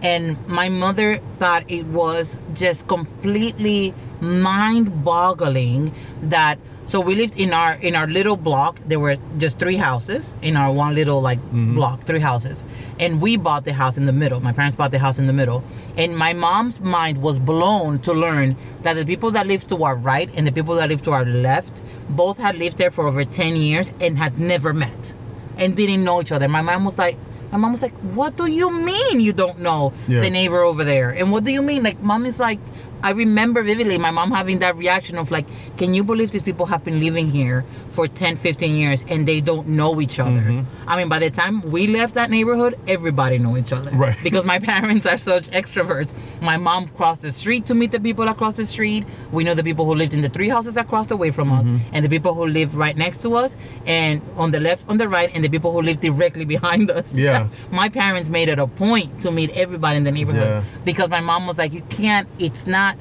and 0.03 0.36
my 0.49 0.68
mother 0.68 1.18
thought 1.36 1.64
it 1.70 1.84
was 1.86 2.36
just 2.55 2.88
completely 2.88 3.95
mind-boggling 4.20 5.95
that 6.22 6.59
so 6.85 7.01
we 7.01 7.14
lived 7.14 7.39
in 7.39 7.53
our 7.53 7.74
in 7.74 7.95
our 7.95 8.07
little 8.07 8.37
block. 8.37 8.80
There 8.87 8.99
were 8.99 9.16
just 9.39 9.59
three 9.59 9.76
houses 9.76 10.35
in 10.43 10.57
our 10.57 10.72
one 10.72 10.95
little 10.95 11.20
like 11.20 11.39
mm-hmm. 11.39 11.74
block 11.74 12.03
three 12.03 12.18
houses. 12.20 12.64
And 12.99 13.20
we 13.20 13.37
bought 13.37 13.64
the 13.64 13.72
house 13.72 13.97
in 13.97 14.07
the 14.07 14.12
middle. 14.12 14.41
My 14.41 14.53
parents 14.53 14.76
bought 14.76 14.91
the 14.91 14.99
house 14.99 15.18
in 15.18 15.26
the 15.26 15.33
middle. 15.33 15.62
And 15.97 16.16
my 16.16 16.33
mom's 16.33 16.80
mind 16.80 17.18
was 17.18 17.39
blown 17.39 18.01
to 18.01 18.12
learn 18.12 18.57
that 18.83 18.95
the 18.95 19.05
people 19.05 19.30
that 19.33 19.47
lived 19.47 19.68
to 19.68 19.85
our 19.85 19.95
right 19.95 20.28
and 20.37 20.47
the 20.47 20.53
people 20.53 20.74
that 20.74 20.89
lived 20.89 21.05
to 21.05 21.12
our 21.12 21.24
left 21.24 21.83
both 22.11 22.39
had 22.39 22.59
lived 22.59 22.78
there 22.78 22.91
for 22.91 23.07
over 23.07 23.24
10 23.24 23.57
years 23.57 23.93
and 24.01 24.18
had 24.18 24.39
never 24.41 24.72
met 24.72 25.14
and 25.57 25.76
didn't 25.76 26.03
know 26.05 26.20
each 26.20 26.33
other. 26.33 26.49
My 26.49 26.62
mom 26.62 26.85
was 26.85 26.99
like 26.99 27.16
my 27.53 27.59
mom 27.59 27.72
was 27.72 27.83
like 27.83 27.95
what 28.14 28.37
do 28.37 28.47
you 28.47 28.70
mean 28.72 29.20
you 29.20 29.33
don't 29.33 29.59
know 29.61 29.93
Yeah. 30.09 30.20
the 30.20 30.30
neighbor 30.30 30.62
over 30.62 30.85
there? 30.85 31.11
And 31.11 31.30
what 31.30 31.45
do 31.45 31.53
you 31.53 31.62
mean? 31.62 31.83
Like 31.85 32.01
mom 32.01 32.26
is 32.26 32.41
like 32.41 32.59
I 33.03 33.11
remember 33.11 33.62
vividly 33.62 33.98
my 33.98 34.11
mom 34.11 34.30
having 34.30 34.59
that 34.61 34.76
reaction 34.76 35.18
of 35.18 35.30
like, 35.30 35.46
can 35.76 35.94
you 35.94 36.05
believe 36.05 36.30
these 36.30 36.42
people 36.42 36.66
have 36.66 36.84
been 36.84 37.00
living 37.00 37.28
here 37.30 37.64
for 37.90 38.07
10, 38.09 38.36
15 38.36 38.74
years 38.76 39.05
and 39.09 39.26
they 39.26 39.40
don't 39.40 39.68
know 39.68 40.00
each 40.00 40.18
other? 40.20 40.30
Mm-hmm. 40.40 40.88
I 40.88 40.96
mean, 40.96 41.09
by 41.09 41.18
the 41.18 41.30
time 41.30 41.62
we 41.70 41.86
left 41.86 42.14
that 42.14 42.30
neighborhood, 42.30 42.78
everybody 42.86 43.38
knew 43.38 43.57
each 43.57 43.72
other. 43.72 43.90
Right. 43.90 44.16
Because 44.22 44.44
my 44.44 44.59
parents 44.59 45.05
are 45.07 45.16
such 45.16 45.48
extroverts. 45.50 46.14
My 46.40 46.57
mom 46.57 46.88
crossed 46.88 47.22
the 47.22 47.32
street 47.32 47.66
to 47.66 47.74
meet 47.74 47.90
the 47.92 48.00
people 48.00 48.28
across 48.28 48.57
the 48.57 48.64
street. 48.66 49.05
We 49.32 49.44
know 49.44 49.55
the 49.55 49.64
people 49.64 49.84
who 49.84 49.94
lived 49.94 50.14
in 50.14 50.20
the 50.22 50.28
three 50.28 50.48
houses 50.48 50.76
across 50.76 51.11
away 51.11 51.30
from 51.30 51.50
us 51.53 51.66
Mm-hmm. 51.66 51.94
and 51.94 52.05
the 52.05 52.09
people 52.09 52.34
who 52.34 52.46
live 52.46 52.76
right 52.76 52.96
next 52.96 53.22
to 53.22 53.34
us 53.36 53.57
and 53.86 54.20
on 54.36 54.50
the 54.53 54.61
left, 54.61 54.84
on 54.88 54.98
the 54.98 55.09
right, 55.09 55.30
and 55.34 55.42
the 55.44 55.48
people 55.48 55.70
who 55.72 55.82
live 55.82 56.00
directly 56.00 56.44
behind 56.44 56.90
us. 56.90 57.12
Yeah. 57.22 57.48
my 57.70 57.88
parents 57.88 58.28
made 58.30 58.48
it 58.48 58.59
a 58.59 58.66
point 58.66 59.22
to 59.22 59.30
meet 59.30 59.50
everybody 59.57 59.96
in 59.98 60.05
the 60.05 60.12
neighborhood 60.12 60.42
Yeah. 60.48 60.64
because 60.84 61.09
my 61.11 61.20
mom 61.20 61.46
was 61.46 61.59
like, 61.59 61.72
you 61.72 61.82
can't, 61.88 62.26
it's 62.38 62.66
not, 62.66 62.91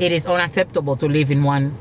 it 0.00 0.12
is 0.12 0.26
unacceptable 0.26 0.96
to 0.96 1.06
live 1.06 1.30
in 1.30 1.42
one, 1.44 1.76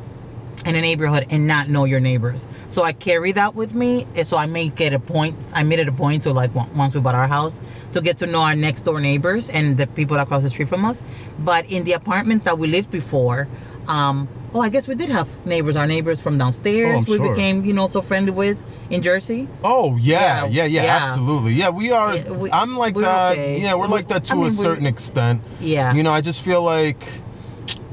in 0.66 0.76
a 0.76 0.82
neighborhood 0.82 1.26
and 1.30 1.48
not 1.48 1.70
know 1.70 1.86
your 1.86 2.00
neighbors. 2.02 2.46
So 2.68 2.84
I 2.84 2.92
carry 2.94 3.32
that 3.32 3.56
with 3.56 3.74
me. 3.74 4.06
and 4.16 4.28
So 4.28 4.36
I 4.38 4.46
make 4.46 4.80
it 4.82 4.94
a 4.94 5.00
point, 5.00 5.36
I 5.56 5.64
made 5.64 5.80
it 5.80 5.88
a 5.88 5.92
point 5.94 6.24
to 6.24 6.34
like 6.34 6.54
once 6.76 6.94
we 6.94 7.02
bought 7.02 7.16
our 7.16 7.28
house 7.28 7.60
to 7.94 8.02
get 8.02 8.18
to 8.20 8.28
know 8.28 8.42
our 8.42 8.56
next 8.56 8.82
door 8.82 9.00
neighbors 9.00 9.50
and 9.50 9.78
the 9.78 9.88
people 9.88 10.18
across 10.18 10.44
the 10.44 10.50
street 10.50 10.68
from 10.68 10.84
us. 10.86 11.02
But 11.40 11.66
in 11.72 11.86
the 11.86 11.94
apartments 11.94 12.44
that 12.44 12.60
we 12.60 12.68
lived 12.68 12.92
before, 12.92 13.48
um, 13.88 14.28
oh, 14.54 14.60
I 14.62 14.70
guess 14.70 14.86
we 14.88 14.96
did 14.96 15.10
have 15.10 15.28
neighbors, 15.46 15.76
our 15.78 15.88
neighbors 15.88 16.20
from 16.22 16.38
downstairs. 16.38 17.06
Oh, 17.08 17.12
we 17.12 17.18
sure. 17.18 17.30
became, 17.30 17.64
you 17.66 17.74
know, 17.74 17.88
so 17.88 18.02
friendly 18.02 18.32
with 18.32 18.58
in 18.90 19.02
Jersey. 19.02 19.48
Oh 19.64 19.96
yeah, 19.98 20.46
Yeah, 20.46 20.46
yeah, 20.46 20.66
yeah, 20.66 20.84
yeah. 20.84 21.06
absolutely. 21.06 21.54
Yeah, 21.54 21.70
we 21.70 21.92
are. 21.92 22.16
Yeah, 22.18 22.32
we- 22.32 22.52
I'm 22.52 22.76
like 22.76 22.96
that. 22.96 23.32
okay. 23.34 23.60
Yeah, 23.62 23.76
we're 23.76 23.88
We- 23.88 23.94
like 23.94 24.08
that 24.10 24.26
to 24.26 24.34
I 24.34 24.36
mean, 24.36 24.48
a 24.48 24.52
certain 24.52 24.88
extent. 24.88 25.44
Yeah. 25.62 25.94
You 25.94 26.04
know, 26.04 26.12
I 26.12 26.22
just 26.22 26.42
feel 26.42 26.62
like 26.64 27.02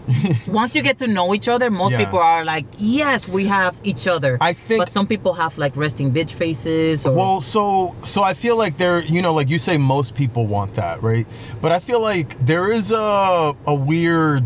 once 0.46 0.74
you 0.74 0.82
get 0.82 0.98
to 0.98 1.06
know 1.08 1.34
each 1.34 1.48
other, 1.48 1.70
most 1.70 1.92
Yeah. 1.92 2.04
people 2.04 2.18
are 2.20 2.44
like, 2.44 2.64
yes, 2.78 3.26
we 3.28 3.46
have 3.46 3.74
each 3.82 4.06
other. 4.06 4.38
I 4.40 4.52
think- 4.52 4.80
but 4.84 4.92
some 4.92 5.06
people 5.06 5.34
have 5.34 5.58
like 5.58 5.76
resting 5.76 6.12
bitch 6.12 6.32
faces. 6.32 7.04
Or, 7.06 7.12
Well, 7.14 7.40
so 7.40 7.94
so 8.02 8.22
I 8.22 8.34
feel 8.34 8.56
like 8.56 8.76
there, 8.78 9.02
you 9.02 9.20
know, 9.22 9.34
like 9.34 9.48
you 9.50 9.58
say, 9.58 9.76
most 9.78 10.14
people 10.14 10.46
want 10.46 10.74
that, 10.76 11.02
right? 11.02 11.26
But 11.60 11.72
I 11.72 11.78
feel 11.80 12.00
like 12.00 12.36
there 12.46 12.70
is 12.72 12.92
a 12.92 13.54
a 13.66 13.74
weird 13.74 14.44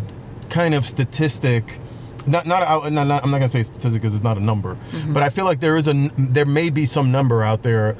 kind 0.48 0.74
of 0.74 0.86
statistic. 0.86 1.78
Not 2.26 2.46
not, 2.46 2.62
I- 2.62 2.88
not, 2.90 3.06
not 3.06 3.22
I'm 3.24 3.30
not 3.30 3.38
gonna 3.38 3.48
say 3.48 3.62
statistic 3.62 4.00
because 4.00 4.14
it's 4.14 4.24
not 4.24 4.36
a 4.38 4.44
number, 4.44 4.76
Mm-hmm. 4.92 5.12
but 5.12 5.22
I 5.22 5.28
feel 5.30 5.44
like 5.44 5.60
there 5.60 5.76
is 5.76 5.88
a 5.88 5.94
there 6.18 6.46
may 6.46 6.70
be 6.70 6.86
some 6.86 7.10
number 7.12 7.42
out 7.42 7.62
there. 7.62 7.96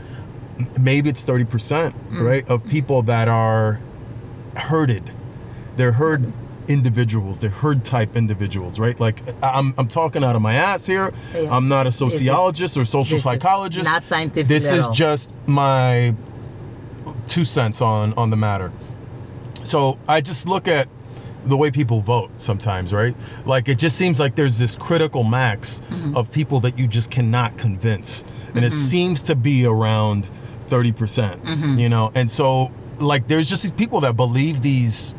Maybe 0.78 1.08
it's 1.08 1.24
thirty 1.24 1.44
percent, 1.44 1.94
Mm. 2.12 2.20
right, 2.26 2.48
of 2.50 2.64
people 2.66 3.02
that 3.04 3.28
are 3.28 3.80
herded. 4.56 5.10
They're 5.76 5.92
herd 5.92 6.32
individuals. 6.70 7.38
They're 7.38 7.50
herd 7.50 7.84
type 7.84 8.16
individuals, 8.16 8.78
right? 8.78 8.98
Like 8.98 9.20
I'm 9.42 9.74
I'm 9.76 9.88
talking 9.88 10.24
out 10.24 10.36
of 10.36 10.42
my 10.42 10.54
ass 10.54 10.86
here. 10.86 11.12
Yeah. 11.34 11.54
I'm 11.54 11.68
not 11.68 11.84
a 11.86 11.88
is- 11.88 11.96
sociologist 11.96 12.76
or 12.78 12.84
social 12.84 13.16
is 13.16 13.24
psychologist. 13.24 13.84
not 13.84 14.04
scientific 14.04 14.48
This 14.48 14.70
is 14.72 14.86
all. 14.86 14.92
just 14.94 15.32
my 15.46 16.14
two 17.26 17.44
cents 17.44 17.82
on 17.82 18.14
on 18.14 18.30
the 18.30 18.36
matter. 18.36 18.72
So 19.64 19.98
I 20.08 20.20
just 20.20 20.48
look 20.48 20.68
at 20.68 20.88
the 21.44 21.56
way 21.56 21.70
people 21.70 22.00
vote 22.00 22.30
sometimes, 22.38 22.92
right? 22.92 23.14
Like 23.46 23.68
it 23.68 23.78
just 23.78 23.96
seems 23.96 24.20
like 24.20 24.34
there's 24.36 24.58
this 24.58 24.76
critical 24.76 25.22
max 25.24 25.82
Mm-hmm. 25.90 26.16
of 26.16 26.30
people 26.32 26.60
that 26.60 26.78
you 26.78 26.86
just 26.86 27.10
cannot 27.10 27.56
convince. 27.58 28.24
And 28.54 28.64
it 28.64 28.72
seems 28.72 29.22
to 29.24 29.34
be 29.34 29.66
around 29.66 30.28
30%, 30.68 30.96
percent 30.96 31.44
Mm-hmm. 31.44 31.78
you 31.78 31.88
know? 31.88 32.12
And 32.14 32.30
so 32.30 32.70
like 32.98 33.26
there's 33.28 33.48
just 33.48 33.62
these 33.62 33.72
people 33.72 34.00
that 34.00 34.16
believe 34.16 34.60
these 34.62 35.14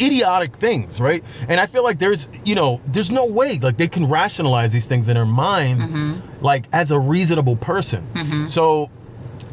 idiotic 0.00 0.56
things, 0.56 1.00
right? 1.00 1.22
And 1.48 1.60
I 1.60 1.66
feel 1.66 1.82
like 1.84 1.98
there's, 1.98 2.28
you 2.44 2.54
know, 2.54 2.80
there's 2.86 3.10
no 3.10 3.24
way 3.26 3.58
like 3.58 3.76
they 3.76 3.88
can 3.88 4.08
rationalize 4.08 4.72
these 4.72 4.86
things 4.88 5.08
in 5.08 5.14
their 5.14 5.26
mind 5.26 5.80
Mm-hmm. 5.80 6.44
like 6.44 6.66
as 6.72 6.90
a 6.90 6.98
reasonable 6.98 7.56
person. 7.56 8.46
So 8.46 8.90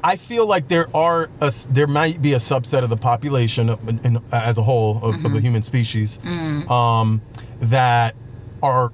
I 0.03 0.15
feel 0.15 0.45
like 0.45 0.69
there 0.69 0.87
are 0.95 1.29
a, 1.41 1.53
there 1.69 1.87
might 1.87 2.21
be 2.21 2.33
a 2.33 2.37
subset 2.37 2.83
of 2.83 2.89
the 2.89 2.97
population 2.97 3.69
of, 3.69 3.87
in, 3.89 3.99
in- 4.05 4.23
as 4.31 4.57
a 4.57 4.63
whole 4.63 4.97
of, 5.03 5.15
Mm-hmm. 5.15 5.25
of 5.25 5.33
the 5.33 5.41
human 5.41 5.63
species 5.63 6.19
Mm. 6.23 6.69
um, 6.71 7.21
that 7.59 8.15
are 8.63 8.91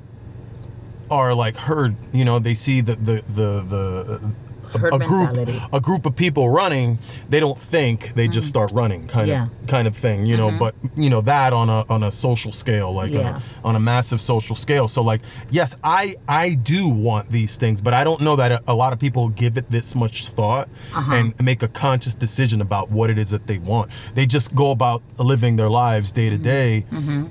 are 1.11 1.33
like 1.35 1.55
heard. 1.55 1.95
You 2.11 2.25
know, 2.25 2.39
they 2.39 2.55
see 2.55 2.81
the 2.81 2.95
the 2.95 3.23
the 3.29 3.61
the. 3.61 4.31
Herd 4.65 4.93
a 4.93 4.99
group, 4.99 5.35
mentality. 5.35 5.61
a 5.73 5.79
group 5.79 6.05
of 6.05 6.15
people 6.15 6.49
running, 6.49 6.99
they 7.29 7.39
don't 7.39 7.57
think, 7.57 8.13
they 8.13 8.25
mm-hmm. 8.25 8.33
just 8.33 8.47
start 8.47 8.71
running, 8.71 9.07
kind 9.07 9.27
Yeah. 9.27 9.45
of, 9.45 9.67
kind 9.67 9.87
of 9.87 9.95
thing, 9.95 10.25
you 10.25 10.37
know. 10.37 10.49
Mm-hmm. 10.49 10.59
But 10.59 10.75
you 10.95 11.09
know 11.09 11.21
that 11.21 11.53
on 11.53 11.69
a 11.69 11.85
on 11.89 12.03
a 12.03 12.11
social 12.11 12.51
scale, 12.51 12.93
like 12.93 13.11
on, 13.11 13.19
Yeah. 13.19 13.41
a, 13.63 13.67
on 13.67 13.75
a 13.75 13.79
massive 13.79 14.21
social 14.21 14.55
scale. 14.55 14.87
So 14.87 15.01
like, 15.01 15.21
yes, 15.51 15.75
I 15.83 16.15
I 16.27 16.55
do 16.55 16.89
want 16.89 17.29
these 17.31 17.57
things, 17.57 17.81
but 17.81 17.93
I 17.93 18.03
don't 18.03 18.21
know 18.21 18.35
that 18.35 18.51
a, 18.51 18.63
a 18.67 18.75
lot 18.75 18.93
of 18.93 18.99
people 18.99 19.29
give 19.29 19.57
it 19.57 19.69
this 19.71 19.95
much 19.95 20.27
thought 20.29 20.69
uh-huh. 20.93 21.15
and 21.15 21.41
make 21.41 21.63
a 21.63 21.67
conscious 21.67 22.15
decision 22.15 22.61
about 22.61 22.91
what 22.91 23.09
it 23.09 23.17
is 23.17 23.29
that 23.29 23.47
they 23.47 23.57
want. 23.57 23.91
They 24.13 24.25
just 24.25 24.53
go 24.55 24.71
about 24.71 25.01
living 25.17 25.55
their 25.55 25.69
lives 25.69 26.11
day 26.11 26.29
to 26.29 26.35
mm-hmm. 26.35 26.43
day, 26.43 26.85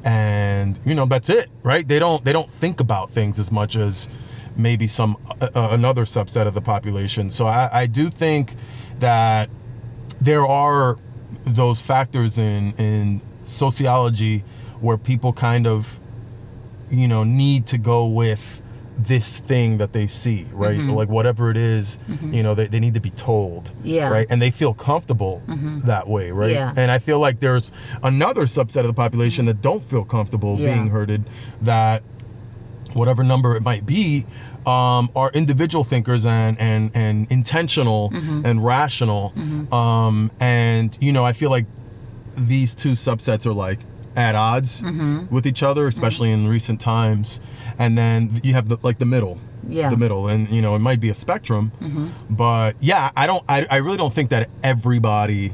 and 0.04 0.78
you 0.84 0.94
know 0.94 1.06
that's 1.06 1.28
it, 1.28 1.50
right? 1.62 1.86
They 1.86 1.98
don't 1.98 2.24
they 2.24 2.32
don't 2.32 2.50
think 2.50 2.80
about 2.80 3.10
things 3.10 3.38
as 3.38 3.50
much 3.52 3.76
as 3.76 4.08
maybe 4.56 4.86
some 4.86 5.16
uh, 5.40 5.48
uh, 5.54 5.68
another 5.72 6.04
subset 6.04 6.46
of 6.46 6.54
the 6.54 6.60
population. 6.60 7.30
So 7.30 7.46
I, 7.46 7.68
I 7.82 7.86
do 7.86 8.08
think 8.08 8.54
that 9.00 9.50
there 10.20 10.46
are 10.46 10.98
those 11.44 11.80
factors 11.80 12.38
in 12.38 12.72
in 12.74 13.20
sociology 13.42 14.44
where 14.80 14.96
people 14.98 15.32
kind 15.32 15.66
of 15.66 15.98
you 16.90 17.08
know 17.08 17.24
need 17.24 17.66
to 17.68 17.78
go 17.78 18.06
with 18.06 18.60
this 18.96 19.40
thing 19.40 19.78
that 19.78 19.92
they 19.92 20.06
see, 20.06 20.46
right? 20.52 20.78
Like 20.78 21.08
whatever 21.08 21.50
it 21.50 21.56
is, 21.56 21.98
you 22.22 22.44
know, 22.44 22.54
they, 22.54 22.68
they 22.68 22.78
need 22.78 22.94
to 22.94 23.00
be 23.00 23.10
told. 23.10 23.72
Yeah. 23.82 24.08
Right. 24.08 24.24
And 24.30 24.40
they 24.40 24.52
feel 24.52 24.72
comfortable 24.72 25.42
that 25.84 26.06
way, 26.06 26.30
right? 26.30 26.52
Yeah. 26.52 26.72
And 26.76 26.92
I 26.92 27.00
feel 27.00 27.18
like 27.18 27.40
there's 27.40 27.72
another 28.04 28.42
subset 28.42 28.82
of 28.82 28.86
the 28.86 28.94
population 28.94 29.46
that 29.46 29.60
don't 29.60 29.82
feel 29.82 30.04
comfortable 30.04 30.56
Yeah. 30.60 30.74
being 30.74 30.86
herded 30.90 31.24
that 31.62 32.04
whatever 32.94 33.22
number 33.24 33.56
it 33.56 33.62
might 33.62 33.84
be, 33.84 34.24
um, 34.66 35.10
are 35.14 35.30
individual 35.34 35.84
thinkers 35.84 36.24
and 36.24 36.58
and 36.58 36.90
and 36.94 37.30
intentional 37.30 38.10
Mm-hmm. 38.10 38.42
and 38.46 38.64
rational. 38.64 39.32
Um, 39.72 40.30
and 40.40 40.96
you 41.00 41.12
know, 41.12 41.24
I 41.24 41.32
feel 41.32 41.50
like 41.50 41.66
these 42.36 42.74
two 42.74 42.92
subsets 42.92 43.46
are 43.46 43.52
like 43.52 43.80
at 44.16 44.34
odds 44.34 44.82
Mm-hmm. 44.82 45.32
with 45.34 45.46
each 45.46 45.62
other, 45.62 45.86
especially 45.86 46.30
in 46.30 46.48
recent 46.48 46.80
times. 46.80 47.40
And 47.78 47.98
then 47.98 48.30
you 48.42 48.54
have 48.54 48.68
the 48.68 48.78
like 48.82 48.98
the 48.98 49.06
middle. 49.06 49.38
Yeah. 49.68 49.90
The 49.90 49.96
middle. 49.96 50.28
And 50.28 50.48
you 50.48 50.62
know, 50.62 50.74
it 50.76 50.80
might 50.80 51.00
be 51.00 51.10
a 51.10 51.14
spectrum. 51.14 51.72
Mm-hmm. 51.80 52.08
But 52.30 52.76
yeah, 52.80 53.10
I 53.16 53.26
don't 53.26 53.42
I, 53.48 53.66
I 53.70 53.76
really 53.78 53.96
don't 53.96 54.12
think 54.14 54.30
that 54.30 54.48
everybody 54.62 55.52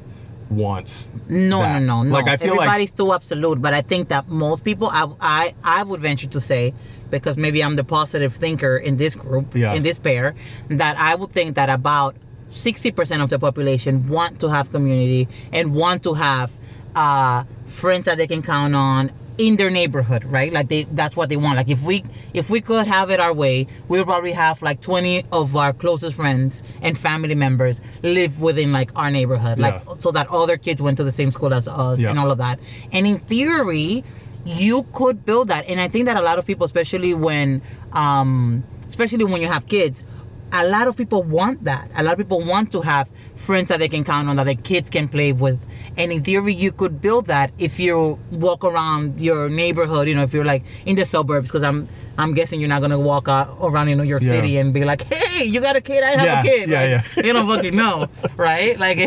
wants 0.50 1.08
No, 1.28 1.60
that. 1.62 1.78
no, 1.80 2.02
no, 2.02 2.02
no. 2.02 2.12
Like 2.12 2.26
I 2.26 2.36
feel 2.36 2.56
like 2.56 2.66
everybody's 2.66 2.90
too 2.90 3.12
absolute, 3.12 3.62
but 3.62 3.72
I 3.72 3.82
think 3.82 4.08
that 4.08 4.28
most 4.28 4.64
people, 4.64 4.88
I, 4.92 5.06
I, 5.20 5.54
I 5.62 5.82
would 5.84 6.00
venture 6.00 6.26
to 6.26 6.40
say, 6.40 6.74
because 7.10 7.36
maybe 7.36 7.62
I'm 7.62 7.76
the 7.76 7.84
positive 7.84 8.34
thinker 8.36 8.76
in 8.76 8.96
this 8.96 9.14
group, 9.14 9.54
Yeah. 9.54 9.74
in 9.74 9.82
this 9.82 9.98
pair, 9.98 10.34
that 10.68 10.98
I 10.98 11.14
would 11.14 11.32
think 11.32 11.54
that 11.56 11.68
about 11.70 12.16
60% 12.50 13.22
of 13.22 13.28
the 13.30 13.38
population 13.38 14.08
want 14.08 14.40
to 14.40 14.48
have 14.48 14.70
community 14.72 15.28
and 15.52 15.74
want 15.74 16.02
to 16.04 16.14
have 16.14 16.50
uh, 16.96 17.44
friends 17.66 18.06
that 18.06 18.16
they 18.18 18.26
can 18.26 18.42
count 18.42 18.74
on 18.74 19.12
in 19.38 19.56
their 19.56 19.70
neighborhood, 19.70 20.22
right? 20.24 20.52
Like 20.52 20.68
they, 20.68 20.82
that's 20.82 21.16
what 21.16 21.28
they 21.30 21.36
want. 21.36 21.56
Like 21.56 21.70
if 21.70 21.82
we, 21.82 22.04
if 22.34 22.50
we 22.50 22.60
could 22.60 22.86
have 22.86 23.08
it 23.10 23.20
our 23.20 23.32
way, 23.32 23.66
we 23.88 23.98
would 23.98 24.06
probably 24.06 24.32
have 24.32 24.60
like 24.60 24.80
20 24.82 25.22
of 25.32 25.56
our 25.56 25.72
closest 25.72 26.16
friends 26.16 26.62
and 26.82 26.98
family 26.98 27.34
members 27.34 27.80
live 28.02 28.40
within 28.40 28.70
like 28.72 28.90
our 28.98 29.10
neighborhood, 29.10 29.58
like 29.58 29.80
Yeah. 29.86 29.94
so 29.98 30.10
that 30.10 30.26
all 30.26 30.46
their 30.46 30.58
kids 30.58 30.82
went 30.82 30.98
to 30.98 31.04
the 31.04 31.12
same 31.12 31.30
school 31.32 31.54
as 31.54 31.68
us 31.68 32.00
Yeah. 32.00 32.10
and 32.10 32.18
all 32.18 32.30
of 32.30 32.38
that. 32.38 32.58
And 32.92 33.06
in 33.06 33.18
theory, 33.20 34.04
you 34.44 34.84
could 34.92 35.24
build 35.24 35.48
that. 35.48 35.68
And 35.68 35.80
I 35.80 35.88
think 35.88 36.06
that 36.06 36.16
a 36.16 36.22
lot 36.22 36.38
of 36.38 36.46
people, 36.46 36.64
especially 36.64 37.14
when, 37.14 37.62
um, 37.92 38.64
especially 38.86 39.24
when 39.24 39.40
you 39.40 39.48
have 39.48 39.66
kids, 39.66 40.04
a 40.52 40.66
lot 40.66 40.88
of 40.88 40.96
people 40.96 41.22
want 41.22 41.64
that. 41.64 41.90
A 41.94 42.02
lot 42.02 42.12
of 42.12 42.18
people 42.18 42.44
want 42.44 42.72
to 42.72 42.80
have 42.80 43.08
friends 43.36 43.68
that 43.68 43.78
they 43.78 43.88
can 43.88 44.02
count 44.02 44.28
on, 44.28 44.36
that 44.36 44.44
their 44.44 44.54
kids 44.54 44.90
can 44.90 45.08
play 45.08 45.32
with. 45.32 45.64
And 45.96 46.10
in 46.12 46.24
theory, 46.24 46.54
you 46.54 46.72
could 46.72 47.00
build 47.00 47.26
that 47.26 47.52
if 47.58 47.78
you 47.78 48.18
walk 48.32 48.64
around 48.64 49.20
your 49.20 49.48
neighborhood. 49.48 50.08
You 50.08 50.16
know, 50.16 50.22
if 50.22 50.34
you're 50.34 50.44
like 50.44 50.64
in 50.86 50.96
the 50.96 51.04
suburbs, 51.04 51.48
because 51.48 51.62
I'm 51.62 51.86
I'm 52.20 52.34
guessing 52.34 52.60
you're 52.60 52.68
not 52.68 52.80
gonna 52.82 52.98
walk 52.98 53.28
out 53.28 53.56
around 53.62 53.88
in 53.88 53.98
New 53.98 54.04
York 54.04 54.22
Yeah. 54.22 54.32
City 54.32 54.58
and 54.58 54.72
be 54.74 54.84
like, 54.84 55.02
"Hey, 55.02 55.44
you 55.46 55.60
got 55.60 55.74
a 55.76 55.80
kid? 55.80 56.02
I 56.04 56.10
have 56.10 56.24
Yeah, 56.24 56.40
a 56.40 56.44
kid." 56.44 56.68
yeah, 56.68 56.80
Like, 56.80 57.16
yeah. 57.16 57.26
You 57.26 57.32
don't 57.32 57.48
fucking 57.48 57.74
know, 57.76 58.06
right? 58.36 58.78
Like, 58.78 58.98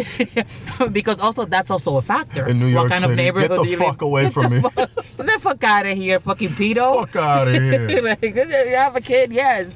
because 0.92 1.20
also 1.20 1.46
that's 1.46 1.70
also 1.72 1.98
a 1.98 2.02
factor. 2.02 2.48
In 2.48 2.60
New 2.60 2.68
York 2.68 2.84
what 2.90 2.92
kind 2.92 3.06
of 3.06 3.12
City. 3.12 3.32
Get 3.32 3.50
the 3.50 3.64
do 3.64 3.70
you 3.70 3.78
fuck 3.78 4.02
live? 4.02 4.02
away 4.02 4.24
Get 4.24 4.34
from 4.34 4.52
me. 4.52 4.60
Fuck, 4.62 4.76
get 4.76 5.18
the 5.18 5.38
fuck 5.40 5.64
out 5.64 5.86
of 5.86 5.98
here, 5.98 6.20
fucking 6.20 6.50
pedo. 6.50 7.00
fuck 7.02 7.16
out 7.18 7.48
of 7.48 7.54
here. 7.62 8.02
like, 8.02 8.24
you 8.24 8.76
have 8.76 8.96
a 8.96 9.02
kid, 9.02 9.32
yes. 9.32 9.68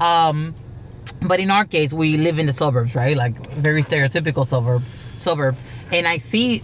Um, 0.00 0.54
but 1.20 1.40
in 1.40 1.50
our 1.50 1.64
case, 1.64 1.92
we 1.92 2.16
live 2.16 2.38
in 2.38 2.46
the 2.46 2.52
suburbs, 2.52 2.94
right? 2.94 3.16
Like 3.16 3.34
very 3.52 3.82
stereotypical 3.82 4.46
suburb, 4.46 4.82
suburb. 5.16 5.56
And 5.92 6.06
I 6.08 6.18
see 6.18 6.62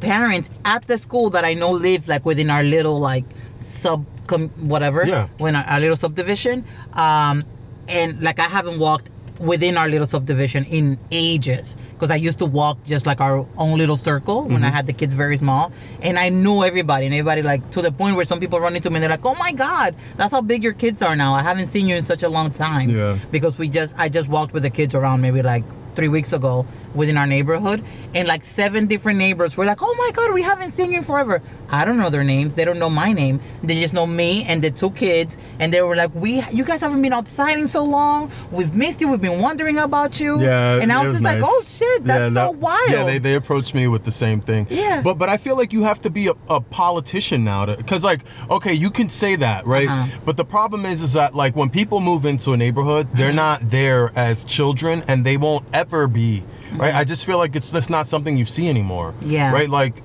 parents 0.00 0.50
at 0.64 0.86
the 0.88 0.98
school 0.98 1.30
that 1.30 1.44
I 1.44 1.54
know 1.54 1.70
live 1.70 2.08
like 2.08 2.24
within 2.26 2.50
our 2.50 2.62
little 2.64 2.98
like 2.98 3.24
sub 3.60 4.04
com, 4.32 4.48
whatever, 4.74 5.00
Yeah. 5.06 5.28
when 5.38 5.54
our, 5.56 5.64
our 5.72 5.80
little 5.80 5.96
subdivision. 6.04 6.64
Um, 7.06 7.44
and 7.88 8.20
like 8.22 8.38
I 8.38 8.48
haven't 8.58 8.78
walked 8.78 9.08
within 9.40 9.76
our 9.76 9.88
little 9.88 10.06
subdivision 10.06 10.64
in 10.66 10.84
ages 11.10 11.76
because 11.92 12.10
I 12.12 12.14
used 12.28 12.38
to 12.38 12.46
walk 12.46 12.76
just 12.84 13.06
like 13.06 13.20
our 13.20 13.44
own 13.58 13.76
little 13.82 13.96
circle 13.96 14.38
when 14.44 14.62
I 14.62 14.66
Mm-hmm. 14.66 14.76
had 14.76 14.86
the 14.86 14.92
kids 14.92 15.14
very 15.14 15.36
small, 15.36 15.72
and 16.00 16.14
I 16.18 16.28
knew 16.28 16.62
everybody 16.70 17.06
and 17.06 17.14
everybody 17.14 17.42
like 17.42 17.62
to 17.72 17.82
the 17.82 17.90
point 17.90 18.14
where 18.16 18.24
some 18.24 18.38
people 18.40 18.60
run 18.60 18.76
into 18.76 18.88
me 18.90 18.96
and 18.96 19.02
they're 19.02 19.10
like, 19.18 19.26
"Oh 19.26 19.34
my 19.46 19.52
God, 19.66 19.90
that's 20.16 20.32
how 20.36 20.42
big 20.42 20.62
your 20.62 20.74
kids 20.84 21.02
are 21.02 21.16
now. 21.16 21.34
I 21.34 21.42
haven't 21.42 21.68
seen 21.74 21.88
you 21.88 21.96
in 21.96 22.02
such 22.02 22.22
a 22.22 22.28
long 22.28 22.50
time." 22.52 22.88
Yeah. 22.90 23.18
Because 23.32 23.58
we 23.58 23.66
just 23.68 23.94
I 23.98 24.08
just 24.08 24.28
walked 24.28 24.52
with 24.54 24.62
the 24.62 24.70
kids 24.70 24.94
around 24.94 25.20
maybe 25.26 25.42
like 25.42 25.64
three 25.96 26.08
weeks 26.08 26.32
ago 26.32 26.64
within 26.94 27.16
our 27.16 27.26
neighborhood, 27.26 27.82
and 28.14 28.28
like 28.28 28.44
seven 28.44 28.86
different 28.86 29.18
neighbors 29.18 29.56
were 29.56 29.64
like, 29.64 29.78
"Oh 29.82 29.94
my 29.98 30.10
God, 30.12 30.32
we 30.34 30.42
haven't 30.42 30.72
seen 30.74 30.92
you 30.92 30.98
in 30.98 31.04
forever." 31.04 31.42
I 31.70 31.84
don't 31.86 31.96
know 31.96 32.10
their 32.10 32.24
names. 32.24 32.54
They 32.54 32.64
don't 32.66 32.78
know 32.78 32.90
my 32.90 33.12
name. 33.12 33.40
They 33.62 33.80
just 33.80 33.94
know 33.94 34.06
me 34.06 34.44
and 34.44 34.62
the 34.62 34.70
two 34.70 34.90
kids, 34.90 35.36
and 35.58 35.72
they 35.72 35.80
were 35.82 35.96
like, 35.96 36.14
"We, 36.14 36.42
you 36.52 36.64
guys 36.64 36.80
haven't 36.80 37.00
been 37.02 37.12
outside 37.14 37.58
in 37.58 37.66
so 37.68 37.82
long. 37.84 38.30
We've 38.50 38.74
missed 38.74 39.00
you. 39.00 39.08
We've 39.10 39.20
been 39.20 39.40
wondering 39.40 39.78
about 39.78 40.20
you." 40.20 40.40
Yeah, 40.40 40.80
and 40.82 40.92
I 40.92 41.02
was 41.04 41.14
just 41.14 41.24
like, 41.24 41.38
nice. 41.38 41.48
"Oh 41.50 41.62
shit, 41.64 42.04
that's 42.04 42.20
Yeah, 42.34 42.46
so 42.46 42.52
that- 42.52 42.54
wild." 42.56 42.90
Yeah, 42.90 43.04
they, 43.04 43.18
they 43.18 43.34
approached 43.34 43.74
me 43.74 43.88
with 43.88 44.04
the 44.04 44.12
same 44.12 44.40
thing. 44.40 44.66
Yeah. 44.70 45.00
But 45.02 45.14
but 45.18 45.28
I 45.28 45.36
feel 45.38 45.56
like 45.56 45.72
you 45.72 45.82
have 45.84 46.00
to 46.02 46.10
be 46.10 46.26
a, 46.28 46.34
a 46.50 46.60
politician 46.60 47.44
now 47.44 47.64
because 47.66 48.04
like 48.04 48.20
okay 48.50 48.72
you 48.72 48.90
can 48.90 49.08
say 49.08 49.36
that 49.36 49.66
right 49.66 49.88
Uh-huh. 49.88 50.18
but 50.24 50.36
the 50.36 50.44
problem 50.44 50.84
is 50.84 51.00
is 51.00 51.12
that 51.14 51.34
like 51.34 51.54
when 51.56 51.70
people 51.70 52.00
move 52.00 52.26
into 52.26 52.52
a 52.52 52.56
neighborhood 52.56 53.08
they're 53.14 53.32
not 53.32 53.70
there 53.70 54.10
as 54.16 54.44
children 54.44 55.02
and 55.08 55.24
they 55.24 55.36
won't 55.36 55.64
ever 55.72 56.06
be 56.08 56.42
right? 56.78 56.94
I 56.94 57.04
just 57.04 57.24
feel 57.26 57.38
like 57.38 57.54
it's 57.56 57.72
just 57.72 57.90
not 57.90 58.06
something 58.06 58.36
you 58.36 58.44
see 58.44 58.68
anymore 58.68 59.14
Yeah. 59.22 59.52
right? 59.52 59.68
Like 59.70 60.02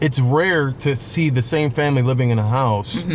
it's 0.00 0.18
rare 0.20 0.72
to 0.72 0.96
see 0.96 1.30
the 1.30 1.42
same 1.42 1.70
family 1.70 2.02
living 2.02 2.30
in 2.30 2.38
a 2.38 2.46
house 2.46 3.06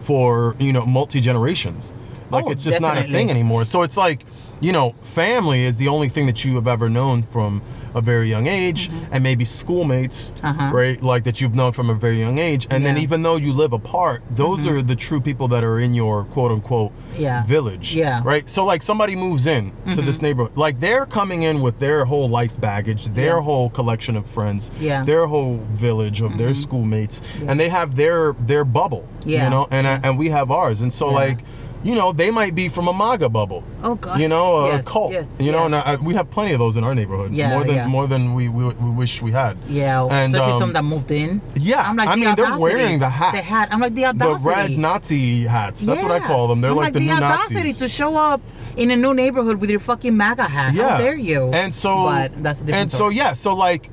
for 0.00 0.54
you 0.58 0.72
know 0.72 0.84
multi 0.86 1.20
generations 1.20 1.92
like 2.30 2.42
Mm-hmm. 2.44 2.48
Oh, 2.48 2.52
it's 2.52 2.64
just 2.64 2.80
not 2.80 2.98
a 2.98 3.02
thing 3.04 3.30
anymore. 3.30 3.64
So 3.64 3.82
it's 3.82 3.96
like 3.96 4.24
you 4.60 4.72
know 4.72 4.92
family 5.02 5.62
is 5.62 5.76
the 5.76 5.88
only 5.88 6.08
thing 6.08 6.26
that 6.26 6.44
you 6.44 6.54
have 6.56 6.66
ever 6.66 6.88
known 6.88 7.22
from 7.22 7.62
a 7.96 8.00
very 8.00 8.28
young 8.28 8.46
age 8.46 8.90
and 9.10 9.22
maybe 9.24 9.44
schoolmates 9.44 10.32
Mm-hmm. 10.36 10.46
Uh-huh. 10.46 10.72
right 10.74 11.02
like 11.02 11.24
that 11.24 11.40
you've 11.40 11.54
known 11.54 11.72
from 11.72 11.88
a 11.90 11.94
very 11.94 12.18
young 12.20 12.38
age 12.38 12.66
and 12.70 12.84
then 12.84 12.94
Yeah. 12.94 12.98
Mm-hmm. 13.00 13.12
even 13.14 13.22
though 13.22 13.36
you 13.36 13.52
live 13.52 13.72
apart 13.72 14.22
those 14.30 14.66
are 14.66 14.82
the 14.82 14.94
true 14.94 15.20
people 15.20 15.48
that 15.48 15.64
are 15.64 15.80
in 15.80 15.94
your 15.94 16.24
quote 16.24 16.52
unquote 16.52 16.92
Yeah. 17.16 17.44
village 17.46 17.94
Yeah. 17.94 18.18
Mm-hmm. 18.18 18.28
right 18.28 18.48
so 18.50 18.64
like 18.64 18.82
somebody 18.82 19.16
moves 19.16 19.46
in 19.46 19.72
to 19.94 20.02
this 20.02 20.20
neighborhood 20.22 20.56
like 20.56 20.78
they're 20.78 21.06
coming 21.06 21.42
in 21.42 21.60
with 21.60 21.78
their 21.78 22.04
whole 22.04 22.28
life 22.28 22.60
baggage 22.60 23.06
their 23.14 23.36
Yeah. 23.36 23.42
whole 23.48 23.70
collection 23.70 24.14
of 24.16 24.26
friends 24.26 24.70
Yeah. 24.78 24.98
Mm-hmm. 24.98 25.06
their 25.06 25.26
whole 25.26 25.56
village 25.72 26.20
of 26.20 26.36
their 26.38 26.54
schoolmates 26.54 27.22
and 27.48 27.58
they 27.58 27.68
have 27.70 27.96
their 27.96 28.34
their 28.50 28.64
bubble 28.64 29.04
Yeah. 29.24 29.44
you 29.44 29.50
know 29.50 29.66
and 29.70 29.86
and 29.86 30.18
we 30.18 30.28
have 30.28 30.50
ours 30.50 30.82
and 30.82 30.92
so 30.92 31.08
like 31.08 31.38
you 31.86 31.94
know 31.94 32.08
they 32.22 32.30
might 32.40 32.54
be 32.54 32.66
from 32.76 32.86
a 32.88 32.92
maga 32.92 33.28
bubble 33.28 33.62
Oh, 33.88 33.94
gosh. 33.94 34.18
you 34.20 34.28
know 34.34 34.56
a 34.56 34.68
Yes, 34.76 34.84
cult 34.92 35.12
yes, 35.12 35.28
you 35.38 35.52
know 35.52 35.66
and 35.66 35.74
I, 35.74 35.96
we 36.08 36.12
have 36.18 36.28
plenty 36.36 36.52
of 36.52 36.58
those 36.58 36.76
in 36.78 36.82
our 36.88 36.94
neighborhood 37.00 37.30
Yeah, 37.32 37.50
more 37.54 37.64
than 37.64 37.76
yeah. 37.76 37.86
more 37.96 38.06
than 38.12 38.22
we, 38.34 38.44
we 38.48 38.62
we 38.84 38.90
wish 39.02 39.12
we 39.22 39.30
had 39.42 39.54
Yeah, 39.68 40.02
And, 40.10 40.34
especially 40.34 40.54
um, 40.54 40.58
some 40.64 40.72
that 40.76 40.84
moved 40.94 41.10
in. 41.22 41.40
yeah, 41.70 41.82
I'm 41.88 41.96
like, 42.00 42.08
I 42.08 42.14
the 42.16 42.20
mean, 42.22 42.34
they're 42.38 42.58
wearing 42.58 42.98
the 42.98 43.08
hats. 43.08 43.36
The 43.38 43.44
hat. 43.54 43.68
I'm 43.72 43.80
like, 43.80 43.94
the 43.94 44.06
audacity. 44.06 44.42
the 44.44 44.48
red 44.56 44.70
Nazi 44.86 45.44
hats. 45.56 45.78
That's 45.86 46.02
what 46.02 46.12
I 46.12 46.20
call 46.20 46.48
them. 46.48 46.60
They're 46.60 46.72
I'm 46.72 46.76
like, 46.84 46.92
the, 46.94 47.00
new 47.00 47.12
audacity 47.12 47.54
Nazis. 47.70 47.78
to 47.78 47.88
show 47.88 48.16
up 48.16 48.40
in 48.76 48.90
a 48.90 48.96
new 48.96 49.14
neighborhood 49.14 49.60
with 49.60 49.70
your 49.70 49.80
fucking 49.80 50.16
MAGA 50.16 50.44
hat. 50.44 50.74
yeah. 50.74 50.90
How 50.90 50.98
dare 50.98 51.16
you? 51.16 51.50
And 51.52 51.72
so, 51.72 52.04
but 52.04 52.28
that's 52.42 52.60
a 52.60 52.64
different 52.64 52.82
and 52.82 52.90
so 52.90 53.08
yeah, 53.10 53.32
so 53.32 53.54
like, 53.54 53.90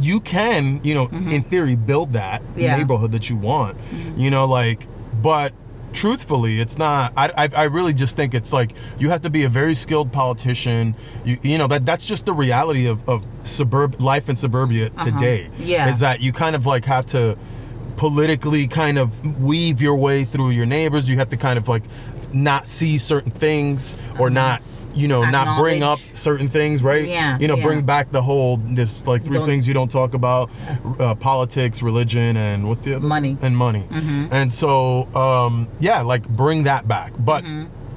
you 0.00 0.20
can, 0.20 0.80
you 0.84 0.94
know, 0.94 1.06
in 1.34 1.42
theory, 1.44 1.76
build 1.76 2.12
that 2.14 2.42
Mm-hmm. 2.42 2.58
Yeah. 2.60 2.68
Mm-hmm. 2.70 2.78
neighborhood 2.80 3.12
that 3.12 3.30
you 3.30 3.36
want. 3.36 3.76
You 4.16 4.30
know, 4.30 4.44
like, 4.44 4.86
but 5.22 5.52
truthfully 5.94 6.60
it's 6.60 6.76
not 6.76 7.12
I, 7.16 7.30
I 7.36 7.48
i 7.56 7.64
really 7.64 7.94
just 7.94 8.16
think 8.16 8.34
it's 8.34 8.52
like 8.52 8.72
you 8.98 9.10
have 9.10 9.22
to 9.22 9.30
be 9.30 9.44
a 9.44 9.48
very 9.48 9.74
skilled 9.74 10.12
politician 10.12 10.94
you 11.24 11.38
you 11.42 11.56
know 11.56 11.68
that 11.68 11.86
that's 11.86 12.06
just 12.06 12.26
the 12.26 12.32
reality 12.32 12.86
of 12.86 13.08
of 13.08 13.24
suburb 13.44 14.00
life 14.02 14.28
in 14.28 14.36
suburbia 14.36 14.90
today 14.90 15.46
Uh-huh. 15.46 15.62
Yeah. 15.64 15.88
is 15.90 16.00
that 16.00 16.20
you 16.20 16.32
kind 16.32 16.56
of 16.56 16.66
like 16.66 16.84
have 16.86 17.06
to 17.06 17.38
politically 17.96 18.66
kind 18.66 18.98
of 18.98 19.40
weave 19.40 19.80
your 19.80 19.96
way 19.96 20.24
through 20.24 20.50
your 20.50 20.66
neighbors 20.66 21.08
you 21.08 21.16
have 21.16 21.28
to 21.30 21.36
kind 21.36 21.56
of 21.58 21.68
like 21.68 21.84
not 22.32 22.66
see 22.66 22.98
certain 22.98 23.30
things 23.30 23.96
or 24.18 24.28
not 24.30 24.60
you 24.94 25.08
know 25.08 25.28
not 25.28 25.58
bring 25.58 25.82
up 25.82 25.98
certain 26.12 26.48
things 26.48 26.82
right? 26.82 27.06
Yeah, 27.08 27.36
you 27.38 27.48
know 27.48 27.56
yeah. 27.56 27.64
bring 27.64 27.82
back 27.82 28.12
the 28.12 28.22
whole 28.22 28.56
this 28.58 29.06
like 29.06 29.22
3 29.24 29.38
Don't- 29.38 29.46
things 29.46 29.66
you 29.66 29.74
don't 29.74 29.90
talk 29.90 30.14
about 30.14 30.50
uh, 31.00 31.14
politics 31.16 31.82
religion 31.82 32.36
and 32.36 32.68
what's 32.68 32.80
the 32.82 32.96
other? 32.96 33.06
Money. 33.06 33.36
and 33.42 33.56
money. 33.56 33.84
And 33.90 34.50
so 34.52 35.06
um 35.14 35.68
yeah 35.80 36.02
like 36.02 36.28
bring 36.28 36.64
that 36.64 36.86
back. 36.88 37.12
But 37.18 37.44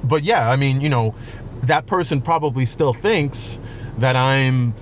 but 0.04 0.22
yeah 0.22 0.48
i 0.48 0.56
mean 0.56 0.80
you 0.80 0.88
know 0.88 1.14
that 1.62 1.86
person 1.86 2.20
probably 2.20 2.64
still 2.64 2.94
thinks 2.94 3.60
that 3.98 4.14
i'm 4.14 4.72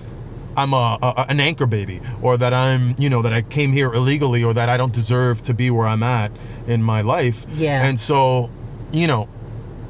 i'm 0.58 0.74
a, 0.74 0.98
a 1.02 1.24
an 1.30 1.40
anchor 1.40 1.64
baby 1.66 2.00
or 2.20 2.36
that 2.36 2.52
i'm 2.52 2.94
you 2.98 3.08
know 3.08 3.22
that 3.22 3.32
i 3.32 3.40
came 3.40 3.72
here 3.72 3.90
illegally 3.94 4.44
or 4.44 4.52
that 4.52 4.68
i 4.68 4.76
don't 4.76 4.92
deserve 4.92 5.40
to 5.42 5.54
be 5.54 5.70
where 5.70 5.86
i'm 5.86 6.02
at 6.02 6.30
in 6.66 6.82
my 6.82 7.00
life. 7.00 7.46
Yeah. 7.54 7.86
and 7.86 7.98
so 7.98 8.50
you 8.92 9.06
know 9.06 9.26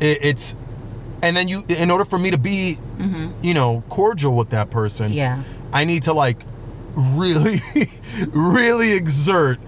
it, 0.01 0.19
it's 0.23 0.55
and 1.23 1.37
then 1.37 1.49
you 1.49 1.63
in 1.69 1.91
order 1.91 2.05
for 2.05 2.19
me 2.19 2.31
to 2.31 2.39
be 2.39 2.79
mm-hmm. 2.99 3.31
you 3.43 3.55
know 3.55 3.83
cordial 3.89 4.35
with 4.35 4.51
that 4.51 4.71
person 4.71 5.13
Yeah. 5.13 5.43
i 5.73 5.85
need 5.85 6.05
to 6.05 6.13
like 6.13 6.41
really 6.95 7.61
really 8.31 8.93
exert 8.93 9.59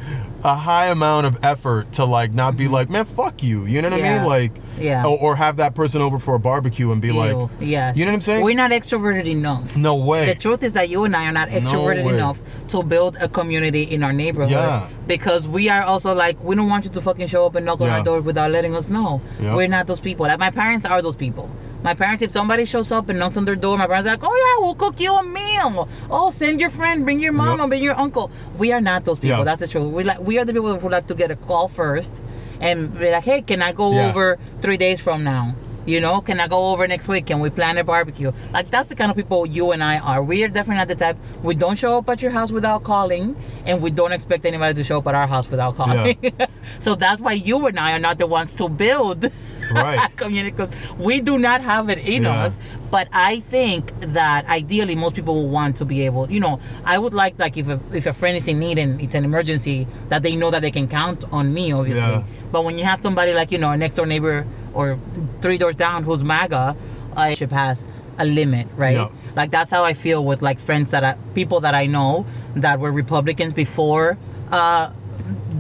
a 0.45 0.55
high 0.55 0.87
amount 0.87 1.27
of 1.27 1.37
effort 1.45 1.93
to 1.95 2.05
like 2.05 2.33
not 2.33 2.57
be 2.57 2.69
like, 2.69 2.89
man, 2.89 3.05
fuck 3.05 3.43
you. 3.43 3.65
You 3.65 3.83
know 3.83 3.89
what 3.91 3.99
I 3.99 4.03
Mm-hmm. 4.03 4.19
Mean? 4.21 4.29
Like, 4.29 4.53
Yeah. 4.79 5.05
Or, 5.05 5.19
or 5.19 5.37
have 5.37 5.57
that 5.57 5.75
person 5.75 6.01
over 6.01 6.21
for 6.21 6.37
a 6.37 6.39
barbecue 6.39 6.93
and 6.93 7.03
be 7.03 7.11
like, 7.11 7.33
Ew, 7.33 7.51
yes. 7.61 7.97
you 7.97 8.05
know 8.05 8.13
what 8.13 8.17
I'm 8.17 8.21
saying? 8.21 8.45
We're 8.45 8.55
not 8.55 8.71
extroverted 8.71 9.27
enough. 9.27 9.77
no 9.77 9.97
way. 9.97 10.27
The 10.27 10.37
truth 10.37 10.63
is 10.63 10.75
that 10.75 10.89
you 10.89 11.03
and 11.05 11.17
I 11.17 11.25
are 11.27 11.33
not 11.33 11.49
extroverted 11.49 12.05
way. 12.05 12.15
enough 12.15 12.39
to 12.69 12.85
build 12.85 13.17
a 13.21 13.29
community 13.29 13.83
in 13.83 14.05
our 14.05 14.13
neighborhood. 14.13 14.53
Yeah. 14.53 14.89
Because 15.09 15.49
we 15.49 15.69
are 15.69 15.83
also 15.83 16.15
like, 16.15 16.43
we 16.45 16.55
don't 16.55 16.69
want 16.69 16.85
you 16.85 16.91
to 16.93 17.01
fucking 17.01 17.27
show 17.27 17.45
up 17.47 17.57
and 17.57 17.67
knock 17.67 17.81
on 17.81 17.89
Yeah. 17.89 17.99
our 17.99 18.05
door 18.05 18.21
without 18.21 18.53
letting 18.53 18.77
us 18.77 18.89
know. 18.89 19.21
Yeah. 19.41 19.57
We're 19.57 19.67
not 19.67 19.89
those 19.89 20.01
people. 20.01 20.27
Like 20.27 20.39
my 20.39 20.51
parents 20.51 20.87
are 20.87 21.03
those 21.03 21.17
people. 21.17 21.51
My 21.83 21.95
parents, 21.95 22.23
if 22.23 22.33
somebody 22.33 22.65
shows 22.65 22.91
up 22.91 23.09
and 23.09 23.19
knocks 23.19 23.37
on 23.37 23.45
their 23.45 23.55
door, 23.57 23.79
my 23.79 23.87
parents 23.87 24.07
are 24.09 24.13
like, 24.13 24.25
oh 24.25 24.35
yeah, 24.59 24.65
we'll 24.65 24.75
cook 24.75 25.01
you 25.01 25.15
a 25.15 25.23
meal. 25.23 25.89
Oh, 26.11 26.31
send 26.31 26.61
your 26.61 26.71
friend, 26.71 27.05
bring 27.05 27.21
your 27.21 27.33
mama, 27.33 27.63
Yep. 27.65 27.69
bring 27.69 27.83
your 27.83 27.99
uncle. 27.99 28.31
We 28.57 28.73
are 28.73 28.81
not 28.81 29.05
those 29.05 29.19
people. 29.19 29.39
Yeah. 29.39 29.45
That's 29.45 29.61
the 29.61 29.69
truth. 29.69 29.93
We 29.93 30.03
like 30.05 30.21
we 30.21 30.39
are 30.39 30.45
the 30.45 30.53
people 30.53 30.77
who 30.79 30.89
like 30.89 31.07
to 31.07 31.15
get 31.15 31.31
a 31.31 31.37
call 31.37 31.69
first 31.69 32.23
and 32.61 32.93
be 32.99 33.11
like, 33.11 33.23
hey, 33.25 33.43
can 33.43 33.63
I 33.63 33.73
go 33.73 33.93
Yeah. 33.93 34.09
over 34.09 34.39
three 34.61 34.77
days 34.77 35.01
from 35.01 35.23
now? 35.23 35.55
You 35.87 36.03
know, 36.03 36.21
can 36.21 36.39
I 36.39 36.49
go 36.49 36.71
over 36.73 36.87
next 36.87 37.09
week? 37.09 37.25
Can 37.27 37.41
we 37.41 37.49
plan 37.49 37.79
a 37.79 37.85
barbecue? 37.85 38.31
Like 38.53 38.71
that's 38.71 38.89
the 38.89 38.95
kind 38.95 39.11
of 39.11 39.17
people 39.17 39.47
you 39.47 39.71
and 39.73 39.83
I 39.83 39.99
are. 39.99 40.23
We 40.23 40.45
are 40.45 40.49
definitely 40.49 40.79
not 40.79 40.89
the 40.89 40.97
type. 40.97 41.17
We 41.43 41.55
don't 41.55 41.79
show 41.79 41.97
up 41.97 42.09
at 42.11 42.21
your 42.21 42.31
house 42.33 42.51
without 42.53 42.83
calling, 42.85 43.35
and 43.65 43.81
we 43.81 43.91
don't 43.91 44.13
expect 44.13 44.45
anybody 44.45 44.75
to 44.75 44.85
show 44.85 44.99
up 44.99 45.07
at 45.07 45.15
our 45.15 45.27
house 45.27 45.49
without 45.49 45.77
calling. 45.77 46.19
so 46.79 46.95
that's 46.95 47.23
why 47.23 47.33
you 47.33 47.67
and 47.69 47.79
I 47.81 47.93
are 47.93 47.99
not 47.99 48.19
the 48.19 48.27
ones 48.27 48.55
to 48.57 48.69
build 48.69 49.31
Right. 49.71 50.09
community 50.17 50.51
because 50.57 50.71
we 50.99 51.21
do 51.21 51.39
not 51.39 51.61
have 51.61 51.89
it 51.91 51.99
in 52.09 52.23
Yeah. 52.25 52.45
us. 52.45 52.59
But 52.91 53.09
I 53.13 53.41
think 53.41 53.93
that 54.13 54.47
ideally 54.49 54.95
most 54.95 55.15
people 55.15 55.35
will 55.35 55.49
want 55.51 55.77
to 55.77 55.85
be 55.85 56.03
able. 56.07 56.31
You 56.31 56.41
know, 56.41 56.59
I 56.85 56.99
would 56.99 57.13
like 57.15 57.39
like 57.39 57.57
if 57.59 57.69
a, 57.69 57.79
if 57.93 58.07
a 58.07 58.13
friend 58.13 58.37
is 58.37 58.49
in 58.49 58.59
need 58.59 58.79
and 58.79 59.01
it's 59.03 59.15
an 59.15 59.25
emergency 59.25 59.87
that 60.09 60.23
they 60.23 60.35
know 60.35 60.51
that 60.51 60.63
they 60.63 60.71
can 60.71 60.89
count 60.89 61.25
on 61.33 61.53
me. 61.53 61.73
Obviously, 61.73 62.01
Yeah. 62.01 62.23
but 62.51 62.65
when 62.65 62.79
you 62.79 62.85
have 62.85 63.03
somebody 63.03 63.33
like 63.35 63.53
you 63.53 63.59
know 63.59 63.71
a 63.71 63.77
next 63.77 63.97
door 63.97 64.07
neighbor 64.07 64.47
or 64.73 64.99
three 65.43 65.59
doors 65.59 65.75
down 65.75 66.03
who's 66.05 66.25
MAGA, 66.25 66.77
I 67.17 67.35
should 67.35 67.51
pass 67.51 67.87
a 68.19 68.25
limit, 68.25 68.67
right? 68.77 68.97
Yeah. 68.97 69.09
Like 69.37 69.51
that's 69.51 69.71
how 69.71 69.85
I 69.85 69.93
feel 69.93 70.25
with 70.25 70.41
like 70.43 70.59
friends 70.59 70.91
that 70.93 71.05
I, 71.05 71.13
people 71.35 71.61
that 71.61 71.75
I 71.75 71.87
know 71.87 72.25
that 72.57 72.81
were 72.81 72.91
Republicans 72.91 73.53
before 73.53 74.17
uh, 74.51 74.91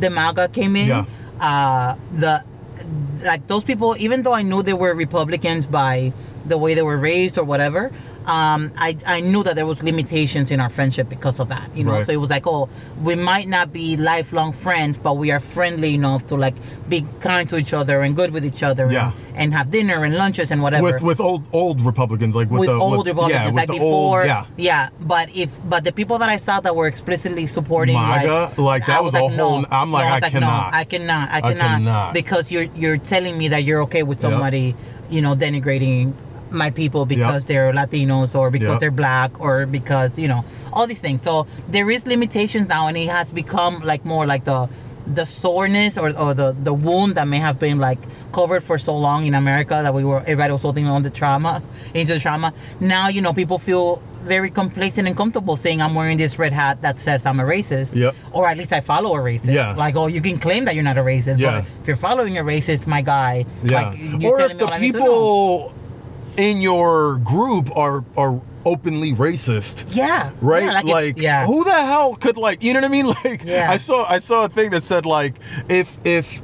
the 0.00 0.08
MAGA 0.10 0.48
came 0.48 0.76
in. 0.76 0.88
Yeah. 0.88 1.04
Uh, 1.40 1.94
the 2.12 2.42
like 3.22 3.46
those 3.46 3.64
people, 3.64 3.96
even 3.98 4.22
though 4.22 4.34
I 4.34 4.42
knew 4.42 4.62
they 4.62 4.74
were 4.74 4.94
Republicans 4.94 5.66
by 5.66 6.12
the 6.46 6.56
way 6.58 6.74
they 6.74 6.82
were 6.82 6.96
raised 6.96 7.38
or 7.38 7.44
whatever, 7.44 7.92
um, 8.28 8.70
I, 8.76 8.96
I 9.06 9.20
knew 9.20 9.42
that 9.42 9.56
there 9.56 9.66
was 9.66 9.82
limitations 9.82 10.50
in 10.50 10.60
our 10.60 10.68
friendship 10.68 11.08
because 11.08 11.40
of 11.40 11.48
that. 11.48 11.74
You 11.76 11.84
know, 11.84 11.92
Right. 11.92 12.06
so 12.06 12.12
it 12.12 12.20
was 12.20 12.30
like, 12.30 12.46
oh, 12.46 12.68
we 13.02 13.14
might 13.14 13.48
not 13.48 13.72
be 13.72 13.96
lifelong 13.96 14.52
friends, 14.52 14.96
but 14.98 15.14
we 15.16 15.30
are 15.30 15.40
friendly 15.40 15.94
enough 15.94 16.26
to 16.28 16.34
like 16.36 16.54
be 16.88 17.04
kind 17.20 17.48
to 17.48 17.56
each 17.56 17.72
other 17.72 18.02
and 18.02 18.14
good 18.14 18.30
with 18.32 18.44
each 18.44 18.62
other, 18.62 18.84
and- 18.84 18.92
Yeah. 18.92 19.12
and, 19.34 19.54
have 19.54 19.70
dinner 19.70 20.04
and 20.04 20.14
lunches 20.16 20.50
and 20.52 20.62
whatever 20.62 20.82
with 20.84 21.00
with 21.02 21.20
old 21.20 21.42
old 21.52 21.80
Republicans, 21.84 22.34
like 22.36 22.50
with, 22.50 22.60
with 22.60 22.68
the 22.68 22.74
old 22.74 22.98
with, 22.98 23.06
Republicans, 23.06 23.40
yeah, 23.40 23.46
with 23.46 23.54
like 23.54 23.68
the 23.68 23.74
before, 23.74 24.20
old, 24.28 24.46
yeah. 24.58 24.88
But 25.00 25.34
if 25.34 25.50
but 25.72 25.84
the 25.84 25.92
people 25.92 26.18
that 26.18 26.28
I 26.28 26.36
saw 26.36 26.60
that 26.60 26.74
were 26.76 26.86
explicitly 26.86 27.46
supporting 27.46 27.94
MAGA? 27.94 28.52
Like, 28.60 28.84
that 28.86 28.98
I 28.98 29.00
was 29.00 29.14
a 29.14 29.26
whole- 29.28 29.64
I'm 29.70 29.90
like, 29.92 30.04
I, 30.04 30.16
I 30.16 30.18
like, 30.18 30.32
cannot. 30.32 30.72
no, 30.72 30.78
I 30.78 30.84
cannot, 30.84 31.30
I 31.30 31.36
I 31.38 31.40
cannot, 31.40 31.56
cannot. 31.78 32.14
because 32.14 32.52
you're 32.52 32.68
you're 32.74 32.98
telling 32.98 33.38
me 33.38 33.48
that 33.48 33.62
you're 33.64 33.82
okay 33.82 34.02
with 34.02 34.20
somebody, 34.20 34.74
you 35.08 35.20
know, 35.22 35.34
denigrating 35.34 36.12
my 36.50 36.70
people 36.70 37.04
because 37.06 37.44
they're 37.46 37.72
Latinos 37.72 38.34
or 38.34 38.50
because 38.50 38.68
Yep. 38.68 38.80
they're 38.80 38.90
black 38.90 39.40
or 39.40 39.66
because 39.66 40.18
you 40.18 40.28
know 40.28 40.44
all 40.72 40.86
these 40.86 41.00
things. 41.00 41.22
So 41.22 41.46
there 41.68 41.90
is 41.90 42.06
limitations 42.06 42.68
now, 42.68 42.86
and 42.88 42.96
it 42.96 43.08
has 43.08 43.32
become 43.32 43.80
like 43.80 44.04
more 44.04 44.26
like 44.26 44.44
the 44.44 44.68
the 45.14 45.24
soreness 45.24 45.96
or, 45.96 46.08
or 46.20 46.34
the, 46.34 46.54
the 46.62 46.74
wound 46.74 47.14
that 47.14 47.26
may 47.26 47.38
have 47.38 47.58
been 47.58 47.78
like 47.78 47.98
covered 48.30 48.62
for 48.62 48.76
so 48.76 48.94
long 48.94 49.24
in 49.24 49.34
America 49.34 49.80
that 49.82 49.94
we 49.94 50.04
were 50.04 50.20
everybody 50.20 50.52
was 50.52 50.60
holding 50.60 50.86
on 50.86 51.02
the 51.02 51.08
trauma 51.08 51.62
into 51.94 52.12
the 52.12 52.20
trauma. 52.20 52.52
Now 52.78 53.08
you 53.08 53.22
know 53.22 53.32
people 53.32 53.58
feel 53.58 54.02
very 54.24 54.50
complacent 54.50 55.08
and 55.08 55.16
comfortable 55.16 55.56
saying 55.56 55.80
I'm 55.80 55.94
wearing 55.94 56.18
this 56.18 56.38
red 56.38 56.52
hat 56.52 56.82
that 56.82 56.98
says 57.00 57.24
I'm 57.24 57.40
a 57.40 57.44
racist. 57.44 57.96
Yep. 57.96 58.14
Or 58.32 58.46
at 58.48 58.58
least 58.58 58.74
I 58.74 58.80
follow 58.82 59.16
a 59.16 59.20
racist. 59.20 59.54
Yeah. 59.54 59.72
Like 59.74 59.96
oh 59.96 60.08
you 60.08 60.20
can 60.20 60.36
claim 60.38 60.66
that 60.66 60.74
you're 60.74 60.84
not 60.84 60.98
a 60.98 61.02
racist, 61.02 61.38
Yeah. 61.38 61.62
but 61.62 61.70
if 61.80 61.86
you're 61.86 61.96
following 61.96 62.36
a 62.36 62.42
racist, 62.44 62.86
my 62.86 63.00
guy, 63.00 63.46
Yeah. 63.62 63.88
like 63.88 63.98
you're 64.20 64.32
or 64.34 64.36
telling 64.36 64.56
if 64.56 64.58
the 64.58 64.66
all 64.66 64.74
I 64.74 64.78
need 64.78 64.92
to 64.92 64.98
know. 64.98 65.04
people 65.06 65.72
in 66.38 66.60
your 66.62 67.16
group 67.18 67.76
are 67.76 68.04
are 68.16 68.40
openly 68.64 69.12
racist. 69.12 69.86
Yeah. 69.94 70.30
Right? 70.40 70.64
Yeah, 70.64 70.72
like, 70.72 70.84
like 70.84 71.18
yeah. 71.20 71.46
who 71.46 71.64
the 71.64 71.72
hell 71.72 72.14
could 72.14 72.36
like 72.36 72.62
you 72.62 72.72
know 72.72 72.80
what 72.80 72.86
I 72.86 72.88
mean? 72.88 73.06
Like 73.24 73.44
Yeah. 73.44 73.70
I 73.70 73.76
saw 73.78 74.04
I 74.08 74.18
saw 74.18 74.44
a 74.44 74.48
thing 74.48 74.70
that 74.70 74.82
said 74.82 75.04
like 75.06 75.34
if 75.68 75.98
if 76.04 76.40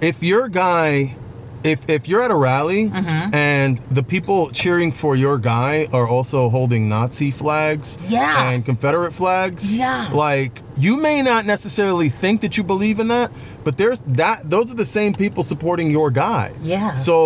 if 0.00 0.22
your 0.22 0.48
guy 0.48 1.16
if 1.64 1.88
if 1.88 2.06
you're 2.08 2.22
at 2.22 2.30
a 2.30 2.34
rally 2.36 2.90
Mm-hmm. 2.90 3.34
and 3.34 3.80
the 3.90 4.02
people 4.02 4.50
cheering 4.50 4.92
for 4.92 5.16
your 5.16 5.38
guy 5.38 5.88
are 5.92 6.06
also 6.06 6.48
holding 6.50 6.88
Nazi 6.88 7.30
flags 7.30 7.98
Yeah. 8.08 8.50
and 8.52 8.64
Confederate 8.64 9.12
flags, 9.12 9.76
Yeah. 9.76 10.08
like 10.12 10.62
you 10.76 10.96
may 10.98 11.22
not 11.22 11.46
necessarily 11.46 12.08
think 12.10 12.42
that 12.42 12.56
you 12.56 12.62
believe 12.62 13.00
in 13.00 13.08
that, 13.08 13.32
but 13.66 13.76
there's 13.76 13.98
that 14.06 14.48
those 14.48 14.70
are 14.70 14.76
the 14.76 14.84
same 14.84 15.12
people 15.12 15.42
supporting 15.42 15.90
your 15.90 16.08
guy. 16.12 16.52
Yeah. 16.62 16.94
So 16.94 17.16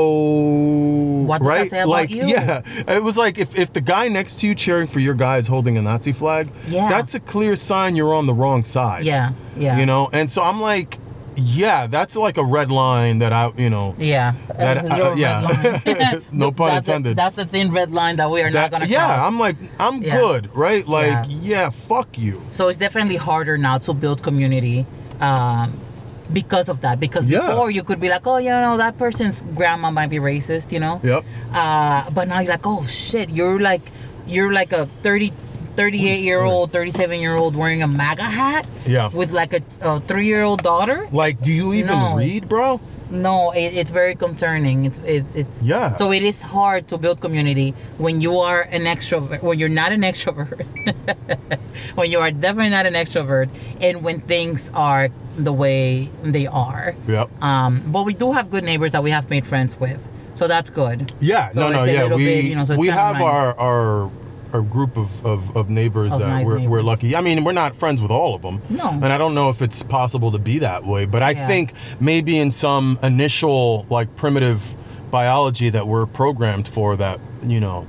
What 1.27 1.39
does 1.39 1.47
that 1.47 1.55
right, 1.55 1.71
say 1.71 1.79
about 1.81 1.89
like 1.91 2.09
you? 2.11 2.25
yeah, 2.27 2.63
it 2.89 3.03
was 3.03 3.17
like 3.19 3.39
if 3.39 3.57
if 3.59 3.73
the 3.75 3.83
guy 3.83 4.09
next 4.09 4.39
to 4.41 4.47
you 4.49 4.55
cheering 4.55 4.87
for 4.89 5.01
your 5.01 5.13
guy 5.15 5.37
is 5.37 5.47
holding 5.47 5.77
a 5.77 5.83
Nazi 5.83 6.13
flag, 6.13 6.49
Yeah. 6.67 6.89
that's 6.89 7.15
a 7.15 7.21
clear 7.21 7.57
sign 7.57 7.95
you're 7.95 8.15
on 8.15 8.25
the 8.25 8.33
wrong 8.35 8.65
side. 8.65 9.05
Yeah. 9.05 9.33
Yeah. 9.57 9.79
You 9.79 9.85
know, 9.85 10.09
and 10.15 10.31
so 10.31 10.43
I'm 10.43 10.61
like, 10.63 10.97
yeah, 11.37 11.87
that's 11.87 12.17
like 12.17 12.39
a 12.39 12.45
red 12.45 12.71
line 12.71 13.19
that 13.19 13.33
I, 13.35 13.53
you 13.59 13.69
know, 13.69 13.95
Yeah. 13.99 14.33
That- 14.57 14.97
your 14.97 15.17
yeah. 15.17 16.21
No 16.33 16.51
pun 16.59 16.69
that's 16.75 16.89
a- 16.89 16.93
intended. 16.93 17.17
that's 17.19 17.37
the 17.37 17.45
thin 17.45 17.71
red 17.71 17.93
line 17.93 18.17
that 18.17 18.31
we 18.31 18.41
are 18.41 18.51
that, 18.51 18.71
not 18.73 18.81
gonna 18.81 18.87
yeah, 18.91 19.07
cross. 19.07 19.27
I'm 19.27 19.39
like, 19.39 19.57
I'm 19.79 20.03
Yeah. 20.03 20.17
good, 20.19 20.51
right? 20.55 20.87
Like, 20.89 21.27
Yeah. 21.29 21.43
yeah. 21.55 21.71
fuck 21.71 22.17
you. 22.19 22.41
So 22.49 22.69
it's 22.69 22.79
definitely 22.79 23.17
harder 23.17 23.59
now 23.59 23.77
to 23.87 23.93
build 23.93 24.23
community 24.23 24.87
um, 25.21 25.73
because 26.33 26.69
of 26.69 26.81
that. 26.81 27.01
Because 27.01 27.25
Yeah. 27.25 27.47
before 27.47 27.71
you 27.71 27.83
could 27.83 28.01
be 28.01 28.09
like, 28.09 28.27
oh, 28.27 28.37
you 28.39 28.51
know, 28.51 28.77
that 28.77 28.99
person's 28.99 29.43
grandma 29.55 29.91
might 29.91 30.09
be 30.11 30.19
racist, 30.19 30.73
you 30.73 30.81
know. 30.81 31.01
Yep. 31.03 31.25
Uh, 31.53 32.11
but 32.11 32.29
now 32.29 32.41
you're 32.41 32.51
like, 32.51 32.67
oh 32.67 32.85
shit, 32.85 33.31
you're 33.31 33.59
like, 33.59 33.83
you're 34.27 34.53
like 34.53 34.73
a 34.73 34.87
30, 35.03 35.33
38 35.77 36.21
year 36.21 36.43
old, 36.43 36.73
37 36.73 37.21
year 37.21 37.37
old 37.37 37.57
wearing 37.57 37.83
a 37.83 37.89
MAGA 37.89 38.23
hat. 38.23 38.67
Yeah. 38.87 39.09
With 39.09 39.33
like 39.33 39.53
a, 39.55 39.63
a 39.81 40.01
three 40.01 40.27
year 40.27 40.43
old 40.43 40.63
daughter. 40.63 41.09
Like, 41.13 41.41
do 41.41 41.53
you 41.53 41.73
even 41.75 41.99
No. 41.99 42.17
read, 42.17 42.49
bro? 42.49 42.81
No, 43.11 43.51
it, 43.51 43.75
it's 43.75 43.91
very 43.91 44.15
concerning. 44.15 44.85
It's 44.85 44.99
it, 44.99 45.25
it's 45.35 45.61
Yeah. 45.63 45.97
So 45.97 46.13
it 46.13 46.23
is 46.23 46.43
hard 46.43 46.87
to 46.89 46.97
build 46.99 47.21
community 47.21 47.75
when 47.99 48.21
you 48.21 48.39
are 48.39 48.61
an 48.63 48.85
extrovert. 48.85 49.43
When 49.43 49.59
you're 49.59 49.69
not 49.83 49.91
an 49.91 50.03
extrovert. 50.11 50.63
when 51.97 52.11
you 52.11 52.21
are 52.21 52.31
definitely 52.31 52.71
not 52.71 52.87
an 52.87 52.95
extrovert, 52.95 53.49
and 53.81 54.03
when 54.05 54.21
things 54.21 54.71
are 54.75 55.09
the 55.45 55.53
way 55.53 56.11
they 56.23 56.47
are. 56.47 56.95
Yep. 57.09 57.43
Um, 57.43 57.83
but 57.93 58.05
we 58.05 58.15
do 58.15 58.33
have 58.33 58.51
good 58.51 58.65
neighbors 58.65 58.93
that 58.93 59.03
we 59.03 59.11
have 59.11 59.31
made 59.31 59.47
friends 59.47 59.79
with, 59.79 60.09
so 60.35 60.47
that's 60.47 60.71
good. 60.71 61.13
Yeah, 61.21 61.51
So 61.51 61.61
no, 61.61 61.71
no, 61.73 61.85
yeah. 61.85 62.07
We 62.09 62.25
bit, 62.25 62.45
you 62.45 62.55
know, 62.55 62.65
so 62.65 62.77
we 62.77 62.89
have 62.89 63.15
nice. 63.15 63.23
our 63.23 63.59
our 63.59 64.11
our 64.53 64.63
group 64.63 64.97
of, 64.97 65.25
of, 65.25 65.57
of 65.57 65.71
neighbors 65.71 66.13
Of 66.13 66.19
that 66.19 66.27
nice 66.29 66.45
we're, 66.45 66.69
we're 66.69 66.83
lucky. 66.83 67.15
I 67.15 67.21
mean, 67.21 67.45
we're 67.45 67.53
not 67.53 67.77
friends 67.77 68.03
with 68.03 68.11
all 68.11 68.35
of 68.35 68.43
them. 68.43 68.61
No. 68.69 68.89
And 68.91 69.07
I 69.07 69.17
don't 69.17 69.33
know 69.33 69.49
if 69.49 69.63
it's 69.63 69.85
possible 69.85 70.33
to 70.33 70.41
be 70.41 70.59
that 70.59 70.85
way, 70.85 71.05
but 71.05 71.23
I 71.23 71.31
Yeah. 71.31 71.47
think 71.47 71.73
maybe 72.01 72.37
in 72.37 72.51
some 72.51 72.99
initial 73.01 73.87
like 73.91 74.17
primitive 74.17 74.75
biology 75.13 75.71
that 75.71 75.87
we're 75.87 76.05
programmed 76.07 76.67
for 76.67 76.97
that, 76.97 77.21
you 77.45 77.61
know, 77.61 77.87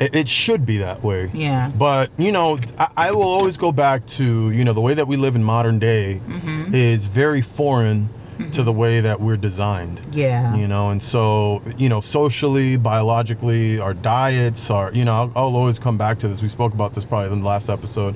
it, 0.00 0.14
it 0.14 0.28
should 0.28 0.64
be 0.66 0.78
that 0.78 1.02
way. 1.02 1.30
Yeah. 1.34 1.70
But, 1.76 2.10
you 2.18 2.32
know, 2.32 2.58
I, 2.78 2.88
I 2.96 3.10
will 3.12 3.22
always 3.22 3.56
go 3.58 3.70
back 3.72 4.06
to, 4.18 4.50
you 4.50 4.64
know, 4.64 4.72
the 4.72 4.80
way 4.80 4.94
that 4.94 5.06
we 5.06 5.16
live 5.16 5.36
in 5.36 5.44
modern 5.44 5.78
day 5.78 6.20
Mm-hmm. 6.26 6.74
is 6.74 7.06
very 7.06 7.42
foreign 7.42 8.08
to 8.52 8.62
the 8.62 8.72
way 8.72 9.02
that 9.02 9.20
we're 9.20 9.36
designed 9.36 10.00
Yeah. 10.12 10.54
you 10.56 10.66
know 10.66 10.88
and 10.88 11.02
so 11.02 11.60
you 11.76 11.90
know 11.90 12.00
socially 12.00 12.78
biologically 12.78 13.78
our 13.78 13.92
diets 13.92 14.70
are 14.70 14.90
you 14.94 15.04
know 15.04 15.14
I'll, 15.14 15.32
I'll 15.36 15.56
always 15.56 15.78
come 15.78 15.98
back 15.98 16.18
to 16.20 16.28
this 16.28 16.40
we 16.40 16.48
spoke 16.48 16.72
about 16.72 16.94
this 16.94 17.04
probably 17.04 17.30
in 17.34 17.40
the 17.42 17.46
last 17.46 17.68
episode 17.68 18.14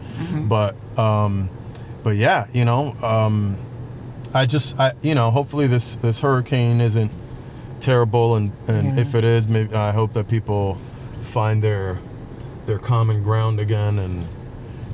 but 0.49 0.76
um 0.99 1.51
but 2.03 2.16
yeah 2.16 2.47
you 2.55 2.64
know 2.64 2.97
um 3.03 3.59
i 4.32 4.47
just 4.47 4.80
i 4.80 4.93
you 5.03 5.14
know 5.14 5.30
hopefully 5.30 5.66
this 5.66 5.97
this 5.97 6.22
hurricane 6.22 6.80
isn't 6.80 7.12
terrible 7.80 8.37
and 8.37 8.51
and 8.66 8.95
Yeah. 8.97 9.03
if 9.03 9.14
it 9.14 9.24
is 9.24 9.47
maybe 9.47 9.74
i 9.74 9.93
hope 9.93 10.14
that 10.14 10.26
people 10.26 10.78
find 11.25 11.62
their 11.62 11.99
their 12.66 12.79
common 12.79 13.22
ground 13.22 13.61
again 13.61 13.99
and 13.99 14.25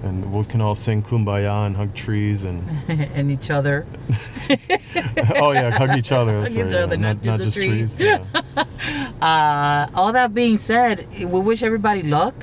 and 0.03 0.33
we 0.33 0.43
can 0.45 0.61
all 0.63 0.75
sing 0.75 1.03
kumbaya 1.03 1.67
and 1.67 1.77
hug 1.77 1.95
trees 1.95 2.45
and 2.45 2.67
and 2.89 3.31
each 3.31 3.51
other. 3.51 3.87
oh 5.37 5.53
yeah 5.53 5.71
hug 5.71 5.97
each 5.97 6.11
other 6.13 6.41
that's 6.41 6.55
Hug 6.55 6.63
right, 6.65 6.71
each 6.71 6.77
other, 6.77 6.97
not, 6.97 7.17
not 7.17 7.25
not 7.25 7.41
just 7.41 7.57
trees, 7.57 7.97
trees. 7.97 7.99
yeah. 8.25 8.65
Uh, 9.21 9.89
all 9.95 10.13
that 10.13 10.33
being 10.35 10.57
said, 10.59 11.07
we 11.21 11.41
wish 11.41 11.63
everybody 11.63 12.03
luck 12.03 12.35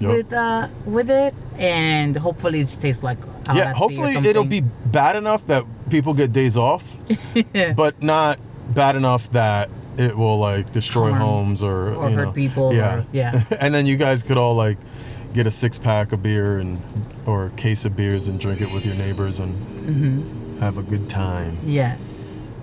Yep. 0.00 0.10
with 0.10 0.32
uh 0.32 0.68
with 0.86 1.08
it, 1.08 1.34
and 1.56 2.16
hopefully 2.16 2.58
it 2.58 2.66
stays 2.66 3.04
like 3.04 3.18
yeah 3.54 3.72
hopefully 3.72 4.14
it'll 4.16 4.44
be 4.44 4.60
bad 4.60 5.14
enough 5.14 5.46
that 5.46 5.64
people 5.88 6.12
get 6.14 6.32
days 6.32 6.56
off, 6.56 6.82
but 7.76 8.02
not 8.02 8.40
bad 8.74 8.96
enough 8.96 9.30
that 9.30 9.70
it 9.98 10.16
will 10.16 10.38
like 10.38 10.72
destroy 10.72 11.10
Harm 11.10 11.20
homes 11.20 11.62
or, 11.62 11.94
or 11.94 12.10
you 12.10 12.16
hurt 12.16 12.24
know, 12.26 12.32
people 12.32 12.74
Yeah, 12.74 12.98
or- 12.98 13.06
yeah. 13.12 13.42
and 13.60 13.74
then 13.74 13.86
you 13.86 13.96
guys 13.96 14.22
could 14.22 14.36
all 14.38 14.54
like 14.54 14.78
get 15.32 15.46
a 15.46 15.50
six 15.50 15.78
pack 15.78 16.12
of 16.12 16.22
beer 16.22 16.58
and 16.58 16.80
or 17.26 17.46
a 17.46 17.50
case 17.50 17.84
of 17.84 17.96
beers 17.96 18.28
and 18.28 18.38
drink 18.40 18.60
it 18.60 18.72
with 18.72 18.84
your 18.86 18.94
neighbors 18.96 19.40
and 19.40 19.54
Mm-hmm. 19.84 20.58
have 20.60 20.78
a 20.78 20.82
good 20.82 21.08
time. 21.10 21.58
Yes. 21.64 22.54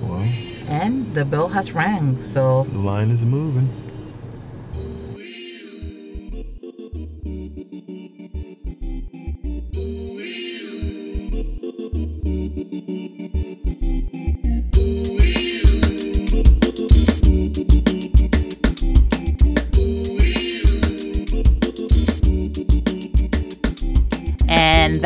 Well, 0.00 0.26
And 0.68 1.12
the 1.14 1.24
bell 1.24 1.48
has 1.48 1.72
rang, 1.72 2.20
so 2.20 2.64
the 2.64 2.78
line 2.78 3.10
is 3.10 3.24
moving. 3.24 3.68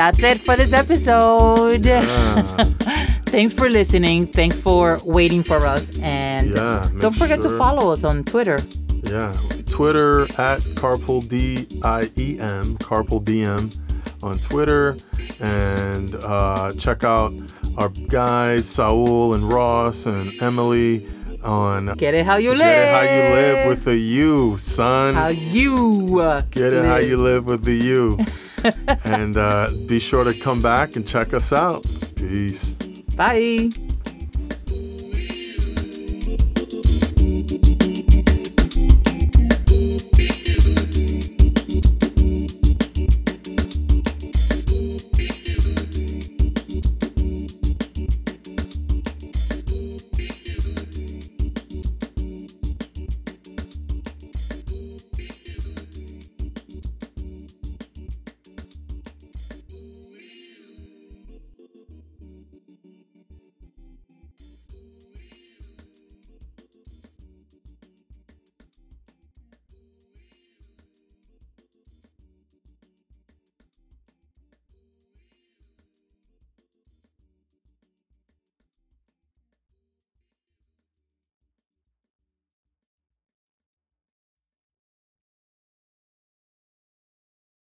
That's 0.03 0.20
it 0.24 0.40
for 0.40 0.57
this 0.57 0.72
episode. 0.72 1.86
Ah, 1.86 2.64
Thanks 3.26 3.53
for 3.55 3.70
listening. 3.70 4.26
Thanks 4.26 4.61
for 4.61 4.98
waiting 5.05 5.42
for 5.44 5.64
us. 5.64 5.96
And 6.00 6.50
Yeah, 6.50 6.90
don't 6.98 7.14
forget 7.14 7.40
to 7.42 7.50
follow 7.57 7.92
us 7.92 8.03
on 8.03 8.24
Twitter. 8.24 8.59
yeah. 9.05 9.32
Twitter 9.70 10.22
at 10.38 10.61
Carpool 10.80 11.26
D 11.28 11.66
I 11.84 12.11
E 12.16 12.38
M, 12.40 12.76
Carpool 12.78 13.22
DM 13.24 13.70
on 14.24 14.38
Twitter. 14.38 14.96
And 15.40 16.14
uh, 16.16 16.72
check 16.74 17.05
out 17.05 17.32
our 17.78 17.88
guys, 18.09 18.68
Saul 18.68 19.34
and 19.34 19.44
Ross 19.48 20.05
and 20.07 20.30
Emily 20.42 21.07
on 21.44 21.94
Get 21.96 22.14
it 22.14 22.26
how 22.26 22.36
you 22.36 22.50
live. 22.50 22.59
Get 22.59 22.88
It 22.88 22.92
How 22.94 23.03
You 23.03 23.34
Live 23.34 23.68
with 23.68 23.84
the 23.84 23.96
U, 23.96 24.59
son. 24.59 25.14
How 25.14 25.28
you 25.28 26.20
uh, 26.20 26.40
Get 26.50 26.72
it 26.72 26.84
how 26.84 26.96
you 26.98 27.16
live 27.16 27.46
with 27.46 27.64
the 27.64 27.74
U. 27.74 28.18
and 29.04 29.36
uh, 29.36 29.70
be 29.86 29.98
sure 29.98 30.24
to 30.24 30.34
come 30.34 30.62
back 30.62 30.96
and 30.96 31.06
check 31.06 31.34
us 31.34 31.52
out. 31.52 31.84
Peace. 32.16 32.70
Bye. 33.16 33.70